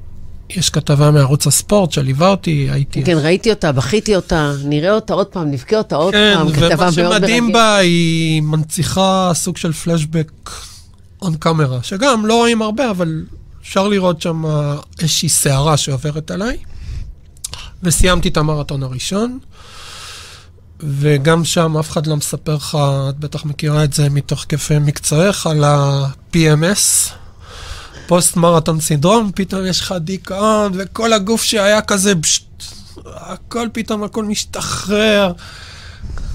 יש 0.50 0.70
כתבה 0.70 1.12
מערוץ 1.12 1.48
הספורט 1.48 1.92
שליווה 1.92 2.30
אותי, 2.30 2.68
הייתי... 2.72 3.04
כן, 3.04 3.18
ראיתי 3.18 3.50
אותה, 3.50 3.72
בכיתי 3.72 4.16
אותה, 4.16 4.54
נראה 4.64 4.92
אותה 4.92 5.14
עוד 5.14 5.28
פעם, 5.28 5.52
נבכה 5.52 5.78
אותה 5.78 5.96
עוד 5.96 6.14
כן, 6.14 6.34
פעם, 6.38 6.52
כתבה 6.52 6.68
מאוד 6.68 6.80
מרגשת. 6.80 6.96
כן, 6.96 7.06
ומה 7.06 7.14
שמדהים 7.14 7.52
בה, 7.52 7.76
היא 7.76 8.42
מנציחה 8.42 9.32
סוג 9.34 9.58
של 9.58 9.74
פלשבק 9.74 10.32
און 11.22 11.36
קאמרה, 11.36 11.84
שגם 11.84 12.26
לא 12.26 12.34
רואים 12.34 12.62
הרבה, 12.62 12.90
אבל 12.90 13.26
אפשר 13.62 13.88
לראות 13.88 14.22
שם 14.22 14.44
איזושהי 15.00 15.30
סערה 15.30 15.78
שעוברת 15.78 16.32
עליי. 16.32 16.58
וסיימתי 17.84 18.30
את 18.30 18.38
המרתון 18.38 18.84
הראשון, 18.84 19.40
וגם 20.80 21.46
שם 21.46 21.78
אף 21.78 21.90
אחד 21.90 22.08
לא 22.08 22.16
מספר 22.16 22.56
לך, 22.56 22.78
את 23.10 23.20
בטח 23.20 23.46
מכירה 23.46 23.84
את 23.84 23.94
זה 23.94 24.10
מתוך 24.10 24.46
כיפי 24.50 24.80
מקצועך, 24.80 25.48
על 25.48 25.64
ה-PMS. 25.64 27.12
פוסט 28.08 28.36
מרתון 28.36 28.80
סינדרום, 28.80 29.32
פתאום 29.36 29.66
יש 29.66 29.82
לך 29.82 29.96
דיכאון, 30.00 30.72
וכל 30.76 31.14
הגוף 31.14 31.44
שהיה 31.44 31.82
כזה, 31.82 32.14
הכל 33.06 33.68
פתאום, 33.74 34.04
הכל 34.04 34.24
משתחרר. 34.24 35.32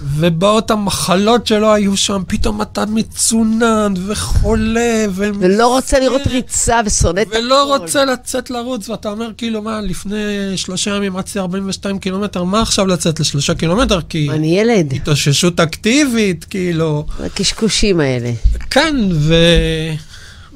ובאות 0.02 0.70
המחלות 0.70 1.46
שלא 1.46 1.72
היו 1.72 1.96
שם, 1.96 2.22
פתאום 2.26 2.62
אתה 2.62 2.86
מצונן 2.86 3.94
וחולה 4.06 5.04
ו... 5.10 5.30
ולא 5.40 5.68
רוצה 5.68 6.00
לראות 6.00 6.26
ריצה 6.26 6.80
ושונא 6.86 7.20
את 7.20 7.26
הכול. 7.26 7.38
ולא 7.38 7.76
רוצה 7.76 8.04
לצאת 8.04 8.50
לרוץ, 8.50 8.88
ואתה 8.88 9.10
אומר, 9.10 9.30
כאילו, 9.36 9.62
מה, 9.62 9.80
לפני 9.80 10.16
שלושה 10.56 10.96
ימים 10.96 11.16
רצתי 11.16 11.38
42 11.38 11.98
קילומטר, 11.98 12.44
מה 12.44 12.62
עכשיו 12.62 12.86
לצאת 12.86 13.20
לשלושה 13.20 13.54
קילומטר? 13.54 14.00
כי... 14.08 14.28
אני 14.30 14.60
ילד. 14.60 14.92
התאוששות 14.92 15.60
אקטיבית, 15.60 16.44
כאילו... 16.44 17.06
הקשקושים 17.20 18.00
האלה. 18.00 18.30
כן, 18.70 18.96
ו... 19.12 19.34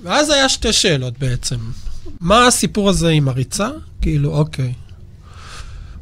ואז 0.05 0.31
היה 0.31 0.49
שתי 0.49 0.73
שאלות 0.73 1.19
בעצם. 1.19 1.57
מה 2.21 2.47
הסיפור 2.47 2.91
הזה 2.91 3.09
עם 3.09 3.29
הריצה? 3.29 3.69
כאילו, 4.01 4.31
אוקיי. 4.31 4.73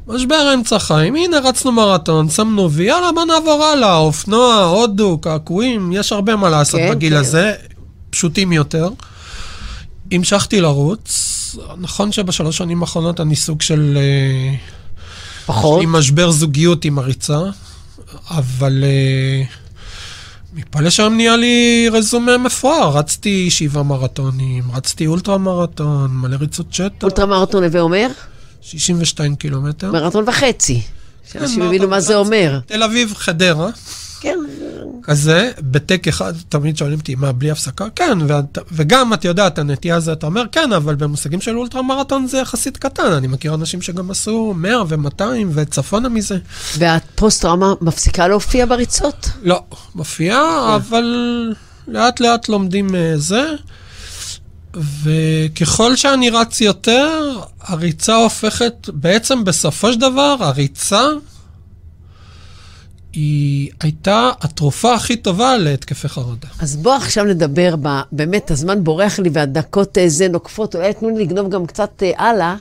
משבר 0.06 0.54
אמצע 0.54 0.78
חיים, 0.78 1.14
הנה 1.14 1.38
רצנו 1.38 1.72
מרתון, 1.72 2.28
שמנו 2.30 2.72
וי, 2.72 2.84
יאללה 2.84 3.12
בוא 3.12 3.24
נעבור 3.24 3.64
הלאה, 3.64 3.96
אופנוע, 3.96 4.54
הודו, 4.54 5.18
קעקועים, 5.18 5.92
יש 5.92 6.12
הרבה 6.12 6.36
מה 6.36 6.50
לעשות 6.50 6.80
כן, 6.80 6.90
בגיל 6.90 7.12
כן. 7.12 7.20
הזה, 7.20 7.54
פשוטים 8.10 8.52
יותר. 8.52 8.88
המשכתי 10.12 10.60
לרוץ, 10.60 11.56
נכון 11.78 12.12
שבשלוש 12.12 12.58
שנים 12.58 12.82
האחרונות 12.82 13.20
אני 13.20 13.36
סוג 13.36 13.62
של... 13.62 13.98
אה, 14.00 14.54
פחות? 15.46 15.82
עם 15.82 15.92
משבר 15.92 16.30
זוגיות 16.30 16.84
עם 16.84 16.98
הריצה, 16.98 17.40
אבל... 18.30 18.84
Uh, 18.84 19.61
מפה 20.54 20.80
לשם 20.80 21.12
נהיה 21.16 21.36
לי 21.36 21.88
רזומה 21.92 22.38
מפואר. 22.38 22.96
רצתי 22.96 23.50
שבעה 23.50 23.82
מרתונים, 23.82 24.64
רצתי 24.72 25.06
אולטרה 25.06 25.38
מרתון, 25.38 26.10
מלא 26.10 26.36
ריצות 26.40 26.66
שטח. 26.70 27.02
אולטרה 27.02 27.26
מרתון 27.26 27.64
הווה 27.64 27.80
אומר? 27.80 28.08
62 28.62 29.36
קילומטר. 29.36 29.92
מרתון 29.92 30.24
וחצי. 30.28 30.82
שאנשים 31.32 31.60
כן, 31.60 31.66
הבינו 31.66 31.88
מה 31.88 32.00
זה 32.00 32.16
אומר. 32.16 32.58
תל 32.66 32.82
אביב, 32.82 33.14
חדרה. 33.16 33.70
כן. 34.22 34.38
כזה, 35.02 35.50
בטק 35.58 36.08
אחד, 36.08 36.32
תמיד 36.48 36.76
שואלים 36.76 36.98
אותי, 36.98 37.14
מה, 37.14 37.32
בלי 37.32 37.50
הפסקה? 37.50 37.86
כן, 37.96 38.18
ואת, 38.26 38.58
וגם, 38.72 39.12
את 39.12 39.24
יודעת, 39.24 39.58
הנטייה 39.58 39.96
הזאת, 39.96 40.18
אתה 40.18 40.26
אומר, 40.26 40.44
כן, 40.52 40.72
אבל 40.72 40.94
במושגים 40.94 41.40
של 41.40 41.56
אולטרה 41.56 41.82
מרתון 41.82 42.26
זה 42.26 42.38
יחסית 42.38 42.76
קטן. 42.76 43.12
אני 43.12 43.26
מכיר 43.26 43.54
אנשים 43.54 43.82
שגם 43.82 44.10
עשו 44.10 44.54
100 44.56 44.82
ו-200 44.88 45.22
וצפונה 45.54 46.08
מזה. 46.08 46.38
והפוסט-טראומה 46.78 47.74
מפסיקה 47.80 48.28
להופיע 48.28 48.66
בריצות? 48.66 49.28
לא, 49.42 49.62
מופיעה, 49.94 50.76
אבל 50.76 51.04
לאט 51.88 52.20
לאט 52.20 52.48
לומדים 52.48 52.94
אה, 52.94 53.12
זה. 53.16 53.54
וככל 55.02 55.96
שאני 55.96 56.30
רץ 56.30 56.60
יותר, 56.60 57.40
הריצה 57.60 58.16
הופכת, 58.16 58.88
בעצם 58.92 59.44
בסופו 59.44 59.92
של 59.92 60.00
דבר, 60.00 60.36
הריצה 60.40 61.02
היא 63.12 63.70
הייתה 63.80 64.30
התרופה 64.40 64.94
הכי 64.94 65.16
טובה 65.16 65.56
להתקפי 65.56 66.08
חרדה. 66.08 66.48
אז 66.58 66.76
בוא 66.76 66.94
עכשיו 66.94 67.24
נדבר, 67.24 67.74
ב, 67.82 67.88
באמת, 68.12 68.50
הזמן 68.50 68.84
בורח 68.84 69.18
לי 69.18 69.30
והדקות 69.32 69.98
אה, 69.98 70.08
זה 70.08 70.28
נוקפות, 70.28 70.76
אולי 70.76 70.94
תנו 70.94 71.08
לי 71.08 71.24
לגנוב 71.24 71.50
גם 71.50 71.66
קצת 71.66 72.02
אה, 72.02 72.28
הלאה, 72.30 72.56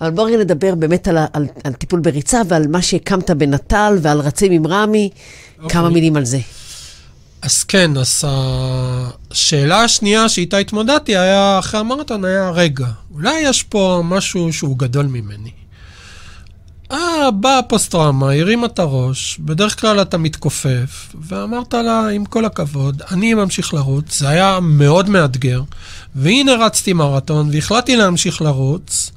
אבל 0.00 0.10
בואו 0.10 0.26
רגע 0.26 0.36
נדבר 0.36 0.74
באמת 0.74 1.08
על, 1.08 1.18
על, 1.32 1.46
על 1.64 1.72
טיפול 1.72 2.00
בריצה 2.00 2.42
ועל 2.48 2.66
מה 2.68 2.82
שהקמת 2.82 3.30
בנטל 3.30 3.98
ועל 4.02 4.20
רצים 4.20 4.52
עם 4.52 4.66
רמי. 4.66 5.10
Okay. 5.14 5.68
כמה 5.68 5.82
אוקיי. 5.82 5.94
מילים 5.94 6.16
על 6.16 6.24
זה. 6.24 6.38
אז 7.42 7.64
כן, 7.64 7.96
אז 7.96 8.24
השאלה 9.30 9.82
השנייה 9.82 10.28
שאיתה 10.28 10.56
התמודדתי 10.56 11.16
היה, 11.16 11.58
אחרי 11.58 11.80
המרתון, 11.80 12.24
היה, 12.24 12.50
רגע, 12.50 12.86
אולי 13.14 13.40
יש 13.40 13.62
פה 13.62 14.02
משהו 14.04 14.52
שהוא 14.52 14.78
גדול 14.78 15.06
ממני. 15.06 15.50
אה, 16.92 17.30
באה 17.30 17.58
הפוסט-טראומה, 17.58 18.32
הרימה 18.32 18.66
את 18.66 18.78
הראש, 18.78 19.38
בדרך 19.38 19.80
כלל 19.80 20.02
אתה 20.02 20.18
מתכופף, 20.18 21.14
ואמרת 21.20 21.74
לה, 21.74 22.08
עם 22.08 22.24
כל 22.24 22.44
הכבוד, 22.44 23.02
אני 23.10 23.34
ממשיך 23.34 23.74
לרוץ, 23.74 24.18
זה 24.18 24.28
היה 24.28 24.58
מאוד 24.62 25.08
מאתגר, 25.10 25.62
והנה 26.14 26.54
רצתי 26.54 26.92
מרתון, 26.92 27.48
והחלטתי 27.52 27.96
להמשיך 27.96 28.42
לרוץ, 28.42 29.10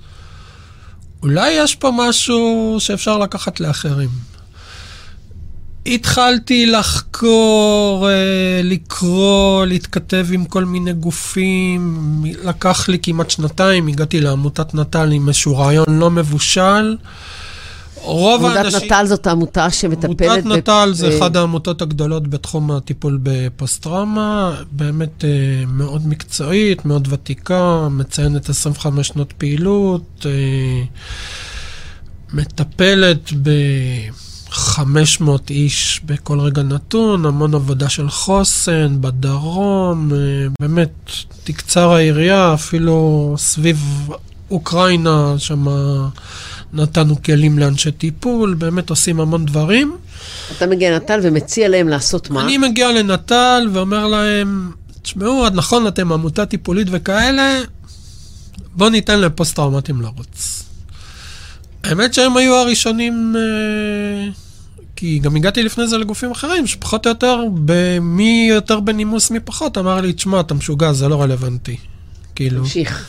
אולי 1.23 1.51
יש 1.51 1.75
פה 1.75 1.91
משהו 1.95 2.75
שאפשר 2.79 3.17
לקחת 3.17 3.59
לאחרים. 3.59 4.09
התחלתי 5.85 6.65
לחקור, 6.65 8.09
אה, 8.09 8.61
לקרוא, 8.63 9.65
להתכתב 9.65 10.27
עם 10.31 10.45
כל 10.45 10.65
מיני 10.65 10.93
גופים. 10.93 12.23
לקח 12.43 12.89
לי 12.89 12.99
כמעט 13.01 13.29
שנתיים, 13.29 13.87
הגעתי 13.87 14.21
לעמותת 14.21 14.73
נט"ל 14.73 15.11
עם 15.11 15.27
איזשהו 15.27 15.57
רעיון 15.57 15.99
לא 15.99 16.11
מבושל. 16.11 16.97
רוב 18.07 18.45
האנשים... 18.45 18.79
עמותת 18.79 18.91
נט"ל 18.91 19.05
זאת 19.05 19.27
העמותה 19.27 19.69
שמטפלת... 19.69 20.45
עמותת 20.45 20.45
נט"ל 20.45 20.89
זה 20.93 21.17
אחת 21.17 21.35
העמותות 21.35 21.81
הגדולות 21.81 22.27
בתחום 22.27 22.71
הטיפול 22.71 23.19
בפוסט-טראומה, 23.23 24.55
באמת 24.71 25.25
אה, 25.25 25.29
מאוד 25.67 26.07
מקצועית, 26.07 26.85
מאוד 26.85 27.07
ותיקה, 27.11 27.87
מציינת 27.91 28.49
25 28.49 29.07
שנות 29.07 29.33
פעילות, 29.37 30.25
אה, 30.25 30.83
מטפלת 32.33 33.33
ב... 33.43 33.49
500 34.49 35.49
איש 35.49 36.01
בכל 36.05 36.39
רגע 36.39 36.63
נתון, 36.63 37.25
המון 37.25 37.55
עבודה 37.55 37.89
של 37.89 38.09
חוסן 38.09 39.01
בדרום, 39.01 40.09
אה, 40.13 40.17
באמת 40.59 41.11
תקצר 41.43 41.91
העירייה, 41.91 42.53
אפילו 42.53 43.35
סביב 43.37 44.09
אוקראינה, 44.51 45.33
שם 45.37 45.65
נתנו 46.77 47.23
כלים 47.23 47.59
לאנשי 47.59 47.91
טיפול, 47.91 48.53
באמת 48.53 48.89
עושים 48.89 49.19
המון 49.19 49.45
דברים. 49.45 49.97
אתה 50.57 50.67
מגיע 50.67 50.91
לנט"ל 50.91 51.19
ומציע 51.23 51.67
להם 51.67 51.87
לעשות 51.87 52.29
מה? 52.29 52.43
אני 52.43 52.57
מגיע 52.57 52.91
לנט"ל 52.91 53.69
ואומר 53.73 54.07
להם, 54.07 54.71
תשמעו, 55.01 55.49
נכון, 55.49 55.87
אתם 55.87 56.11
עמותה 56.11 56.45
טיפולית 56.45 56.87
וכאלה, 56.91 57.59
בואו 58.75 58.89
ניתן 58.89 59.19
לפוסט-טראומטים 59.19 60.01
לרוץ. 60.01 60.63
האמת 61.83 62.13
שהם 62.13 62.37
היו 62.37 62.55
הראשונים, 62.55 63.35
אה, 63.37 64.29
כי 64.95 65.19
גם 65.19 65.35
הגעתי 65.35 65.63
לפני 65.63 65.87
זה 65.87 65.97
לגופים 65.97 66.31
אחרים, 66.31 66.67
שפחות 66.67 67.07
או 67.07 67.11
יותר, 67.11 67.41
מי 68.01 68.47
יותר 68.49 68.79
בנימוס 68.79 69.31
מי 69.31 69.39
פחות, 69.39 69.77
אמר 69.77 70.01
לי, 70.01 70.13
תשמע, 70.13 70.39
אתה 70.39 70.53
משוגע, 70.53 70.93
זה 70.93 71.07
לא 71.07 71.21
רלוונטי. 71.21 71.77
כאילו... 72.35 72.61
תמשיך. 72.61 73.07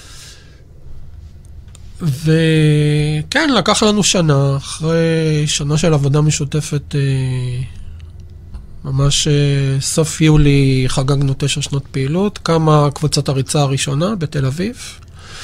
וכן, 2.02 3.50
לקח 3.56 3.82
לנו 3.82 4.02
שנה, 4.02 4.56
אחרי 4.56 5.44
שנה 5.46 5.78
של 5.78 5.94
עבודה 5.94 6.20
משותפת, 6.20 6.94
אה, 6.94 7.62
ממש 8.84 9.28
אה, 9.28 9.80
סוף 9.80 10.20
יולי 10.20 10.84
חגגנו 10.88 11.34
תשע 11.38 11.62
שנות 11.62 11.84
פעילות, 11.90 12.38
קמה 12.38 12.88
קבוצת 12.94 13.28
הריצה 13.28 13.60
הראשונה 13.60 14.14
בתל 14.14 14.46
אביב. 14.46 14.76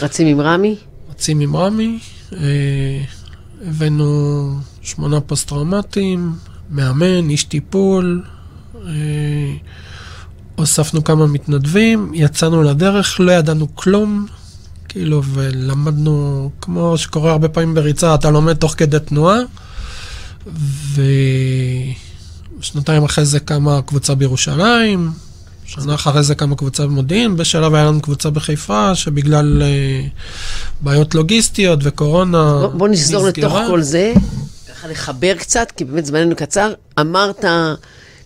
רצים 0.02 0.26
עם 0.26 0.40
רמי? 0.40 0.76
רצים 1.11 1.40
עם 1.40 1.57
רמי. 1.57 1.98
הבאנו 3.66 4.59
שמונה 4.82 5.20
פוסט-טראומטיים, 5.20 6.32
מאמן, 6.70 7.30
איש 7.30 7.44
טיפול, 7.44 8.22
אה, 8.86 9.55
הוספנו 10.57 11.05
כמה 11.05 11.26
מתנדבים, 11.26 12.12
יצאנו 12.14 12.62
לדרך, 12.62 13.20
לא 13.20 13.32
ידענו 13.32 13.74
כלום, 13.74 14.26
כאילו, 14.95 15.22
ולמדנו, 15.24 16.51
כמו 16.61 16.99
שקורה 16.99 17.30
הרבה 17.32 17.49
פעמים 17.49 17.74
בריצה, 17.74 18.14
אתה 18.14 18.30
לומד 18.30 18.57
תוך 18.57 18.74
כדי 18.76 18.99
תנועה, 18.99 19.38
ושנתיים 22.61 23.05
אחרי 23.05 23.24
זה 23.24 23.40
קמה 23.40 23.82
קבוצה 23.82 24.14
בירושלים, 24.14 25.11
שנה 25.66 25.95
אחרי 25.95 26.22
זה 26.22 26.34
קמה 26.34 26.57
קבוצה 26.57 26.86
במודיעין, 26.86 27.36
בשלב 27.36 27.74
היה 27.74 27.84
לנו 27.84 28.01
קבוצה 28.01 28.30
בחיפה, 28.30 28.95
שבגלל 28.95 29.62
uh, 29.62 29.64
בעיות 30.80 31.14
לוגיסטיות 31.14 31.78
וקורונה 31.82 32.59
בוא, 32.61 32.68
בוא 32.68 32.88
נסגור 32.88 33.26
לתוך 33.26 33.53
כל 33.66 33.82
זה, 33.82 34.14
ככה 34.68 34.88
לחבר 34.88 35.34
קצת, 35.34 35.72
כי 35.76 35.84
באמת 35.84 36.07
זמננו 36.07 36.36
קצר. 36.36 36.72
אמרת 37.01 37.45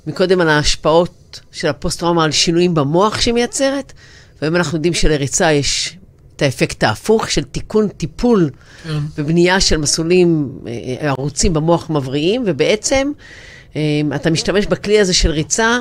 מקודם 0.06 0.40
על 0.40 0.48
ההשפעות 0.48 1.40
של 1.52 1.68
הפוסט-טראומה 1.68 2.24
על 2.24 2.32
שינויים 2.32 2.74
במוח 2.74 3.20
שהיא 3.20 3.34
מייצרת, 3.34 3.92
והיום 4.42 4.56
אנחנו 4.56 4.76
יודעים 4.76 4.94
שלריצה 4.94 5.52
יש 5.52 5.97
את 6.38 6.42
האפקט 6.42 6.84
ההפוך 6.84 7.30
של 7.30 7.42
תיקון, 7.42 7.88
טיפול 7.88 8.50
כן. 8.84 8.98
ובנייה 9.18 9.60
של 9.60 9.76
מסלולים, 9.76 10.48
אה, 10.66 10.72
אה, 10.72 11.08
ערוצים 11.08 11.52
במוח 11.52 11.90
מבריאים, 11.90 12.42
ובעצם 12.46 13.12
אתה 14.14 14.30
משתמש 14.30 14.66
בכלי 14.66 15.00
הזה 15.00 15.14
של 15.14 15.30
ריצה. 15.30 15.78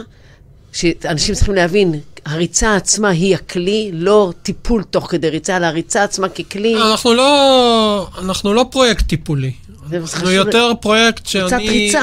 שאנשים 0.73 1.35
צריכים 1.35 1.53
להבין, 1.53 1.99
הריצה 2.25 2.75
עצמה 2.75 3.09
היא 3.09 3.35
הכלי, 3.35 3.89
לא 3.93 4.33
טיפול 4.43 4.83
תוך 4.83 5.11
כדי 5.11 5.29
ריצה, 5.29 5.57
אלא 5.57 5.65
הריצה 5.65 6.03
עצמה 6.03 6.29
ככלי. 6.29 6.75
אנחנו 6.75 7.13
לא, 7.13 8.07
אנחנו 8.21 8.53
לא 8.53 8.65
פרויקט 8.71 9.07
טיפולי. 9.07 9.51
אנחנו 9.93 10.31
יותר 10.31 10.71
פרויקט 10.81 11.25
שאני... 11.25 11.43
ריצת 11.43 11.57
ריצה. 11.69 12.01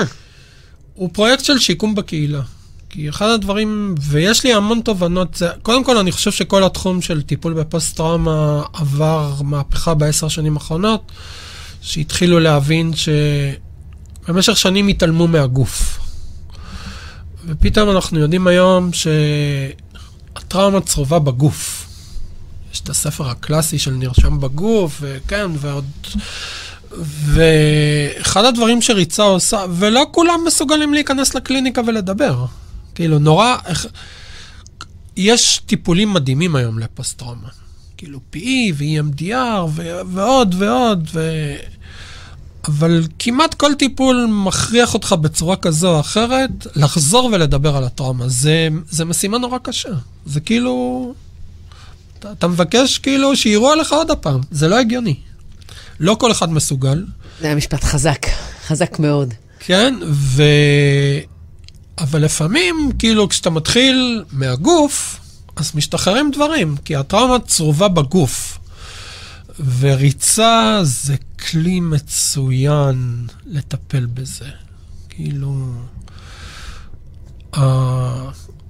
הוא 0.95 1.11
פרויקט 1.13 1.45
של 1.45 1.59
שיקום 1.59 1.95
בקהילה. 1.95 2.41
כי 2.95 3.09
אחד 3.09 3.29
הדברים, 3.29 3.95
ויש 4.01 4.45
לי 4.45 4.53
המון 4.53 4.81
תובנות, 4.81 5.35
זה, 5.35 5.49
קודם 5.63 5.85
כל 5.85 5.97
אני 5.97 6.13
חושב 6.13 6.33
שכל 6.33 6.65
התחום 6.65 7.03
של 7.03 7.23
טיפול 7.23 7.53
בפוסט-טראומה 7.53 8.63
עבר 8.73 9.33
מהפכה 9.45 9.95
בעשר 9.95 10.29
שנים 10.29 10.57
האחרונות, 10.57 11.13
שהתחילו 11.83 12.41
להבין 12.41 12.93
שבמשך 14.27 14.57
שנים 14.57 14.89
התעלמו 14.89 15.29
מהגוף. 15.29 15.99
ופתאום 17.47 17.91
אנחנו 17.91 18.21
יודעים 18.21 18.47
היום 18.47 18.91
שהטראומה 20.35 20.81
צרובה 20.81 21.19
בגוף. 21.19 21.87
יש 22.73 22.81
את 22.81 22.89
הספר 22.89 23.29
הקלאסי 23.29 23.79
של 23.79 23.91
נרשם 23.91 24.41
בגוף, 24.41 24.99
וכן, 25.01 25.51
ועוד... 25.59 25.85
ואחד 27.27 28.45
הדברים 28.45 28.83
שריצה 28.83 29.23
עושה, 29.23 29.65
ולא 29.71 30.07
כולם 30.11 30.41
מסוגלים 30.47 30.95
להיכנס 30.95 31.35
לקליניקה 31.35 31.81
ולדבר. 31.87 32.45
כאילו, 32.95 33.19
נורא... 33.19 33.57
יש 35.17 35.61
טיפולים 35.67 36.13
מדהימים 36.13 36.57
היום 36.57 36.79
לפוסט-טראומה. 36.79 37.49
כאילו 37.97 38.21
PE 38.35 38.73
ו-EMDR 38.75 39.81
ועוד 40.07 40.55
ועוד, 40.59 41.09
ו... 41.13 41.31
אבל 42.69 43.07
כמעט 43.19 43.55
כל 43.55 43.75
טיפול 43.79 44.27
מכריח 44.31 44.95
אותך 44.95 45.13
בצורה 45.13 45.57
כזו 45.57 45.95
או 45.95 46.01
אחרת 46.01 46.51
לחזור 46.77 47.31
ולדבר 47.33 47.77
על 47.77 47.85
הטראומה. 47.85 48.29
זה, 48.29 48.69
זה 48.91 49.05
משימה 49.05 49.39
נורא 49.39 49.59
קשה. 49.59 49.89
זה 50.27 50.41
כאילו... 50.41 51.15
אתה, 52.19 52.33
אתה 52.33 52.49
מבקש 52.49 52.99
כאילו 52.99 53.37
שיראו 53.37 53.71
עליך 53.71 53.93
עוד 53.93 54.11
הפעם. 54.11 54.41
זה 54.51 54.69
לא 54.69 54.79
הגיוני. 54.79 55.17
לא 56.01 56.17
כל 56.21 56.33
אחד 56.33 56.53
מסוגל. 56.53 57.05
זה 57.41 57.47
היה 57.47 57.55
משפט 57.55 57.85
חזק, 57.85 58.27
חזק 58.67 58.99
מאוד. 58.99 59.35
כן, 59.59 59.95
ו... 60.07 60.43
אבל 61.99 62.25
לפעמים, 62.25 62.91
כאילו, 62.99 63.29
כשאתה 63.29 63.51
מתחיל 63.51 64.25
מהגוף, 64.33 65.21
אז 65.57 65.73
משתחררים 65.75 66.31
דברים, 66.31 66.77
כי 66.85 66.97
הטראומה 66.97 67.39
צרובה 67.39 67.89
בגוף. 67.89 68.59
וריצה 69.79 70.81
זה 70.83 71.17
כלי 71.51 71.81
מצוין 71.81 73.27
לטפל 73.47 74.07
בזה. 74.07 74.49
כאילו... 75.09 75.73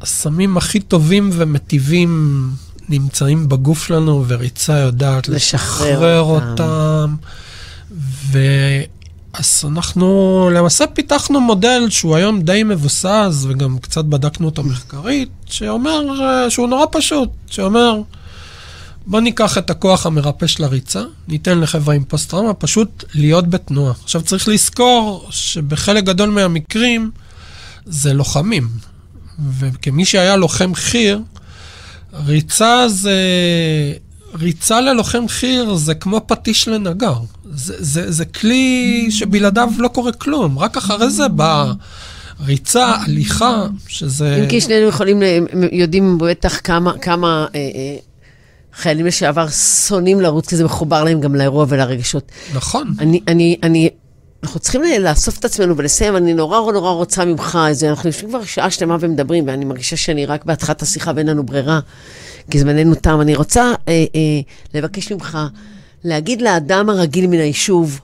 הסמים 0.00 0.56
הכי 0.56 0.80
טובים 0.80 1.30
ומטיבים 1.32 2.50
נמצאים 2.88 3.48
בגוף 3.48 3.86
שלנו, 3.86 4.24
וריצה 4.28 4.78
יודעת 4.78 5.28
לשחרר 5.28 5.76
לשחרר 5.90 6.20
אותם. 6.20 6.50
אותם. 6.50 7.14
אז 9.39 9.64
אנחנו 9.68 10.51
למעשה 10.55 10.87
פיתחנו 10.87 11.41
מודל 11.41 11.87
שהוא 11.91 12.16
היום 12.16 12.43
די 12.43 12.62
מבוסס, 12.62 13.45
וגם 13.49 13.78
קצת 13.78 14.05
בדקנו 14.05 14.47
אותו 14.47 14.62
מחקרית, 14.62 15.28
שאומר, 15.47 16.22
אה, 16.22 16.51
שהוא 16.51 16.68
נורא 16.68 16.87
פשוט, 16.93 17.28
שאומר, 17.51 18.01
בוא 19.07 19.20
ניקח 19.20 19.59
את 19.59 19.70
הכוח 19.70 20.07
המרפא 20.07 20.47
של 20.47 20.64
הריצה, 20.64 21.03
ניתן 21.28 21.61
לחברה 21.61 21.95
עם 21.95 22.05
פוסט-טראומה 22.05 22.55
פשוט 22.55 23.05
להיות 23.14 23.49
בתנועה. 23.49 23.93
עכשיו 24.03 24.22
צריך 24.22 24.49
לזכור 24.49 25.26
שבחלק 25.30 26.05
גדול 26.05 26.30
מהמקרים 26.30 27.11
זה 27.87 28.12
לוחמים, 28.12 28.68
וכמי 29.59 30.05
שהיה 30.05 30.37
לוחם 30.37 30.74
חי"ר, 30.74 31.18
ריצה 32.26 32.89
זה... 32.89 33.18
ריצה 34.39 34.80
ללוחם 34.80 35.28
חי"ר 35.28 35.74
זה 35.74 35.95
כמו 35.95 36.20
פטיש 36.26 36.68
לנגר. 36.68 37.14
זה, 37.55 37.74
זה, 37.78 38.12
זה 38.12 38.24
כלי 38.24 39.07
שבלעדיו 39.11 39.68
לא 39.78 39.89
קורה 39.89 40.12
כלום, 40.12 40.59
רק 40.59 40.76
אחרי 40.76 41.11
זה 41.11 41.28
באה 41.28 41.72
ריצה, 42.41 42.87
הליכה, 42.87 43.66
שזה... 43.89 44.37
אם 44.37 44.49
כי 44.49 44.61
שנינו 44.61 44.89
יכולים, 44.89 45.22
יודעים 45.72 46.18
בטח 46.18 46.61
כמה, 46.64 46.99
כמה 46.99 47.47
אה, 47.55 47.61
אה, 47.61 47.97
חיילים 48.74 49.07
לשעבר 49.07 49.49
שונאים 49.87 50.20
לרוץ, 50.20 50.49
כי 50.49 50.57
זה 50.57 50.64
מחובר 50.64 51.05
להם 51.05 51.20
גם 51.20 51.35
לאירוע 51.35 51.66
ולרגשות. 51.68 52.32
נכון. 52.55 52.95
אני, 52.99 53.20
אני, 53.28 53.57
אני, 53.62 53.91
אנחנו 54.43 54.61
צריכים 54.61 54.82
לאסוף 55.01 55.39
את 55.39 55.45
עצמנו 55.45 55.76
ולסיים, 55.76 56.16
אני 56.16 56.35
נורא 56.35 56.72
נורא 56.72 56.91
רוצה 56.91 57.24
ממך 57.24 57.59
איזה, 57.68 57.91
אנחנו 57.91 58.09
יושבים 58.09 58.30
כבר 58.30 58.45
שעה 58.45 58.70
שלמה 58.70 58.97
ומדברים, 59.01 59.47
ואני 59.47 59.64
מרגישה 59.64 59.97
שאני 59.97 60.26
רק 60.26 60.45
בהתחלת 60.45 60.82
השיחה 60.82 61.12
ואין 61.16 61.26
לנו 61.26 61.47
ברירה, 61.47 61.80
כי 62.51 62.59
זמננו 62.59 62.95
תם. 62.95 63.20
אני 63.20 63.34
רוצה 63.34 63.72
אה, 63.88 63.92
אה, 64.14 64.40
לבקש 64.74 65.12
ממך 65.12 65.38
להגיד 66.05 66.42
לאדם 66.42 66.90
הרגיל 66.90 67.26
מן 67.26 67.38
היישוב, 67.38 68.01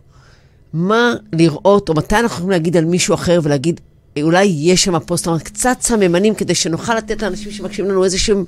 מה 0.72 1.12
לראות, 1.32 1.88
או 1.88 1.95
מתי 1.95 2.14
אנחנו 2.16 2.34
יכולים 2.34 2.51
להגיד 2.51 2.76
על 2.76 2.84
מישהו 2.84 3.14
אחר 3.14 3.41
ולהגיד, 3.43 3.80
אה, 4.16 4.22
אולי 4.22 4.45
יש 4.45 4.84
שם 4.84 4.99
פוסט-טראומה, 4.99 5.41
קצת 5.43 5.76
סממנים 5.80 6.34
כדי 6.34 6.55
שנוכל 6.55 6.95
לתת 6.95 7.22
לאנשים 7.22 7.53
שמקשיבים 7.53 7.91
לנו 7.91 8.05
איזשהם 8.05 8.45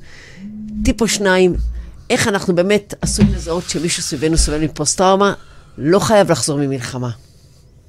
טיפ 0.84 1.00
או 1.00 1.08
שניים, 1.08 1.54
איך 2.10 2.28
אנחנו 2.28 2.54
באמת 2.54 2.94
עשויים 3.00 3.32
לזהות 3.34 3.70
שמישהו 3.70 4.02
סביבנו 4.02 4.38
סובל 4.38 4.64
מפוסט-טראומה, 4.64 5.32
לא 5.78 5.98
חייב 5.98 6.30
לחזור 6.32 6.58
ממלחמה. 6.58 7.10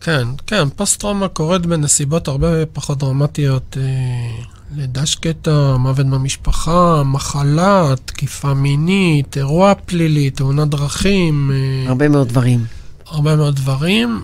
כן, 0.02 0.28
כן, 0.48 0.70
פוסט-טראומה 0.70 1.28
קורית 1.28 1.66
בנסיבות 1.66 2.28
הרבה 2.28 2.66
פחות 2.66 2.98
דרמטיות. 2.98 3.78
אה, 3.78 4.53
לידה 4.76 5.06
שקטה, 5.06 5.76
מוות 5.80 6.06
במשפחה, 6.06 7.04
מחלה, 7.06 7.94
תקיפה 8.06 8.54
מינית, 8.54 9.38
אירוע 9.38 9.74
פלילי, 9.86 10.30
תאונת 10.30 10.68
דרכים. 10.68 11.52
אה, 11.54 11.90
הרבה 11.90 12.10
מאוד 12.10 12.28
דברים. 12.28 12.66
הרבה 13.06 13.36
מאוד 13.36 13.56
דברים, 13.56 14.24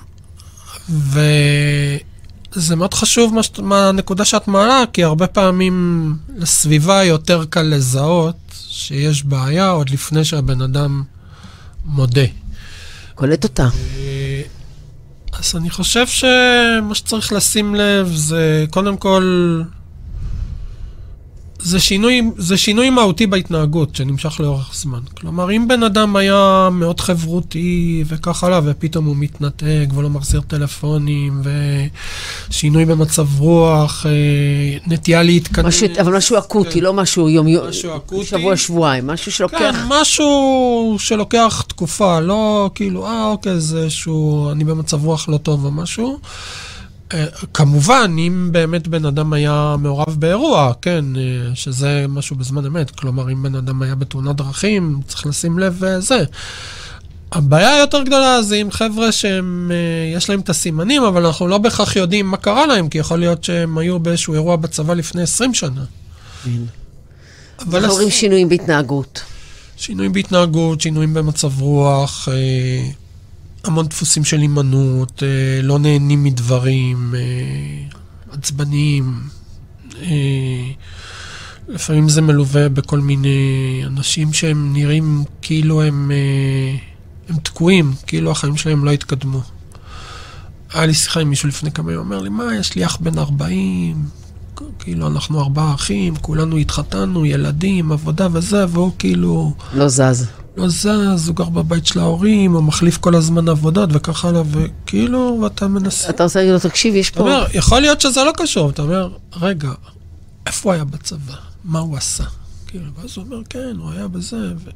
וזה 0.90 2.76
מאוד 2.76 2.94
חשוב 2.94 3.34
מה, 3.34 3.42
מה 3.64 3.90
הנקודה 3.90 4.26
שאת 4.26 4.48
מעלה, 4.48 4.84
כי 4.94 5.04
הרבה 5.04 5.28
פעמים 5.28 6.16
לסביבה 6.38 7.04
יותר 7.04 7.46
קל 7.50 7.62
לזהות 7.62 8.36
שיש 8.68 9.24
בעיה 9.24 9.70
עוד 9.70 9.90
לפני 9.90 10.26
שהבן 10.26 10.62
אדם 10.62 11.04
מודה. 11.86 12.26
קולט 13.16 13.44
אותה. 13.44 13.68
אה, 13.98 14.42
אז 15.40 15.56
אני 15.56 15.70
חושב 15.70 16.08
שמה 16.08 16.96
שצריך 16.96 17.34
לשים 17.34 17.76
לב 17.76 18.12
זה 18.16 18.66
קודם 18.70 18.98
כל, 18.98 19.62
זה 21.62 21.80
שינוי, 21.80 22.22
זה 22.38 22.58
שינוי 22.58 22.90
מהותי 22.90 23.28
בהתנהגות 23.28 23.96
שנמשך 23.96 24.40
לאורך 24.40 24.72
זמן. 24.74 25.00
כלומר, 25.18 25.52
אם 25.52 25.68
בן 25.68 25.84
אדם 25.84 26.16
היה 26.16 26.70
מאוד 26.72 27.00
חברותי 27.00 28.04
וכך 28.08 28.44
הלאה, 28.44 28.60
ופתאום 28.66 29.06
הוא 29.06 29.16
מתנתק 29.16 29.88
ולא 29.96 30.10
מחזיר 30.10 30.42
טלפונים, 30.42 31.42
ושינוי 32.50 32.86
במצב 32.86 33.40
רוח, 33.40 34.06
אה, 34.06 34.12
נטייה 34.88 35.24
להתכנס. 35.24 35.66
משהו, 35.66 35.88
אבל 36.02 36.18
משהו 36.18 36.38
אקוטי, 36.38 36.72
כן. 36.72 36.80
לא 36.80 36.94
משהו 36.94 37.30
יום 37.30 37.48
יום, 37.48 37.68
משהו 37.68 37.96
אקוטי. 37.96 38.26
שבוע, 38.26 38.58
שבועיים, 38.58 39.08
משהו 39.08 39.32
שלוקח... 39.32 39.58
כן, 39.60 39.76
משהו 39.88 40.96
שלוקח 41.00 41.64
תקופה, 41.68 42.20
לא 42.20 42.70
כאילו, 42.76 43.06
אה, 43.06 43.26
אוקיי, 43.26 43.60
זה 43.60 43.84
איזשהו, 43.84 44.52
אני 44.52 44.64
במצב 44.64 45.06
רוח 45.06 45.30
לא 45.30 45.38
טוב 45.38 45.66
או 45.66 45.72
משהו. 45.72 46.20
כמובן, 47.54 48.16
אם 48.18 48.50
באמת 48.52 48.88
בן 48.88 49.06
אדם 49.06 49.34
היה 49.34 49.76
מעורב 49.80 50.16
באירוע, 50.20 50.74
כן, 50.82 51.06
אה, 51.16 51.56
שזה 51.56 52.06
משהו 52.10 52.36
בזמן 52.36 52.66
אמת, 52.66 52.92
כלומר, 52.92 53.32
אם 53.32 53.44
בן 53.44 53.56
אדם 53.56 53.82
היה 53.82 53.96
בתאונת 53.96 54.36
דרכים, 54.36 55.00
צריך 55.08 55.26
לשים 55.26 55.60
לב 55.60 55.84
אה, 55.84 56.00
זה. 56.00 56.24
הבעיה 57.32 57.76
היותר 57.76 58.04
גדולה 58.04 58.42
זה 58.42 58.56
עם 58.56 58.72
חבר'ה 58.72 59.12
שהם, 59.12 59.72
אה, 59.74 60.18
יש 60.18 60.30
להם 60.30 60.40
את 60.40 60.50
הסימנים, 60.50 61.04
אבל 61.04 61.26
אנחנו 61.26 61.48
לא 61.48 61.58
בהכרח 61.58 61.96
יודעים 61.96 62.28
מה 62.28 62.38
קרה 62.38 62.66
להם, 62.66 62.90
כי 62.90 62.98
יכול 62.98 63.20
להיות 63.20 63.44
שהם 63.44 63.78
היו 63.78 64.00
באיזשהו 64.00 64.34
אירוע 64.34 64.56
בצבא 64.56 64.94
לפני 64.94 65.22
20 65.22 65.54
שנה. 65.54 65.84
אבל 67.60 67.80
אנחנו 67.80 67.96
רואים 67.96 68.12
שינויים 68.12 68.50
בהתנהגות. 68.50 69.22
שינויים 69.78 70.14
בהתנהגות, 70.14 70.82
שינויים 70.82 71.14
במצב 71.14 71.62
רוח, 71.62 72.28
אה, 72.32 72.90
המון 73.64 73.88
דפוסים 73.88 74.24
של 74.24 74.38
הימנעות, 74.40 75.24
אה, 75.24 75.62
לא 75.64 75.80
נהנים 75.80 76.24
מדברים, 76.24 77.16
אה, 77.16 77.98
עצבניים. 78.32 79.20
אה, 80.02 80.72
לפעמים 81.68 82.10
זה 82.10 82.22
מלווה 82.22 82.70
בכל 82.70 83.00
מיני 83.00 83.82
אנשים 83.86 84.34
שהם 84.34 84.74
נראים 84.74 85.24
כאילו 85.42 85.82
הם, 85.82 86.12
הם 87.30 87.36
תקועים, 87.40 87.94
כאילו 88.08 88.32
החיים 88.32 88.58
שלהם 88.58 88.86
לא 88.86 88.92
התקדמו. 88.92 89.42
היה 90.74 90.86
לי 90.86 90.94
שיחה 90.94 91.20
עם 91.20 91.30
מישהו 91.30 91.50
לפני 91.50 91.72
כמה 91.72 91.92
ימים, 91.92 92.06
אומר 92.06 92.22
לי, 92.22 92.30
מה, 92.30 92.56
יש 92.56 92.76
לי 92.76 92.86
אח 92.86 92.98
בן 92.98 93.18
40, 93.18 94.06
כאילו 94.80 95.08
אנחנו 95.08 95.40
ארבעה 95.40 95.74
אחים, 95.74 96.16
כולנו 96.16 96.58
התחתנו, 96.58 97.26
ילדים, 97.26 97.92
עבודה 97.92 98.28
וזה, 98.32 98.66
והוא 98.70 98.92
כאילו 99.00 99.54
לא 99.74 99.88
זז. 99.88 100.28
לא 100.58 100.68
זז, 100.68 101.28
הוא 101.28 101.36
גר 101.36 101.50
בבית 101.50 101.86
של 101.86 102.00
ההורים, 102.00 102.54
הוא 102.54 102.64
מחליף 102.64 102.98
כל 102.98 103.16
הזמן 103.16 103.50
עבודות 103.50 103.90
וכך 103.94 104.26
הלאה, 104.26 104.42
וכאילו, 104.52 105.40
ואתה 105.44 105.68
מנסה... 105.68 106.10
אתה 106.10 106.24
רוצה 106.24 106.40
להגיד 106.40 106.54
לו, 106.54 106.60
תקשיב, 106.60 106.96
יש 106.96 107.10
אתה 107.10 107.20
פה... 107.20 107.24
אומר, 107.24 107.46
יכול 107.54 107.82
להיות 107.82 108.02
שזה 108.02 108.24
לא 108.24 108.32
קשור, 108.38 108.70
אתה 108.70 108.82
אומר, 108.82 109.10
רגע, 109.42 109.70
איפה 110.48 110.70
הוא 110.70 110.74
היה 110.74 110.84
בצבא? 110.84 111.34
מה 111.64 111.80
הוא 111.80 111.98
עשה? 111.98 112.24
כאילו, 112.68 112.86
ואז 113.02 113.14
הוא 113.16 113.26
אומר, 113.26 113.42
כן, 113.50 113.74
הוא 113.78 113.92
היה 113.92 114.08
בזה. 114.08 114.38
ו... 114.38 114.70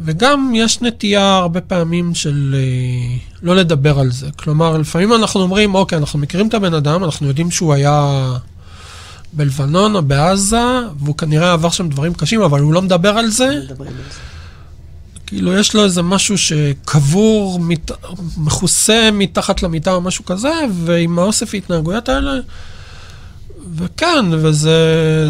וגם 0.00 0.52
יש 0.54 0.82
נטייה 0.82 1.36
הרבה 1.36 1.60
פעמים 1.60 2.14
של 2.14 2.54
אה, 2.58 3.16
לא 3.42 3.56
לדבר 3.56 3.98
על 3.98 4.10
זה. 4.10 4.30
כלומר, 4.36 4.78
לפעמים 4.78 5.12
אנחנו 5.12 5.40
אומרים, 5.40 5.74
אוקיי, 5.74 5.98
אנחנו 5.98 6.18
מכירים 6.18 6.48
את 6.48 6.54
הבן 6.54 6.74
אדם, 6.74 7.04
אנחנו 7.04 7.28
יודעים 7.28 7.50
שהוא 7.50 7.74
היה 7.74 8.26
בלבנון 9.32 9.96
או 9.96 10.02
בעזה, 10.02 10.80
והוא 11.00 11.16
כנראה 11.16 11.52
עבר 11.52 11.70
שם 11.70 11.88
דברים 11.88 12.14
קשים, 12.14 12.42
אבל 12.42 12.60
הוא 12.60 12.72
לא 12.72 12.82
מדבר 12.82 13.08
על 13.08 13.30
זה. 13.30 13.60
מדברים 13.64 13.90
על 13.90 14.02
זה. 14.12 14.37
כאילו, 15.28 15.54
יש 15.54 15.74
לו 15.74 15.84
איזה 15.84 16.02
משהו 16.02 16.38
שקבור, 16.38 17.60
מת... 17.60 17.90
מכוסה 18.36 19.10
מתחת 19.12 19.62
למיטה 19.62 19.92
או 19.92 20.00
משהו 20.00 20.24
כזה, 20.24 20.52
ועם 20.84 21.18
האוסף 21.18 21.54
ההתנהגויות 21.54 22.08
האלה, 22.08 22.32
וכן, 23.76 24.24
וזה... 24.30 24.78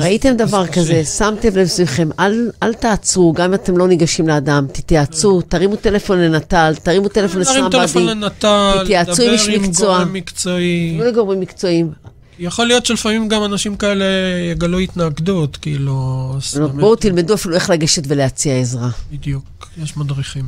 ראיתם 0.00 0.28
זה 0.38 0.44
דבר 0.44 0.66
קשה. 0.66 0.80
כזה, 0.80 1.04
שמתם 1.04 1.56
לב 1.56 1.66
סביבכם, 1.66 2.08
אל, 2.20 2.50
אל 2.62 2.74
תעצרו, 2.74 3.32
גם 3.32 3.44
אם 3.44 3.54
אתם 3.54 3.76
לא 3.76 3.88
ניגשים 3.88 4.28
לאדם, 4.28 4.66
תתייעצו, 4.72 5.40
תרימו 5.40 5.76
טלפון 5.76 6.18
לנט"ל, 6.18 6.74
תרימו 6.82 7.08
טלפון 7.08 7.44
טלפון 7.44 7.80
לסמבדי, 7.82 8.04
לנט"ל, 8.04 8.78
תתייעצו 8.82 9.22
עם 9.22 9.30
איש 9.30 9.48
עם 9.48 9.62
מקצוע. 9.62 9.98
גורם 9.98 10.12
מקצועי. 10.12 10.94
תנו 10.96 11.04
לגורמים 11.04 11.40
מקצועיים. 11.40 11.92
יכול 12.38 12.66
להיות 12.66 12.86
שלפעמים 12.86 13.28
גם 13.28 13.44
אנשים 13.44 13.76
כאלה 13.76 14.04
יגלו 14.52 14.78
התנגדות, 14.78 15.56
כאילו... 15.56 16.34
בואו 16.74 16.96
תלמדו 16.96 17.34
אפילו 17.34 17.54
איך 17.54 17.70
לגשת 17.70 18.02
ולהציע 18.06 18.60
עזרה. 18.60 18.90
בדיוק, 19.12 19.68
יש 19.82 19.96
מדריכים. 19.96 20.44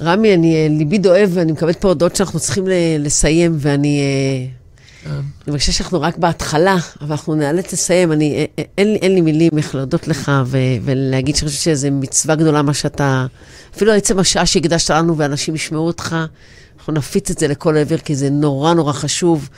רמי, 0.00 0.34
אני, 0.34 0.54
אה, 0.54 0.66
ליבי 0.70 0.98
דואב, 0.98 1.30
ואני 1.34 1.52
מקבלת 1.52 1.80
פה 1.80 1.88
הודעות 1.88 2.16
שאנחנו 2.16 2.40
צריכים 2.40 2.64
לסיים, 2.98 3.56
ואני 3.58 4.00
אה, 4.00 4.46
כן. 5.04 5.10
אני 5.10 5.22
מרגישה 5.46 5.72
שאנחנו 5.72 6.00
רק 6.00 6.16
בהתחלה, 6.16 6.76
אבל 7.00 7.10
אנחנו 7.10 7.34
נאלץ 7.34 7.72
לסיים. 7.72 8.12
אני, 8.12 8.46
אה, 8.58 8.64
אין, 8.78 8.96
אין 9.02 9.14
לי 9.14 9.20
מילים 9.20 9.50
איך 9.56 9.74
להודות 9.74 10.08
לך 10.08 10.32
ו, 10.46 10.58
ולהגיד 10.84 11.36
שאני 11.36 11.48
חושבת 11.48 11.62
שזו 11.62 11.88
מצווה 11.92 12.34
גדולה 12.34 12.62
מה 12.62 12.74
שאתה... 12.74 13.26
אפילו 13.76 13.92
עצם 13.92 14.18
השעה 14.18 14.46
שהקדשת 14.46 14.90
לנו 14.90 15.16
ואנשים 15.16 15.54
ישמעו 15.54 15.86
אותך, 15.86 16.16
אנחנו 16.78 16.92
נפיץ 16.92 17.30
את 17.30 17.38
זה 17.38 17.48
לכל 17.48 17.76
עבר, 17.76 17.98
כי 17.98 18.16
זה 18.16 18.30
נורא 18.30 18.74
נורא 18.74 18.92
חשוב. 18.92 19.48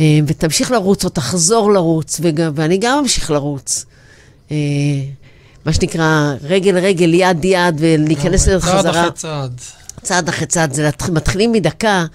אה, 0.00 0.18
ותמשיך 0.26 0.70
לרוץ 0.70 1.04
או 1.04 1.08
תחזור 1.08 1.72
לרוץ, 1.72 2.20
וגם, 2.22 2.52
ואני 2.54 2.78
גם 2.78 2.98
אמשיך 2.98 3.30
לרוץ. 3.30 3.84
אה, 4.50 4.56
מה 5.64 5.72
שנקרא, 5.72 6.34
רגל 6.42 6.78
רגל, 6.78 7.14
יד 7.14 7.44
יד, 7.44 7.74
ולהיכנס 7.78 8.48
לזה 8.48 8.60
צעד 8.60 8.78
חזרה. 8.78 9.00
אחרי 9.00 9.12
צעד. 9.12 9.60
צעד 10.02 10.28
אחרי 10.28 10.46
צעד, 10.46 10.72
זה 10.72 10.90
מתחילים 11.12 11.52
מדקה, 11.52 12.06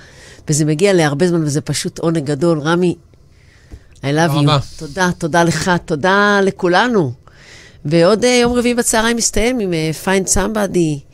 וזה 0.49 0.65
מגיע 0.65 0.93
להרבה 0.93 1.27
זמן, 1.27 1.43
וזה 1.43 1.61
פשוט 1.61 1.99
עונג 1.99 2.25
גדול. 2.25 2.59
רמי, 2.59 2.95
I 4.01 4.03
love 4.03 4.31
you. 4.31 4.51
תודה, 4.77 5.09
תודה 5.17 5.43
לך, 5.43 5.71
תודה 5.85 6.39
לכולנו. 6.43 7.11
ועוד 7.85 8.25
אה, 8.25 8.39
יום 8.41 8.53
רביעי 8.53 8.75
בצהריים 8.75 9.17
מסתיים 9.17 9.59
עם 9.59 9.73
Find 10.05 10.27
Somebody. 10.27 11.10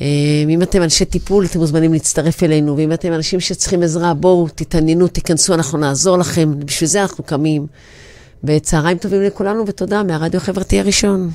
אה, 0.00 0.06
אם 0.48 0.62
אתם 0.62 0.82
אנשי 0.82 1.04
טיפול, 1.04 1.44
אתם 1.44 1.58
מוזמנים 1.58 1.92
להצטרף 1.92 2.42
אלינו, 2.42 2.76
ואם 2.76 2.92
אתם 2.92 3.12
אנשים 3.12 3.40
שצריכים 3.40 3.82
עזרה, 3.82 4.14
בואו, 4.14 4.48
תתעניינו, 4.54 5.08
תיכנסו, 5.08 5.54
אנחנו 5.54 5.78
נעזור 5.78 6.18
לכם. 6.18 6.54
בשביל 6.64 6.88
זה 6.88 7.02
אנחנו 7.02 7.24
קמים. 7.24 7.66
וצהריים 8.44 8.98
טובים 8.98 9.22
לכולנו, 9.22 9.66
ותודה 9.66 10.02
מהרדיו 10.02 10.40
החברתי 10.40 10.80
הראשון. 10.80 11.30